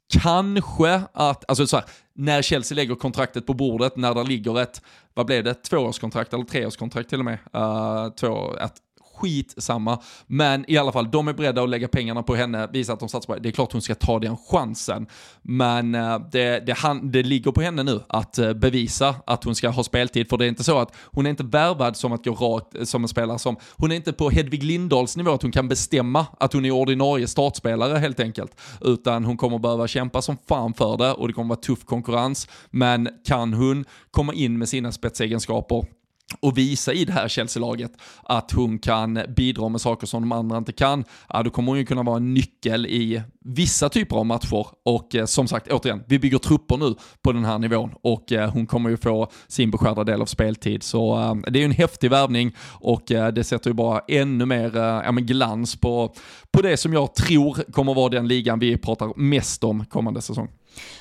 kanske 0.09 1.01
att, 1.13 1.45
alltså 1.47 1.67
så 1.67 1.77
här, 1.77 1.85
när 2.15 2.41
Chelsea 2.41 2.75
lägger 2.75 2.95
kontraktet 2.95 3.45
på 3.45 3.53
bordet, 3.53 3.97
när 3.97 4.13
det 4.13 4.23
ligger 4.23 4.59
ett, 4.61 4.81
vad 5.13 5.25
blev 5.25 5.43
det, 5.43 5.53
tvåårskontrakt 5.53 6.33
eller 6.33 6.43
treårskontrakt 6.43 7.09
till 7.09 7.19
och 7.19 7.25
med, 7.25 7.39
uh, 7.55 8.09
två, 8.19 8.57
ett, 8.57 8.73
skitsamma. 9.19 9.99
Men 10.27 10.65
i 10.67 10.77
alla 10.77 10.91
fall, 10.91 11.11
de 11.11 11.27
är 11.27 11.33
beredda 11.33 11.63
att 11.63 11.69
lägga 11.69 11.87
pengarna 11.87 12.23
på 12.23 12.35
henne, 12.35 12.69
visa 12.73 12.93
att 12.93 12.99
de 12.99 13.09
satsar 13.09 13.27
på 13.27 13.35
det. 13.35 13.41
Det 13.41 13.49
är 13.49 13.51
klart 13.51 13.71
hon 13.71 13.81
ska 13.81 13.95
ta 13.95 14.19
den 14.19 14.37
chansen. 14.37 15.07
Men 15.41 15.95
eh, 15.95 16.19
det, 16.31 16.65
det, 16.65 16.73
han, 16.77 17.11
det 17.11 17.23
ligger 17.23 17.51
på 17.51 17.61
henne 17.61 17.83
nu 17.83 17.99
att 18.07 18.37
eh, 18.37 18.53
bevisa 18.53 19.15
att 19.25 19.43
hon 19.43 19.55
ska 19.55 19.69
ha 19.69 19.83
speltid. 19.83 20.29
För 20.29 20.37
det 20.37 20.45
är 20.45 20.49
inte 20.49 20.63
så 20.63 20.79
att 20.79 20.95
hon 21.05 21.25
är 21.25 21.29
inte 21.29 21.43
värvad 21.43 21.97
som 21.97 22.11
att 22.11 22.25
gå 22.25 22.31
rakt 22.33 22.75
eh, 22.75 22.83
som 22.83 23.03
en 23.03 23.07
spelare 23.07 23.39
som, 23.39 23.55
hon 23.77 23.91
är 23.91 23.95
inte 23.95 24.13
på 24.13 24.29
Hedvig 24.29 24.63
Lindahls 24.63 25.17
nivå 25.17 25.31
att 25.31 25.41
hon 25.41 25.51
kan 25.51 25.67
bestämma 25.67 26.25
att 26.39 26.53
hon 26.53 26.65
är 26.65 26.71
ordinarie 26.71 27.27
startspelare 27.27 27.97
helt 27.97 28.19
enkelt. 28.19 28.51
Utan 28.81 29.25
hon 29.25 29.37
kommer 29.37 29.59
behöva 29.59 29.87
kämpa 29.87 30.21
som 30.21 30.37
fan 30.47 30.73
för 30.73 30.97
det 30.97 31.13
och 31.13 31.27
det 31.27 31.33
kommer 31.33 31.49
vara 31.49 31.59
tuff 31.59 31.85
konkurrens. 31.85 32.47
Men 32.71 33.09
kan 33.25 33.53
hon 33.53 33.85
komma 34.11 34.33
in 34.33 34.57
med 34.57 34.69
sina 34.69 34.91
spetsegenskaper 34.91 35.98
och 36.39 36.57
visa 36.57 36.93
i 36.93 37.05
det 37.05 37.13
här 37.13 37.27
Chelsea-laget 37.27 37.91
att 38.23 38.51
hon 38.51 38.79
kan 38.79 39.19
bidra 39.35 39.69
med 39.69 39.81
saker 39.81 40.07
som 40.07 40.21
de 40.21 40.31
andra 40.31 40.57
inte 40.57 40.71
kan, 40.71 41.03
ja, 41.29 41.43
då 41.43 41.49
kommer 41.49 41.71
hon 41.71 41.77
ju 41.77 41.85
kunna 41.85 42.03
vara 42.03 42.17
en 42.17 42.33
nyckel 42.33 42.85
i 42.85 43.21
vissa 43.45 43.89
typer 43.89 44.15
av 44.15 44.25
matcher. 44.25 44.67
Och 44.85 45.15
eh, 45.15 45.25
som 45.25 45.47
sagt, 45.47 45.71
återigen, 45.71 46.03
vi 46.07 46.19
bygger 46.19 46.37
trupper 46.37 46.77
nu 46.77 46.95
på 47.21 47.31
den 47.31 47.45
här 47.45 47.59
nivån 47.59 47.93
och 48.01 48.31
eh, 48.31 48.51
hon 48.51 48.67
kommer 48.67 48.89
ju 48.89 48.97
få 48.97 49.31
sin 49.47 49.71
beskärda 49.71 50.03
del 50.03 50.21
av 50.21 50.25
speltid. 50.25 50.83
Så 50.83 51.19
eh, 51.19 51.35
det 51.35 51.59
är 51.59 51.61
ju 51.61 51.65
en 51.65 51.71
häftig 51.71 52.09
värvning 52.09 52.55
och 52.69 53.11
eh, 53.11 53.27
det 53.27 53.43
sätter 53.43 53.69
ju 53.69 53.73
bara 53.73 53.99
ännu 54.07 54.45
mer 54.45 54.77
eh, 54.77 54.81
ja, 54.81 55.11
glans 55.11 55.75
på, 55.75 56.13
på 56.51 56.61
det 56.61 56.77
som 56.77 56.93
jag 56.93 57.15
tror 57.15 57.71
kommer 57.71 57.93
vara 57.93 58.09
den 58.09 58.27
ligan 58.27 58.59
vi 58.59 58.77
pratar 58.77 59.13
mest 59.15 59.63
om 59.63 59.85
kommande 59.85 60.21
säsong. 60.21 60.49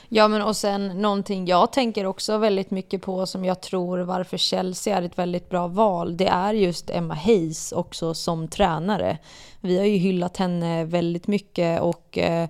Ja, 0.08 0.28
men 0.28 0.42
och 0.42 0.56
sen 0.56 0.86
någonting 0.86 1.46
jag 1.46 1.72
tänker 1.72 2.06
också 2.06 2.38
väldigt 2.38 2.70
mycket 2.70 3.02
på 3.02 3.26
som 3.26 3.44
jag 3.44 3.60
tror 3.60 3.98
varför 3.98 4.36
Chelsea 4.36 4.98
är 4.98 5.02
ett 5.02 5.18
väldigt 5.18 5.50
bra 5.50 5.66
val, 5.66 6.16
det 6.16 6.28
är 6.28 6.52
just 6.52 6.90
Emma 6.90 7.14
Hayes 7.14 7.72
också 7.72 8.14
som 8.14 8.48
tränare. 8.48 9.18
Vi 9.60 9.78
har 9.78 9.84
ju 9.84 9.96
hyllat 9.96 10.36
henne 10.36 10.84
väldigt 10.84 11.26
mycket 11.26 11.80
och 11.80 12.18
eh, 12.18 12.48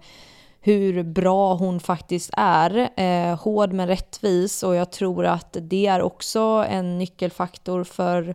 hur 0.61 1.03
bra 1.03 1.55
hon 1.55 1.81
faktiskt 1.81 2.31
är. 2.33 2.91
Eh, 2.97 3.41
hård 3.41 3.73
men 3.73 3.87
rättvis 3.87 4.63
och 4.63 4.75
jag 4.75 4.93
tror 4.93 5.27
att 5.27 5.57
det 5.61 5.87
är 5.87 6.03
också 6.03 6.65
en 6.69 6.99
nyckelfaktor 6.99 7.85
för 7.85 8.35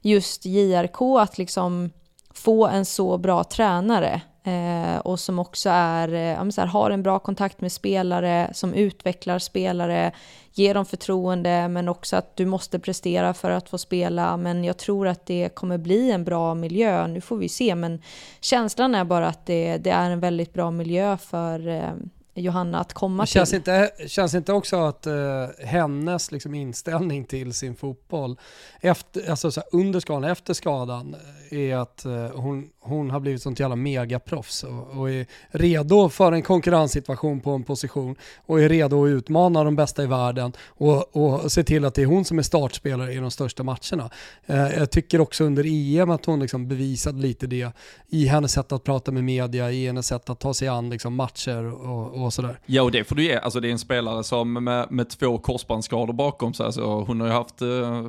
just 0.00 0.44
JRK 0.44 1.00
att 1.00 1.38
liksom 1.38 1.90
få 2.30 2.66
en 2.66 2.84
så 2.84 3.18
bra 3.18 3.44
tränare. 3.44 4.20
Eh, 4.48 4.98
och 4.98 5.20
som 5.20 5.38
också 5.38 5.70
är, 5.70 6.08
eh, 6.08 6.52
här, 6.56 6.66
har 6.66 6.90
en 6.90 7.02
bra 7.02 7.18
kontakt 7.18 7.60
med 7.60 7.72
spelare, 7.72 8.50
som 8.54 8.74
utvecklar 8.74 9.38
spelare, 9.38 10.12
ger 10.52 10.74
dem 10.74 10.86
förtroende 10.86 11.68
men 11.68 11.88
också 11.88 12.16
att 12.16 12.36
du 12.36 12.46
måste 12.46 12.78
prestera 12.78 13.34
för 13.34 13.50
att 13.50 13.68
få 13.68 13.78
spela. 13.78 14.36
Men 14.36 14.64
jag 14.64 14.76
tror 14.76 15.08
att 15.08 15.26
det 15.26 15.54
kommer 15.54 15.78
bli 15.78 16.10
en 16.10 16.24
bra 16.24 16.54
miljö, 16.54 17.06
nu 17.06 17.20
får 17.20 17.36
vi 17.36 17.48
se 17.48 17.74
men 17.74 18.02
känslan 18.40 18.94
är 18.94 19.04
bara 19.04 19.28
att 19.28 19.46
det, 19.46 19.78
det 19.78 19.90
är 19.90 20.10
en 20.10 20.20
väldigt 20.20 20.52
bra 20.52 20.70
miljö 20.70 21.16
för 21.16 21.68
eh, 21.68 21.92
Johanna 22.34 22.80
att 22.80 22.92
komma 22.92 23.26
känns 23.26 23.50
till. 23.50 23.56
Inte, 23.56 23.90
känns 24.06 24.34
inte 24.34 24.52
också 24.52 24.76
att 24.76 25.06
uh, 25.06 25.66
hennes 25.66 26.32
liksom, 26.32 26.54
inställning 26.54 27.24
till 27.24 27.54
sin 27.54 27.76
fotboll 27.76 28.36
efter, 28.80 29.30
alltså, 29.30 29.50
så 29.50 29.62
under 29.72 30.00
skadan, 30.00 30.30
efter 30.30 30.54
skadan, 30.54 31.16
är 31.50 31.76
att 31.76 32.04
eh, 32.04 32.26
hon, 32.34 32.68
hon 32.80 33.10
har 33.10 33.20
blivit 33.20 33.42
sånt 33.42 33.60
jävla 33.60 33.76
megaproffs 33.76 34.62
och, 34.62 34.98
och 34.98 35.10
är 35.10 35.26
redo 35.50 36.08
för 36.08 36.32
en 36.32 36.42
konkurrenssituation 36.42 37.40
på 37.40 37.50
en 37.50 37.64
position 37.64 38.16
och 38.46 38.60
är 38.60 38.68
redo 38.68 39.04
att 39.04 39.08
utmana 39.08 39.64
de 39.64 39.76
bästa 39.76 40.02
i 40.02 40.06
världen 40.06 40.52
och, 40.66 41.16
och 41.16 41.52
se 41.52 41.64
till 41.64 41.84
att 41.84 41.94
det 41.94 42.02
är 42.02 42.06
hon 42.06 42.24
som 42.24 42.38
är 42.38 42.42
startspelare 42.42 43.12
i 43.12 43.16
de 43.16 43.30
största 43.30 43.62
matcherna. 43.62 44.10
Eh, 44.46 44.78
jag 44.78 44.90
tycker 44.90 45.20
också 45.20 45.44
under 45.44 45.64
EM 45.66 46.10
att 46.10 46.24
hon 46.24 46.40
liksom 46.40 46.68
bevisade 46.68 47.18
lite 47.18 47.46
det 47.46 47.72
i 48.08 48.26
hennes 48.26 48.52
sätt 48.52 48.72
att 48.72 48.84
prata 48.84 49.12
med 49.12 49.24
media, 49.24 49.72
i 49.72 49.86
hennes 49.86 50.06
sätt 50.06 50.30
att 50.30 50.40
ta 50.40 50.54
sig 50.54 50.68
an 50.68 50.90
liksom, 50.90 51.14
matcher 51.14 51.88
och, 51.88 52.24
och 52.24 52.32
sådär. 52.32 52.60
Ja, 52.66 52.82
och 52.82 52.90
det 52.90 53.04
får 53.04 53.16
du 53.16 53.24
ge. 53.24 53.36
Alltså, 53.36 53.60
det 53.60 53.68
är 53.68 53.72
en 53.72 53.78
spelare 53.78 54.24
som 54.24 54.64
med, 54.64 54.86
med 54.90 55.10
två 55.10 55.38
korsbandsskador 55.38 56.12
bakom 56.12 56.54
sig, 56.54 56.66
alltså, 56.66 56.84
hon 56.84 57.20
har 57.20 57.28
ju 57.28 57.32
haft, 57.32 57.62
eh, 57.62 57.68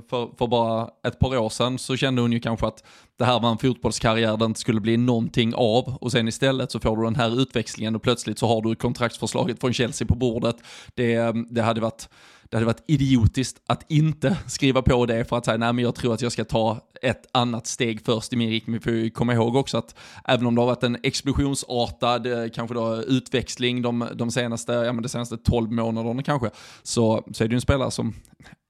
för, 0.09 0.37
för 0.37 0.47
bara 0.47 0.89
ett 1.07 1.19
par 1.19 1.37
år 1.37 1.49
sedan 1.49 1.77
så 1.77 1.95
kände 1.95 2.21
hon 2.21 2.31
ju 2.31 2.39
kanske 2.39 2.67
att 2.67 2.83
det 3.17 3.25
här 3.29 3.39
var 3.39 3.51
en 3.51 3.57
fotbollskarriär 3.57 4.31
där 4.31 4.37
det 4.37 4.45
inte 4.45 4.59
skulle 4.59 4.81
bli 4.81 4.97
någonting 4.97 5.53
av 5.55 5.97
och 6.01 6.11
sen 6.11 6.27
istället 6.27 6.71
så 6.71 6.79
får 6.79 6.97
du 6.97 7.03
den 7.03 7.15
här 7.15 7.41
utväxlingen 7.41 7.95
och 7.95 8.01
plötsligt 8.01 8.39
så 8.39 8.47
har 8.47 8.61
du 8.61 8.75
kontraktsförslaget 8.75 9.59
från 9.59 9.73
Chelsea 9.73 10.07
på 10.07 10.15
bordet. 10.15 10.55
Det, 10.95 11.35
det 11.49 11.61
hade 11.61 11.81
varit 11.81 12.09
det 12.49 12.57
hade 12.57 12.65
varit 12.65 12.83
idiotiskt 12.87 13.61
att 13.67 13.91
inte 13.91 14.37
skriva 14.47 14.81
på 14.81 15.05
det 15.05 15.25
för 15.25 15.37
att 15.37 15.45
säga 15.45 15.57
nej 15.57 15.73
men 15.73 15.83
jag 15.83 15.95
tror 15.95 16.13
att 16.13 16.21
jag 16.21 16.31
ska 16.31 16.45
ta 16.45 16.79
ett 17.01 17.27
annat 17.31 17.67
steg 17.67 18.05
först 18.05 18.33
i 18.33 18.35
min 18.35 18.49
riktning. 18.49 18.73
Vi 18.73 18.79
får 18.79 18.93
ju 18.93 19.09
komma 19.09 19.33
ihåg 19.33 19.55
också 19.55 19.77
att 19.77 19.95
även 20.25 20.45
om 20.45 20.55
det 20.55 20.61
har 20.61 20.65
varit 20.65 20.83
en 20.83 20.97
explosionsartad 21.03 22.27
eh, 22.27 22.49
kanske 22.53 22.75
då 22.75 22.95
utväxling 22.95 23.81
de, 23.81 24.07
de 24.15 24.31
senaste, 24.31 24.71
ja 24.71 24.93
men 24.93 25.03
de 25.03 25.09
senaste 25.09 25.37
12 25.37 25.71
månaderna 25.71 26.23
kanske, 26.23 26.49
så, 26.83 27.23
så 27.33 27.43
är 27.43 27.47
det 27.47 27.53
ju 27.53 27.55
en 27.55 27.61
spelare 27.61 27.91
som 27.91 28.13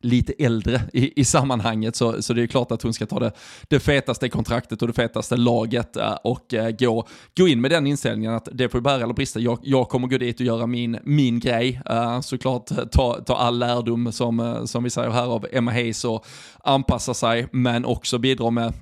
lite 0.01 0.33
äldre 0.39 0.81
i, 0.93 1.21
i 1.21 1.25
sammanhanget 1.25 1.95
så, 1.95 2.21
så 2.21 2.33
det 2.33 2.43
är 2.43 2.47
klart 2.47 2.71
att 2.71 2.81
hon 2.81 2.93
ska 2.93 3.05
ta 3.05 3.19
det, 3.19 3.31
det 3.67 3.79
fetaste 3.79 4.29
kontraktet 4.29 4.81
och 4.81 4.87
det 4.87 4.93
fetaste 4.93 5.37
laget 5.37 5.95
eh, 5.95 6.13
och 6.23 6.53
äh, 6.53 6.69
gå, 6.79 7.07
gå 7.37 7.47
in 7.47 7.61
med 7.61 7.71
den 7.71 7.87
inställningen 7.87 8.33
att 8.33 8.47
det 8.51 8.69
får 8.69 8.81
bära 8.81 9.03
eller 9.03 9.13
brista. 9.13 9.39
Jag, 9.39 9.59
jag 9.63 9.89
kommer 9.89 10.07
gå 10.07 10.17
dit 10.17 10.39
och 10.39 10.45
göra 10.45 10.67
min, 10.67 10.97
min 11.03 11.39
grej. 11.39 11.81
Äh, 11.85 12.21
såklart 12.21 12.91
ta, 12.91 13.13
ta 13.13 13.35
all 13.35 13.59
lärdom 13.59 14.11
som, 14.11 14.61
som 14.65 14.83
vi 14.83 14.89
säger 14.89 15.09
här 15.09 15.27
av 15.27 15.45
Emma 15.51 15.71
Hayes 15.71 16.05
och 16.05 16.25
anpassa 16.63 17.13
sig 17.13 17.47
men 17.51 17.85
också 17.85 18.17
bidra 18.17 18.49
med 18.49 18.73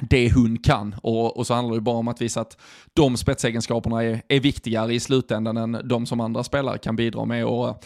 det 0.00 0.34
hon 0.34 0.58
kan. 0.58 0.94
Och, 1.02 1.36
och, 1.36 1.46
så 1.46 1.54
handlar 1.54 1.74
det 1.74 1.80
bara 1.80 1.96
om 1.96 2.08
att 2.08 2.20
visa 2.20 2.40
att 2.40 2.56
de 2.94 3.16
spetsegenskaperna 3.16 4.04
är, 4.04 4.22
är 4.28 4.40
viktigare 4.40 4.94
i 4.94 5.00
slutändan 5.00 5.56
än 5.56 5.80
de 5.84 6.06
som 6.06 6.20
andra 6.20 6.44
spelare 6.44 6.78
kan 6.78 6.96
bidra 6.96 7.24
med. 7.24 7.46
Och, 7.46 7.84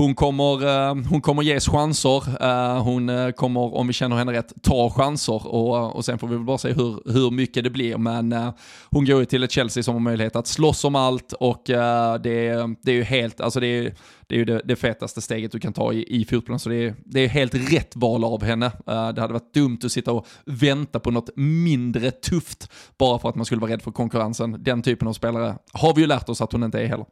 hon 0.00 0.14
kommer, 0.14 0.66
eh, 0.66 0.94
hon 1.10 1.20
kommer 1.20 1.42
ges 1.42 1.68
chanser, 1.68 2.42
eh, 2.42 2.82
hon 2.82 3.08
eh, 3.08 3.30
kommer, 3.30 3.74
om 3.74 3.86
vi 3.86 3.92
känner 3.92 4.16
henne 4.16 4.32
rätt, 4.32 4.52
ta 4.62 4.90
chanser. 4.90 5.46
Och, 5.46 5.96
och 5.96 6.04
sen 6.04 6.18
får 6.18 6.28
vi 6.28 6.34
väl 6.34 6.44
bara 6.44 6.58
se 6.58 6.72
hur, 6.72 7.12
hur 7.12 7.30
mycket 7.30 7.64
det 7.64 7.70
blir. 7.70 7.96
Men 7.98 8.52
hon 8.90 9.04
går 9.04 9.20
ju 9.20 9.24
till 9.24 9.42
ett 9.42 9.50
Chelsea 9.50 9.82
som 9.82 9.94
har 9.94 10.00
möjlighet 10.00 10.36
att 10.36 10.46
slåss 10.46 10.84
om 10.84 10.94
allt. 10.94 11.32
Och 11.32 11.62
det, 11.66 12.20
det 12.82 12.90
är 12.90 12.94
ju 12.94 13.02
helt, 13.02 13.40
alltså 13.40 13.60
det 13.60 13.66
är 13.66 13.94
det 14.30 14.36
är 14.36 14.38
ju 14.38 14.44
det, 14.44 14.60
det 14.64 14.76
fetaste 14.76 15.20
steget 15.20 15.52
du 15.52 15.60
kan 15.60 15.72
ta 15.72 15.92
i, 15.92 16.20
i 16.20 16.24
fotbollen. 16.24 16.58
Så 16.58 16.68
det 16.68 16.76
är, 16.76 16.94
det 17.04 17.20
är 17.20 17.28
helt 17.28 17.54
rätt 17.54 17.96
val 17.96 18.24
av 18.24 18.42
henne. 18.44 18.66
Uh, 18.66 18.72
det 18.84 19.20
hade 19.20 19.32
varit 19.32 19.54
dumt 19.54 19.78
att 19.84 19.92
sitta 19.92 20.12
och 20.12 20.26
vänta 20.44 21.00
på 21.00 21.10
något 21.10 21.30
mindre 21.36 22.10
tufft 22.10 22.70
bara 22.98 23.18
för 23.18 23.28
att 23.28 23.34
man 23.34 23.44
skulle 23.44 23.60
vara 23.60 23.72
rädd 23.72 23.82
för 23.82 23.90
konkurrensen. 23.90 24.56
Den 24.58 24.82
typen 24.82 25.08
av 25.08 25.12
spelare 25.12 25.56
har 25.72 25.94
vi 25.94 26.00
ju 26.00 26.06
lärt 26.06 26.28
oss 26.28 26.40
att 26.40 26.52
hon 26.52 26.62
inte 26.62 26.80
är 26.80 26.86
heller. 26.86 27.06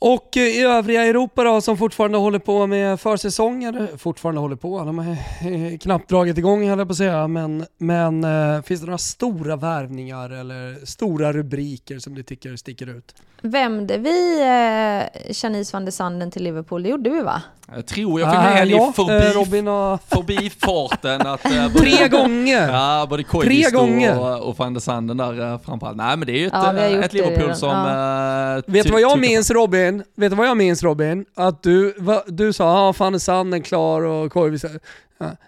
Och 0.00 0.36
i 0.36 0.60
övriga 0.60 1.04
Europa 1.04 1.44
då, 1.44 1.60
som 1.60 1.76
fortfarande 1.76 2.18
håller 2.18 2.38
på 2.38 2.66
med 2.66 3.00
försäsonger, 3.00 3.96
fortfarande 3.96 4.40
håller 4.40 4.56
på, 4.56 4.84
de 4.84 4.98
har 4.98 5.78
knappt 5.78 6.08
dragit 6.08 6.38
igång 6.38 6.68
höll 6.68 6.78
jag 6.78 6.88
på 6.88 6.92
att 6.92 6.96
säga, 6.96 7.28
men, 7.28 7.66
men 7.78 8.24
äh, 8.24 8.62
finns 8.62 8.80
det 8.80 8.86
några 8.86 8.98
stora 8.98 9.56
värvningar 9.56 10.30
eller 10.30 10.86
stora 10.86 11.32
rubriker 11.32 11.98
som 11.98 12.14
du 12.14 12.22
tycker 12.22 12.56
sticker 12.56 12.86
ut? 12.86 13.14
Vände 13.42 13.98
vi 13.98 14.40
eh, 14.40 15.32
Janice 15.42 15.72
van 15.72 15.84
der 15.84 15.92
Sanden 15.92 16.30
till 16.30 16.46
Liverpool? 16.48 16.82
Det 16.82 16.88
gjorde 16.88 17.10
vi 17.10 17.20
va? 17.20 17.42
Jag 17.74 17.86
tror 17.86 18.20
jag 18.20 18.30
fick 18.30 18.38
med 18.38 18.52
henne 18.52 18.70
ja, 18.70 18.90
i 18.90 18.92
förbi, 18.92 19.32
Robin 19.34 19.68
och... 19.68 20.00
förbifarten. 20.08 21.26
Att, 21.26 21.44
äh, 21.52 21.68
både, 21.72 21.78
Tre 21.78 22.08
gånger! 22.08 22.68
Ja, 22.68 23.06
både 23.10 23.22
Koivisto 23.22 23.78
och, 23.78 24.48
och 24.48 24.58
van 24.58 24.74
der 24.74 24.80
Sanden 24.80 25.16
där 25.16 25.52
äh, 25.52 25.58
framförallt. 25.58 25.96
Nej 25.96 26.16
men 26.16 26.26
det 26.26 26.32
är 26.32 26.38
ju 26.38 26.46
ett, 26.46 26.52
ja, 26.54 26.78
ett 26.78 27.12
Liverpool 27.12 27.54
som... 27.54 27.68
Ja. 27.68 28.56
Äh, 28.56 28.62
Vet 28.66 28.86
du 28.86 28.92
vad 28.92 29.00
jag 29.00 29.18
minns 29.18 29.50
Robin? 29.50 30.02
Vet 30.16 30.30
du 30.30 30.36
vad 30.36 30.46
jag 30.46 30.56
minns 30.56 30.82
Robin? 30.82 31.24
Att 31.34 31.62
du, 31.62 31.94
va, 31.98 32.22
du 32.26 32.52
sa 32.52 32.64
ja, 32.64 32.94
van 32.98 33.12
der 33.12 33.18
Sanden 33.18 33.62
klar 33.62 34.02
och 34.02 34.32
Koivisto. 34.32 34.68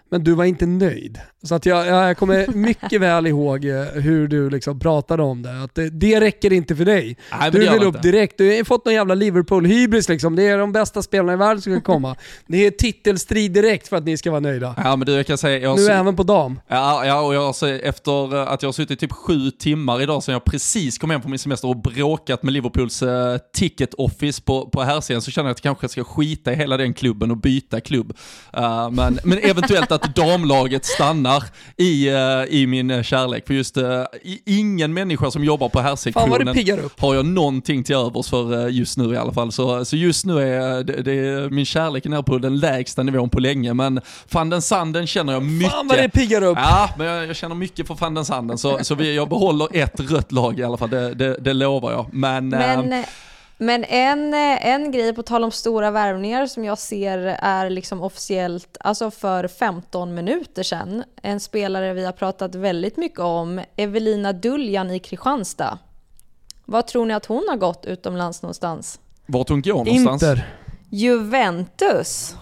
Men 0.09 0.23
du 0.23 0.33
var 0.33 0.45
inte 0.45 0.65
nöjd. 0.65 1.19
Så 1.43 1.55
att 1.55 1.65
jag, 1.65 1.87
jag 1.87 2.17
kommer 2.17 2.47
mycket 2.47 3.01
väl 3.01 3.27
ihåg 3.27 3.65
eh, 3.65 3.81
hur 3.81 4.27
du 4.27 4.49
liksom 4.49 4.79
pratade 4.79 5.23
om 5.23 5.41
det. 5.41 5.63
Att 5.63 5.75
det, 5.75 5.89
det 5.89 6.21
räcker 6.21 6.53
inte 6.53 6.75
för 6.75 6.85
dig. 6.85 7.17
Nej, 7.39 7.51
du 7.51 7.59
vill 7.59 7.83
upp 7.83 8.01
direkt. 8.01 8.37
Du 8.37 8.57
har 8.57 8.63
fått 8.63 8.85
någon 8.85 8.93
jävla 8.93 9.15
Liverpool-hybris 9.15 10.09
liksom. 10.09 10.35
Det 10.35 10.47
är 10.47 10.57
de 10.57 10.71
bästa 10.71 11.01
spelarna 11.01 11.33
i 11.33 11.35
världen 11.35 11.61
som 11.61 11.73
ska 11.73 11.81
komma. 11.81 12.15
det 12.47 12.65
är 12.65 12.71
titelstrid 12.71 13.51
direkt 13.51 13.87
för 13.87 13.97
att 13.97 14.03
ni 14.03 14.17
ska 14.17 14.31
vara 14.31 14.39
nöjda. 14.39 14.75
Ja, 14.77 14.95
men 14.95 15.05
du, 15.05 15.13
jag 15.13 15.27
kan 15.27 15.37
säga, 15.37 15.59
jag 15.59 15.79
nu 15.79 15.87
även 15.87 16.15
på 16.15 16.23
dam. 16.23 16.59
Ja, 16.67 17.05
ja 17.05 17.21
och 17.21 17.35
jag, 17.35 17.43
alltså, 17.43 17.69
efter 17.69 18.37
att 18.37 18.61
jag 18.61 18.67
har 18.67 18.73
suttit 18.73 18.99
typ 18.99 19.11
sju 19.11 19.51
timmar 19.51 20.01
idag 20.01 20.23
sedan 20.23 20.33
jag 20.33 20.45
precis 20.45 20.97
kom 20.97 21.09
hem 21.09 21.21
på 21.21 21.29
min 21.29 21.39
semester 21.39 21.67
och 21.67 21.77
bråkat 21.77 22.43
med 22.43 22.53
Liverpools 22.53 23.03
uh, 23.03 23.09
ticket 23.53 23.93
office 23.93 24.41
på, 24.41 24.69
på 24.69 24.81
här 24.81 25.19
så 25.19 25.31
känner 25.31 25.49
jag 25.49 25.51
att 25.51 25.65
jag 25.65 25.79
kanske 25.79 25.89
ska 25.89 26.03
skita 26.03 26.53
i 26.53 26.55
hela 26.55 26.77
den 26.77 26.93
klubben 26.93 27.31
och 27.31 27.37
byta 27.37 27.81
klubb. 27.81 28.13
Uh, 28.57 28.89
men, 28.91 29.19
men 29.23 29.39
eventuellt 29.63 29.91
att 29.91 30.15
damlaget 30.15 30.85
stannar 30.85 31.43
i, 31.77 32.09
uh, 32.09 32.43
i 32.49 32.67
min 32.67 33.03
kärlek. 33.03 33.47
För 33.47 33.53
just 33.53 33.77
uh, 33.77 34.03
ingen 34.45 34.93
människa 34.93 35.31
som 35.31 35.43
jobbar 35.43 35.69
på 35.69 35.79
herrsektionen 35.79 36.47
har 36.97 37.15
jag 37.15 37.25
någonting 37.25 37.83
till 37.83 37.95
övers 37.95 38.29
för 38.29 38.67
just 38.67 38.97
nu 38.97 39.13
i 39.13 39.17
alla 39.17 39.33
fall. 39.33 39.51
Så, 39.51 39.85
så 39.85 39.95
just 39.95 40.25
nu 40.25 40.39
är 40.41 40.83
det, 40.83 41.01
det, 41.01 41.49
min 41.51 41.65
kärlek 41.65 42.05
är 42.05 42.21
på 42.21 42.37
den 42.37 42.59
lägsta 42.59 43.03
nivån 43.03 43.29
på 43.29 43.39
länge. 43.39 43.73
Men 43.73 44.01
van 44.31 44.49
den 44.49 44.61
Sanden 44.61 45.07
känner 45.07 45.33
jag 45.33 45.43
mycket. 45.43 45.71
Fan 45.71 45.87
vad 45.87 45.97
det 45.97 46.09
piggar 46.09 46.43
upp! 46.43 46.57
Ja, 46.61 46.89
men 46.97 47.07
jag, 47.07 47.27
jag 47.27 47.35
känner 47.35 47.55
mycket 47.55 47.87
för 47.87 47.95
van 47.95 48.13
den 48.13 48.25
Sanden. 48.25 48.57
Så, 48.57 48.79
så 48.81 48.95
vi, 48.95 49.15
jag 49.15 49.29
behåller 49.29 49.67
ett 49.71 49.99
rött 49.99 50.31
lag 50.31 50.59
i 50.59 50.63
alla 50.63 50.77
fall, 50.77 50.89
det, 50.89 51.13
det, 51.13 51.37
det 51.39 51.53
lovar 51.53 51.91
jag. 51.91 52.05
Men, 52.11 52.49
men 52.49 53.03
men 53.61 53.83
en, 53.83 54.33
en 54.33 54.91
grej 54.91 55.13
på 55.13 55.23
tal 55.23 55.43
om 55.43 55.51
stora 55.51 55.91
värvningar 55.91 56.45
som 56.45 56.65
jag 56.65 56.77
ser 56.77 57.17
är 57.39 57.69
liksom 57.69 58.01
officiellt, 58.01 58.77
alltså 58.79 59.11
för 59.11 59.47
15 59.47 60.13
minuter 60.13 60.63
sedan, 60.63 61.03
en 61.21 61.39
spelare 61.39 61.93
vi 61.93 62.05
har 62.05 62.11
pratat 62.11 62.55
väldigt 62.55 62.97
mycket 62.97 63.19
om, 63.19 63.61
Evelina 63.75 64.33
Duljan 64.33 64.91
i 64.91 64.99
Kristianstad. 64.99 65.77
Vad 66.65 66.87
tror 66.87 67.05
ni 67.05 67.13
att 67.13 67.25
hon 67.25 67.45
har 67.49 67.57
gått 67.57 67.85
utomlands 67.85 68.41
någonstans? 68.41 68.99
Vart 69.25 69.49
hon 69.49 69.61
går 69.61 69.85
någonstans? 69.85 70.23
Inter. 70.23 70.55
Juventus. 70.89 72.35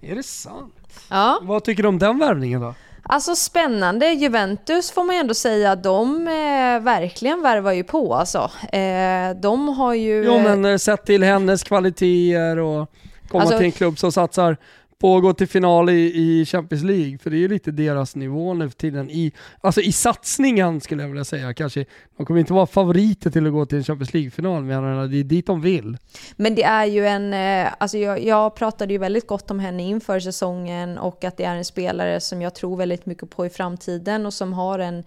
Är 0.00 0.14
det 0.14 0.22
sant? 0.22 0.74
Ja. 1.10 1.38
Vad 1.42 1.64
tycker 1.64 1.82
du 1.82 1.88
om 1.88 1.98
den 1.98 2.18
värvningen 2.18 2.60
då? 2.60 2.74
Alltså 3.08 3.36
spännande. 3.36 4.06
Juventus 4.06 4.90
får 4.90 5.04
man 5.04 5.14
ju 5.14 5.20
ändå 5.20 5.34
säga, 5.34 5.76
de 5.76 6.28
eh, 6.28 6.80
verkligen 6.84 7.42
värvar 7.42 7.72
ju 7.72 7.84
på 7.84 8.14
alltså. 8.14 8.50
Eh, 8.72 9.36
de 9.36 9.68
har 9.68 9.94
ju... 9.94 10.24
Jo 10.24 10.38
men 10.38 10.64
eh, 10.64 10.76
sett 10.76 11.06
till 11.06 11.22
hennes 11.22 11.62
kvaliteter 11.62 12.58
och 12.58 12.90
komma 13.28 13.42
alltså, 13.42 13.58
till 13.58 13.66
en 13.66 13.72
klubb 13.72 13.98
som 13.98 14.12
satsar 14.12 14.56
på 15.04 15.16
att 15.16 15.22
gå 15.22 15.32
till 15.32 15.48
final 15.48 15.90
i, 15.90 16.12
i 16.14 16.46
Champions 16.46 16.84
League, 16.84 17.18
för 17.18 17.30
det 17.30 17.36
är 17.36 17.38
ju 17.38 17.48
lite 17.48 17.70
deras 17.70 18.16
nivå 18.16 18.54
nu 18.54 18.70
för 18.70 18.76
tiden. 18.76 19.10
I, 19.10 19.32
alltså 19.60 19.80
i 19.80 19.92
satsningen 19.92 20.80
skulle 20.80 21.02
jag 21.02 21.08
vilja 21.08 21.24
säga, 21.24 21.54
kanske. 21.54 21.84
De 22.16 22.26
kommer 22.26 22.40
inte 22.40 22.52
vara 22.52 22.66
favoriter 22.66 23.30
till 23.30 23.46
att 23.46 23.52
gå 23.52 23.66
till 23.66 23.78
en 23.78 23.84
Champions 23.84 24.14
League-final, 24.14 24.64
men 24.64 25.10
det 25.10 25.16
är 25.16 25.24
dit 25.24 25.46
de 25.46 25.60
vill. 25.60 25.96
Men 26.36 26.54
det 26.54 26.62
är 26.62 26.84
ju 26.84 27.06
en, 27.06 27.34
eh, 27.34 27.72
alltså 27.78 27.98
jag, 27.98 28.24
jag 28.24 28.54
pratade 28.54 28.92
ju 28.92 28.98
väldigt 28.98 29.26
gott 29.26 29.50
om 29.50 29.58
henne 29.58 29.82
inför 29.82 30.20
säsongen 30.20 30.98
och 30.98 31.24
att 31.24 31.36
det 31.36 31.44
är 31.44 31.56
en 31.56 31.64
spelare 31.64 32.20
som 32.20 32.42
jag 32.42 32.54
tror 32.54 32.76
väldigt 32.76 33.06
mycket 33.06 33.30
på 33.30 33.46
i 33.46 33.50
framtiden 33.50 34.26
och 34.26 34.34
som 34.34 34.52
har 34.52 34.78
en 34.78 35.04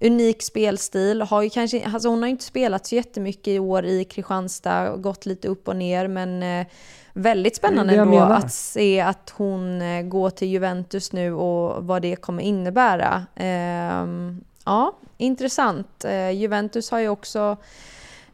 unik 0.00 0.42
spelstil. 0.42 1.22
Har 1.22 1.42
ju 1.42 1.50
kanske, 1.50 1.84
alltså 1.84 2.08
hon 2.08 2.22
har 2.22 2.28
inte 2.28 2.44
spelat 2.44 2.86
så 2.86 2.94
jättemycket 2.94 3.48
i 3.48 3.58
år 3.58 3.84
i 3.84 4.04
Kristianstad, 4.04 4.96
gått 4.96 5.26
lite 5.26 5.48
upp 5.48 5.68
och 5.68 5.76
ner, 5.76 6.08
men 6.08 6.42
eh, 6.42 6.66
väldigt 7.12 7.56
spännande 7.56 7.94
ändå 7.94 8.18
att 8.18 8.52
se 8.52 9.00
att 9.00 9.34
hon 9.36 9.82
eh, 9.82 10.02
går 10.02 10.30
till 10.30 10.48
Juventus 10.48 11.12
nu 11.12 11.32
och 11.32 11.86
vad 11.86 12.02
det 12.02 12.16
kommer 12.16 12.42
innebära. 12.42 13.26
Ehm, 13.34 14.44
ja, 14.64 14.92
intressant. 15.18 16.04
Eh, 16.04 16.30
Juventus 16.30 16.90
har 16.90 16.98
ju 16.98 17.08
också 17.08 17.56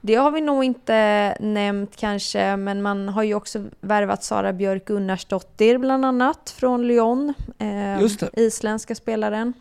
det 0.00 0.14
har 0.14 0.30
vi 0.30 0.40
nog 0.40 0.64
inte 0.64 1.36
nämnt 1.40 1.96
kanske, 1.96 2.56
men 2.56 2.82
man 2.82 3.08
har 3.08 3.22
ju 3.22 3.34
också 3.34 3.64
värvat 3.80 4.24
Sara 4.24 4.52
Björk 4.52 4.84
Gunnarsdottir 4.84 5.78
bland 5.78 6.04
annat 6.04 6.50
från 6.50 6.88
Lyon. 6.88 7.34
Eh, 7.58 8.06
isländska 8.32 8.94
spelaren. 8.94 9.52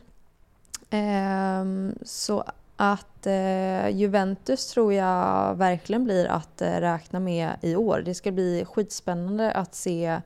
Eh, 0.90 1.94
så 2.04 2.44
att 2.76 3.17
Eh, 3.28 3.90
Juventus 3.90 4.68
tror 4.68 4.94
jag 4.94 5.56
verkligen 5.56 6.04
blir 6.04 6.26
att 6.26 6.62
eh, 6.62 6.80
räkna 6.80 7.20
med 7.20 7.50
i 7.62 7.76
år. 7.76 8.02
Det 8.06 8.14
ska 8.14 8.32
bli 8.32 8.66
skitspännande 8.66 9.52
att 9.52 9.76
se 9.76 10.22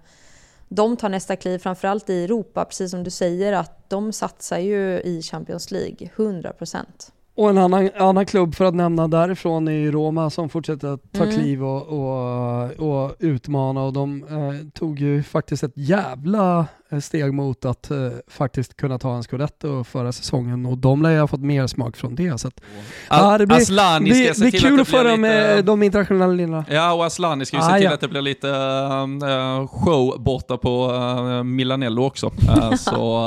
dem 0.67 0.97
ta 0.97 1.07
nästa 1.07 1.35
kliv, 1.35 1.59
framförallt 1.59 2.09
i 2.09 2.23
Europa, 2.23 2.65
precis 2.65 2.91
som 2.91 3.03
du 3.03 3.09
säger 3.09 3.53
att 3.53 3.89
de 3.89 4.13
satsar 4.13 4.57
ju 4.57 5.01
i 5.01 5.21
Champions 5.21 5.71
League, 5.71 6.09
100 6.15 6.53
procent. 6.53 7.11
Och 7.35 7.49
en 7.49 7.57
annan, 7.57 7.89
annan 7.97 8.25
klubb 8.25 8.55
för 8.55 8.65
att 8.65 8.75
nämna 8.75 9.07
därifrån 9.07 9.67
är 9.67 9.91
Roma 9.91 10.29
som 10.29 10.49
fortsätter 10.49 10.87
att 10.87 11.11
ta 11.11 11.23
mm. 11.23 11.35
kliv 11.35 11.63
och, 11.63 11.87
och, 11.87 12.71
och, 12.71 13.15
utmana 13.19 13.83
och 13.83 13.93
de 13.93 14.23
eh, 14.23 14.67
tog 14.73 14.99
ju 14.99 15.23
faktiskt 15.23 15.63
ett 15.63 15.71
jävla 15.75 16.65
eh, 16.89 16.99
steg 16.99 17.33
mot 17.33 17.65
att 17.65 17.91
eh, 17.91 17.97
faktiskt 18.27 18.77
kunna 18.77 18.99
ta 18.99 19.15
en 19.15 19.23
scudetto 19.23 19.83
förra 19.83 20.11
säsongen 20.11 20.65
och 20.65 20.77
de 20.77 21.01
lär 21.01 21.11
ju 21.11 21.19
ha 21.19 21.27
fått 21.27 21.41
mer 21.41 21.67
smak 21.67 21.97
från 21.97 22.15
det. 22.15 22.39
Så 22.39 22.47
att, 22.47 22.61
ja, 23.09 23.37
det 23.37 23.45
blir, 23.45 23.57
Aslani 23.57 24.09
ska 24.09 24.19
blir, 24.19 24.33
se 24.33 24.41
blir 24.41 24.59
kul 24.59 24.73
att, 24.73 24.81
att 24.81 24.87
föra 24.87 25.03
lite, 25.03 25.17
med 25.17 25.65
de 25.65 25.83
internationella 25.83 26.33
linjerna. 26.33 26.65
Ja, 26.69 26.93
och 26.93 27.05
Aslani 27.05 27.45
ska 27.45 27.57
ju 27.57 27.63
se 27.63 27.69
ah, 27.69 27.75
till 27.75 27.83
ja. 27.83 27.93
att 27.93 28.01
det 28.01 28.07
blir 28.07 28.21
lite 28.21 28.47
uh, 28.47 29.67
show 29.67 30.21
borta 30.21 30.57
på 30.57 30.91
uh, 30.91 31.43
Milanello 31.43 32.03
också. 32.03 32.27
Uh, 32.27 32.73
så 32.75 33.19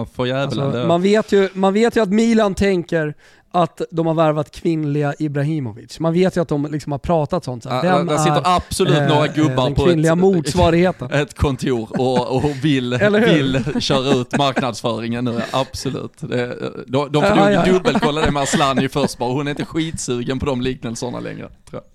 uh, 0.00 0.06
för 0.14 0.26
jävlar. 0.26 0.64
Alltså, 0.66 0.86
man, 0.86 1.02
vet 1.02 1.32
ju, 1.32 1.48
man 1.54 1.74
vet 1.74 1.96
ju 1.96 2.00
att 2.00 2.12
Milan 2.12 2.54
tänker 2.54 3.14
att 3.52 3.80
de 3.90 4.06
har 4.06 4.14
värvat 4.14 4.50
kvinnliga 4.50 5.14
Ibrahimovic. 5.18 6.00
Man 6.00 6.12
vet 6.12 6.36
ju 6.36 6.40
att 6.40 6.48
de 6.48 6.66
liksom 6.70 6.92
har 6.92 6.98
pratat 6.98 7.44
sånt. 7.44 7.64
Ja, 7.64 7.80
Vem 7.82 8.06
där 8.06 8.18
sitter 8.18 8.42
absolut 8.44 8.98
eh, 8.98 9.08
några 9.08 9.26
gubbar 9.26 9.70
på 9.70 9.84
kvinnliga 9.84 10.12
ett, 10.12 10.18
motsvarigheten. 10.18 11.10
ett 11.12 11.34
kontor 11.34 12.00
och, 12.00 12.36
och 12.36 12.50
vill, 12.62 12.98
vill 13.26 13.64
köra 13.80 14.14
ut 14.14 14.38
marknadsföringen 14.38 15.24
nu. 15.24 15.40
Absolut. 15.50 16.12
Det, 16.20 16.56
de, 16.86 17.12
de 17.12 17.22
får 17.22 17.22
ja, 17.22 17.34
nog 17.34 17.50
ja, 17.50 17.64
dubbelkolla 17.64 18.20
det 18.20 18.30
med 18.30 18.42
Asllani 18.42 18.88
först 18.88 19.18
bara. 19.18 19.32
Hon 19.32 19.46
är 19.46 19.50
inte 19.50 19.64
skitsugen 19.64 20.38
på 20.38 20.46
de 20.46 20.60
liknelserna 20.60 21.20
längre. 21.20 21.48
Tror 21.70 21.82
jag. 21.82 21.91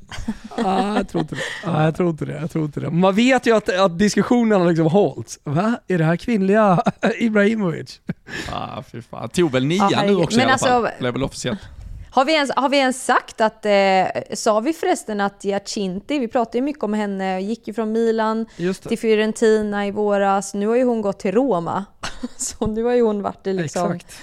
Ah, 0.55 0.95
jag 0.95 1.09
tror 1.09 1.21
inte 1.21 1.35
det. 1.35 1.41
Ah, 1.63 1.83
jag 1.83 1.95
tror 1.95 2.09
inte 2.09 2.25
det. 2.25 2.37
Jag 2.41 2.51
tror 2.51 2.65
inte 2.65 2.79
det. 2.79 2.89
Man 2.89 3.15
vet 3.15 3.45
ju 3.45 3.55
att, 3.55 3.79
att 3.79 3.99
diskussionerna 3.99 4.65
liksom 4.65 4.85
hålls. 4.87 5.39
Va? 5.43 5.79
Är 5.87 5.97
det 5.97 6.03
här 6.03 6.15
kvinnliga 6.15 6.83
Ibrahimovic? 7.19 8.01
ah, 8.51 8.83
fy 8.91 9.01
fan. 9.01 9.29
Tog 9.29 9.51
väl 9.51 9.65
nian 9.65 9.93
ah, 9.95 10.03
nu 10.03 10.15
också 10.15 10.37
men 10.37 10.39
i 10.39 10.43
alla 10.43 10.53
alltså, 10.53 10.67
fall. 10.67 10.87
Blev 10.99 11.13
väl 11.13 11.23
officiellt. 11.23 11.59
Har 12.11 12.25
vi, 12.25 12.33
ens, 12.33 12.51
har 12.55 12.69
vi 12.69 12.77
ens 12.77 13.05
sagt 13.05 13.41
att, 13.41 13.65
eh, 13.65 14.23
sa 14.33 14.59
vi 14.59 14.73
förresten 14.73 15.21
att 15.21 15.43
Giacinti, 15.43 16.19
vi 16.19 16.27
pratade 16.27 16.57
ju 16.57 16.63
mycket 16.63 16.83
om 16.83 16.93
henne, 16.93 17.41
gick 17.41 17.67
ju 17.67 17.73
från 17.73 17.91
Milan 17.91 18.45
till 18.87 18.99
Fiorentina 18.99 19.87
i 19.87 19.91
våras, 19.91 20.53
nu 20.53 20.67
har 20.67 20.75
ju 20.75 20.83
hon 20.83 21.01
gått 21.01 21.19
till 21.19 21.31
Roma. 21.31 21.85
Så 22.37 22.67
nu 22.67 22.83
har 22.83 22.93
ju 22.93 23.01
hon 23.01 23.21
varit 23.21 23.47
i 23.47 23.53
liksom 23.53 23.91
Exakt. 23.91 24.17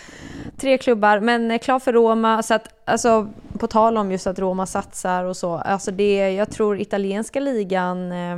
tre 0.56 0.78
klubbar, 0.78 1.20
men 1.20 1.50
eh, 1.50 1.58
klar 1.58 1.78
för 1.78 1.92
Roma. 1.92 2.42
Så 2.42 2.54
att, 2.54 2.68
alltså, 2.84 3.28
på 3.58 3.66
tal 3.66 3.96
om 3.96 4.12
just 4.12 4.26
att 4.26 4.38
Roma 4.38 4.66
satsar 4.66 5.24
och 5.24 5.36
så, 5.36 5.54
alltså 5.54 5.90
det, 5.90 6.30
jag 6.32 6.50
tror 6.50 6.80
italienska 6.80 7.40
ligan, 7.40 8.12
eh, 8.12 8.36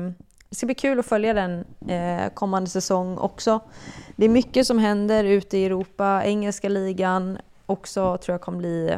det 0.48 0.56
ska 0.56 0.66
bli 0.66 0.74
kul 0.74 0.98
att 0.98 1.06
följa 1.06 1.34
den 1.34 1.64
eh, 1.88 2.32
kommande 2.34 2.70
säsong 2.70 3.18
också. 3.18 3.60
Det 4.16 4.24
är 4.24 4.28
mycket 4.28 4.66
som 4.66 4.78
händer 4.78 5.24
ute 5.24 5.58
i 5.58 5.64
Europa, 5.66 6.22
engelska 6.24 6.68
ligan 6.68 7.38
också 7.66 8.18
tror 8.18 8.34
jag 8.34 8.40
kommer 8.40 8.58
bli 8.58 8.96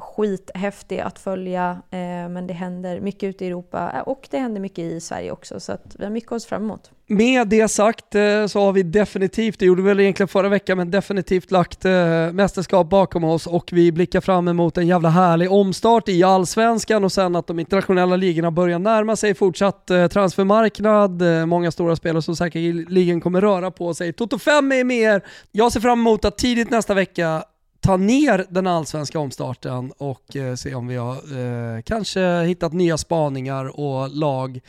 skithäftig 0.00 1.00
att 1.00 1.18
följa. 1.18 1.70
Eh, 1.90 1.98
men 2.28 2.46
det 2.46 2.54
händer 2.54 3.00
mycket 3.00 3.22
ute 3.22 3.44
i 3.44 3.48
Europa 3.48 3.92
eh, 3.94 4.00
och 4.00 4.28
det 4.30 4.38
händer 4.38 4.60
mycket 4.60 4.78
i 4.78 5.00
Sverige 5.00 5.30
också. 5.30 5.60
Så 5.60 5.72
att 5.72 5.96
vi 5.98 6.04
har 6.04 6.10
mycket 6.10 6.32
att 6.32 6.42
se 6.42 6.48
fram 6.48 6.62
emot. 6.64 6.90
Med 7.06 7.48
det 7.48 7.68
sagt 7.68 8.14
eh, 8.14 8.46
så 8.46 8.60
har 8.60 8.72
vi 8.72 8.82
definitivt, 8.82 9.58
det 9.58 9.66
gjorde 9.66 9.82
vi 9.82 9.88
väl 9.88 10.00
egentligen 10.00 10.28
förra 10.28 10.48
veckan, 10.48 10.78
men 10.78 10.90
definitivt 10.90 11.50
lagt 11.50 11.84
eh, 11.84 11.92
mästerskap 12.32 12.90
bakom 12.90 13.24
oss 13.24 13.46
och 13.46 13.68
vi 13.72 13.92
blickar 13.92 14.20
fram 14.20 14.48
emot 14.48 14.78
en 14.78 14.86
jävla 14.86 15.08
härlig 15.08 15.52
omstart 15.52 16.08
i 16.08 16.22
allsvenskan 16.22 17.04
och 17.04 17.12
sen 17.12 17.36
att 17.36 17.46
de 17.46 17.58
internationella 17.58 18.16
ligorna 18.16 18.50
börjar 18.50 18.78
närma 18.78 19.16
sig 19.16 19.34
fortsatt 19.34 19.86
transfermarknad, 19.86 21.22
många 21.48 21.70
stora 21.70 21.96
spelare 21.96 22.22
som 22.22 22.36
säkerligen 22.36 23.20
kommer 23.20 23.40
röra 23.40 23.70
på 23.70 23.94
sig. 23.94 24.12
Toto 24.12 24.38
5 24.38 24.72
är 24.72 24.84
med 24.84 24.98
er. 24.98 25.24
Jag 25.52 25.72
ser 25.72 25.80
fram 25.80 26.00
emot 26.00 26.24
att 26.24 26.38
tidigt 26.38 26.70
nästa 26.70 26.94
vecka 26.94 27.44
ta 27.80 27.96
ner 27.96 28.46
den 28.50 28.66
allsvenska 28.66 29.18
omstarten 29.18 29.92
och 29.98 30.36
eh, 30.36 30.54
se 30.54 30.74
om 30.74 30.86
vi 30.86 30.96
har 30.96 31.14
eh, 31.16 31.82
kanske 31.82 32.42
hittat 32.42 32.72
nya 32.72 32.98
spaningar 32.98 33.80
och 33.80 34.08
lag 34.10 34.60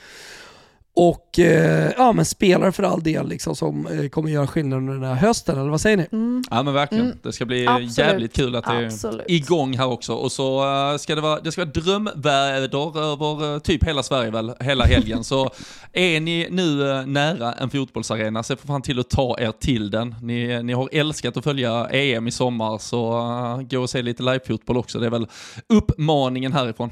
och 0.93 1.39
eh, 1.39 1.91
ja, 1.97 2.11
men 2.11 2.25
spelare 2.25 2.71
för 2.71 2.83
all 2.83 3.03
del 3.03 3.27
liksom, 3.27 3.55
som 3.55 3.87
eh, 3.87 4.09
kommer 4.09 4.29
göra 4.29 4.47
skillnad 4.47 4.77
under 4.77 4.93
den 4.93 5.03
här 5.03 5.15
hösten, 5.15 5.59
eller 5.59 5.69
vad 5.69 5.81
säger 5.81 5.97
ni? 5.97 6.07
Mm. 6.11 6.43
Ja 6.51 6.63
men 6.63 6.73
verkligen. 6.73 7.05
Mm. 7.05 7.17
Det 7.23 7.31
ska 7.31 7.45
bli 7.45 7.67
Absolut. 7.67 7.97
jävligt 7.97 8.35
kul 8.35 8.55
att 8.55 8.65
det 8.65 8.71
är 8.71 8.85
Absolut. 8.85 9.25
igång 9.27 9.77
här 9.77 9.87
också. 9.87 10.13
Och 10.13 10.31
så 10.31 10.63
eh, 10.91 10.97
ska 10.97 11.15
det 11.15 11.21
vara, 11.21 11.39
det 11.39 11.51
ska 11.51 11.61
vara 11.61 11.71
drömväder 11.71 12.99
över 12.99 13.53
eh, 13.53 13.59
typ 13.59 13.83
hela 13.83 14.03
Sverige 14.03 14.31
väl, 14.31 14.53
hela 14.59 14.85
helgen. 14.85 15.23
så 15.23 15.49
är 15.93 16.19
ni 16.19 16.47
nu 16.51 16.91
eh, 16.91 17.05
nära 17.05 17.53
en 17.53 17.69
fotbollsarena, 17.69 18.43
se 18.43 18.55
för 18.55 18.67
fan 18.67 18.81
till 18.81 18.99
att 18.99 19.09
ta 19.09 19.39
er 19.39 19.51
till 19.51 19.91
den. 19.91 20.15
Ni, 20.21 20.63
ni 20.63 20.73
har 20.73 20.89
älskat 20.91 21.37
att 21.37 21.43
följa 21.43 21.87
EM 21.89 22.27
i 22.27 22.31
sommar, 22.31 22.77
så 22.77 23.11
gå 23.69 23.79
och 23.79 23.89
se 23.89 24.01
lite 24.01 24.23
livefotboll 24.23 24.77
också. 24.77 24.99
Det 24.99 25.05
är 25.05 25.11
väl 25.11 25.27
uppmaningen 25.67 26.53
härifrån. 26.53 26.89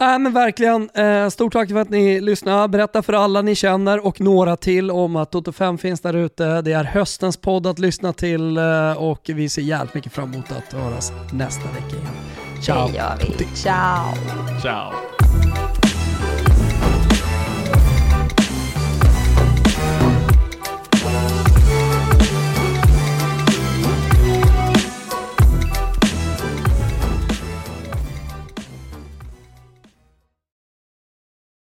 Nej 0.00 0.18
men 0.18 0.32
verkligen, 0.32 0.90
eh, 0.94 1.28
stort 1.28 1.52
tack 1.52 1.68
för 1.68 1.76
att 1.76 1.90
ni 1.90 2.20
lyssnade. 2.20 2.68
Berätta 2.68 3.02
för 3.02 3.12
alla 3.12 3.42
ni 3.42 3.54
känner 3.54 4.06
och 4.06 4.20
några 4.20 4.56
till 4.56 4.90
om 4.90 5.16
att 5.16 5.30
Toto 5.30 5.52
5 5.52 5.78
finns 5.78 6.00
där 6.00 6.14
ute. 6.14 6.62
Det 6.62 6.72
är 6.72 6.84
höstens 6.84 7.36
podd 7.36 7.66
att 7.66 7.78
lyssna 7.78 8.12
till 8.12 8.56
eh, 8.56 8.92
och 8.92 9.20
vi 9.34 9.48
ser 9.48 9.62
jävligt 9.62 9.94
mycket 9.94 10.12
fram 10.12 10.32
emot 10.34 10.52
att 10.52 10.72
höras 10.72 11.12
nästa 11.32 11.64
vecka 11.64 11.96
igen. 11.96 12.62
Ciao! 12.62 12.88
Det 12.88 12.96
gör 12.96 13.16
vi. 13.38 13.44
Ciao! 13.56 14.14
Ciao! 14.62 15.19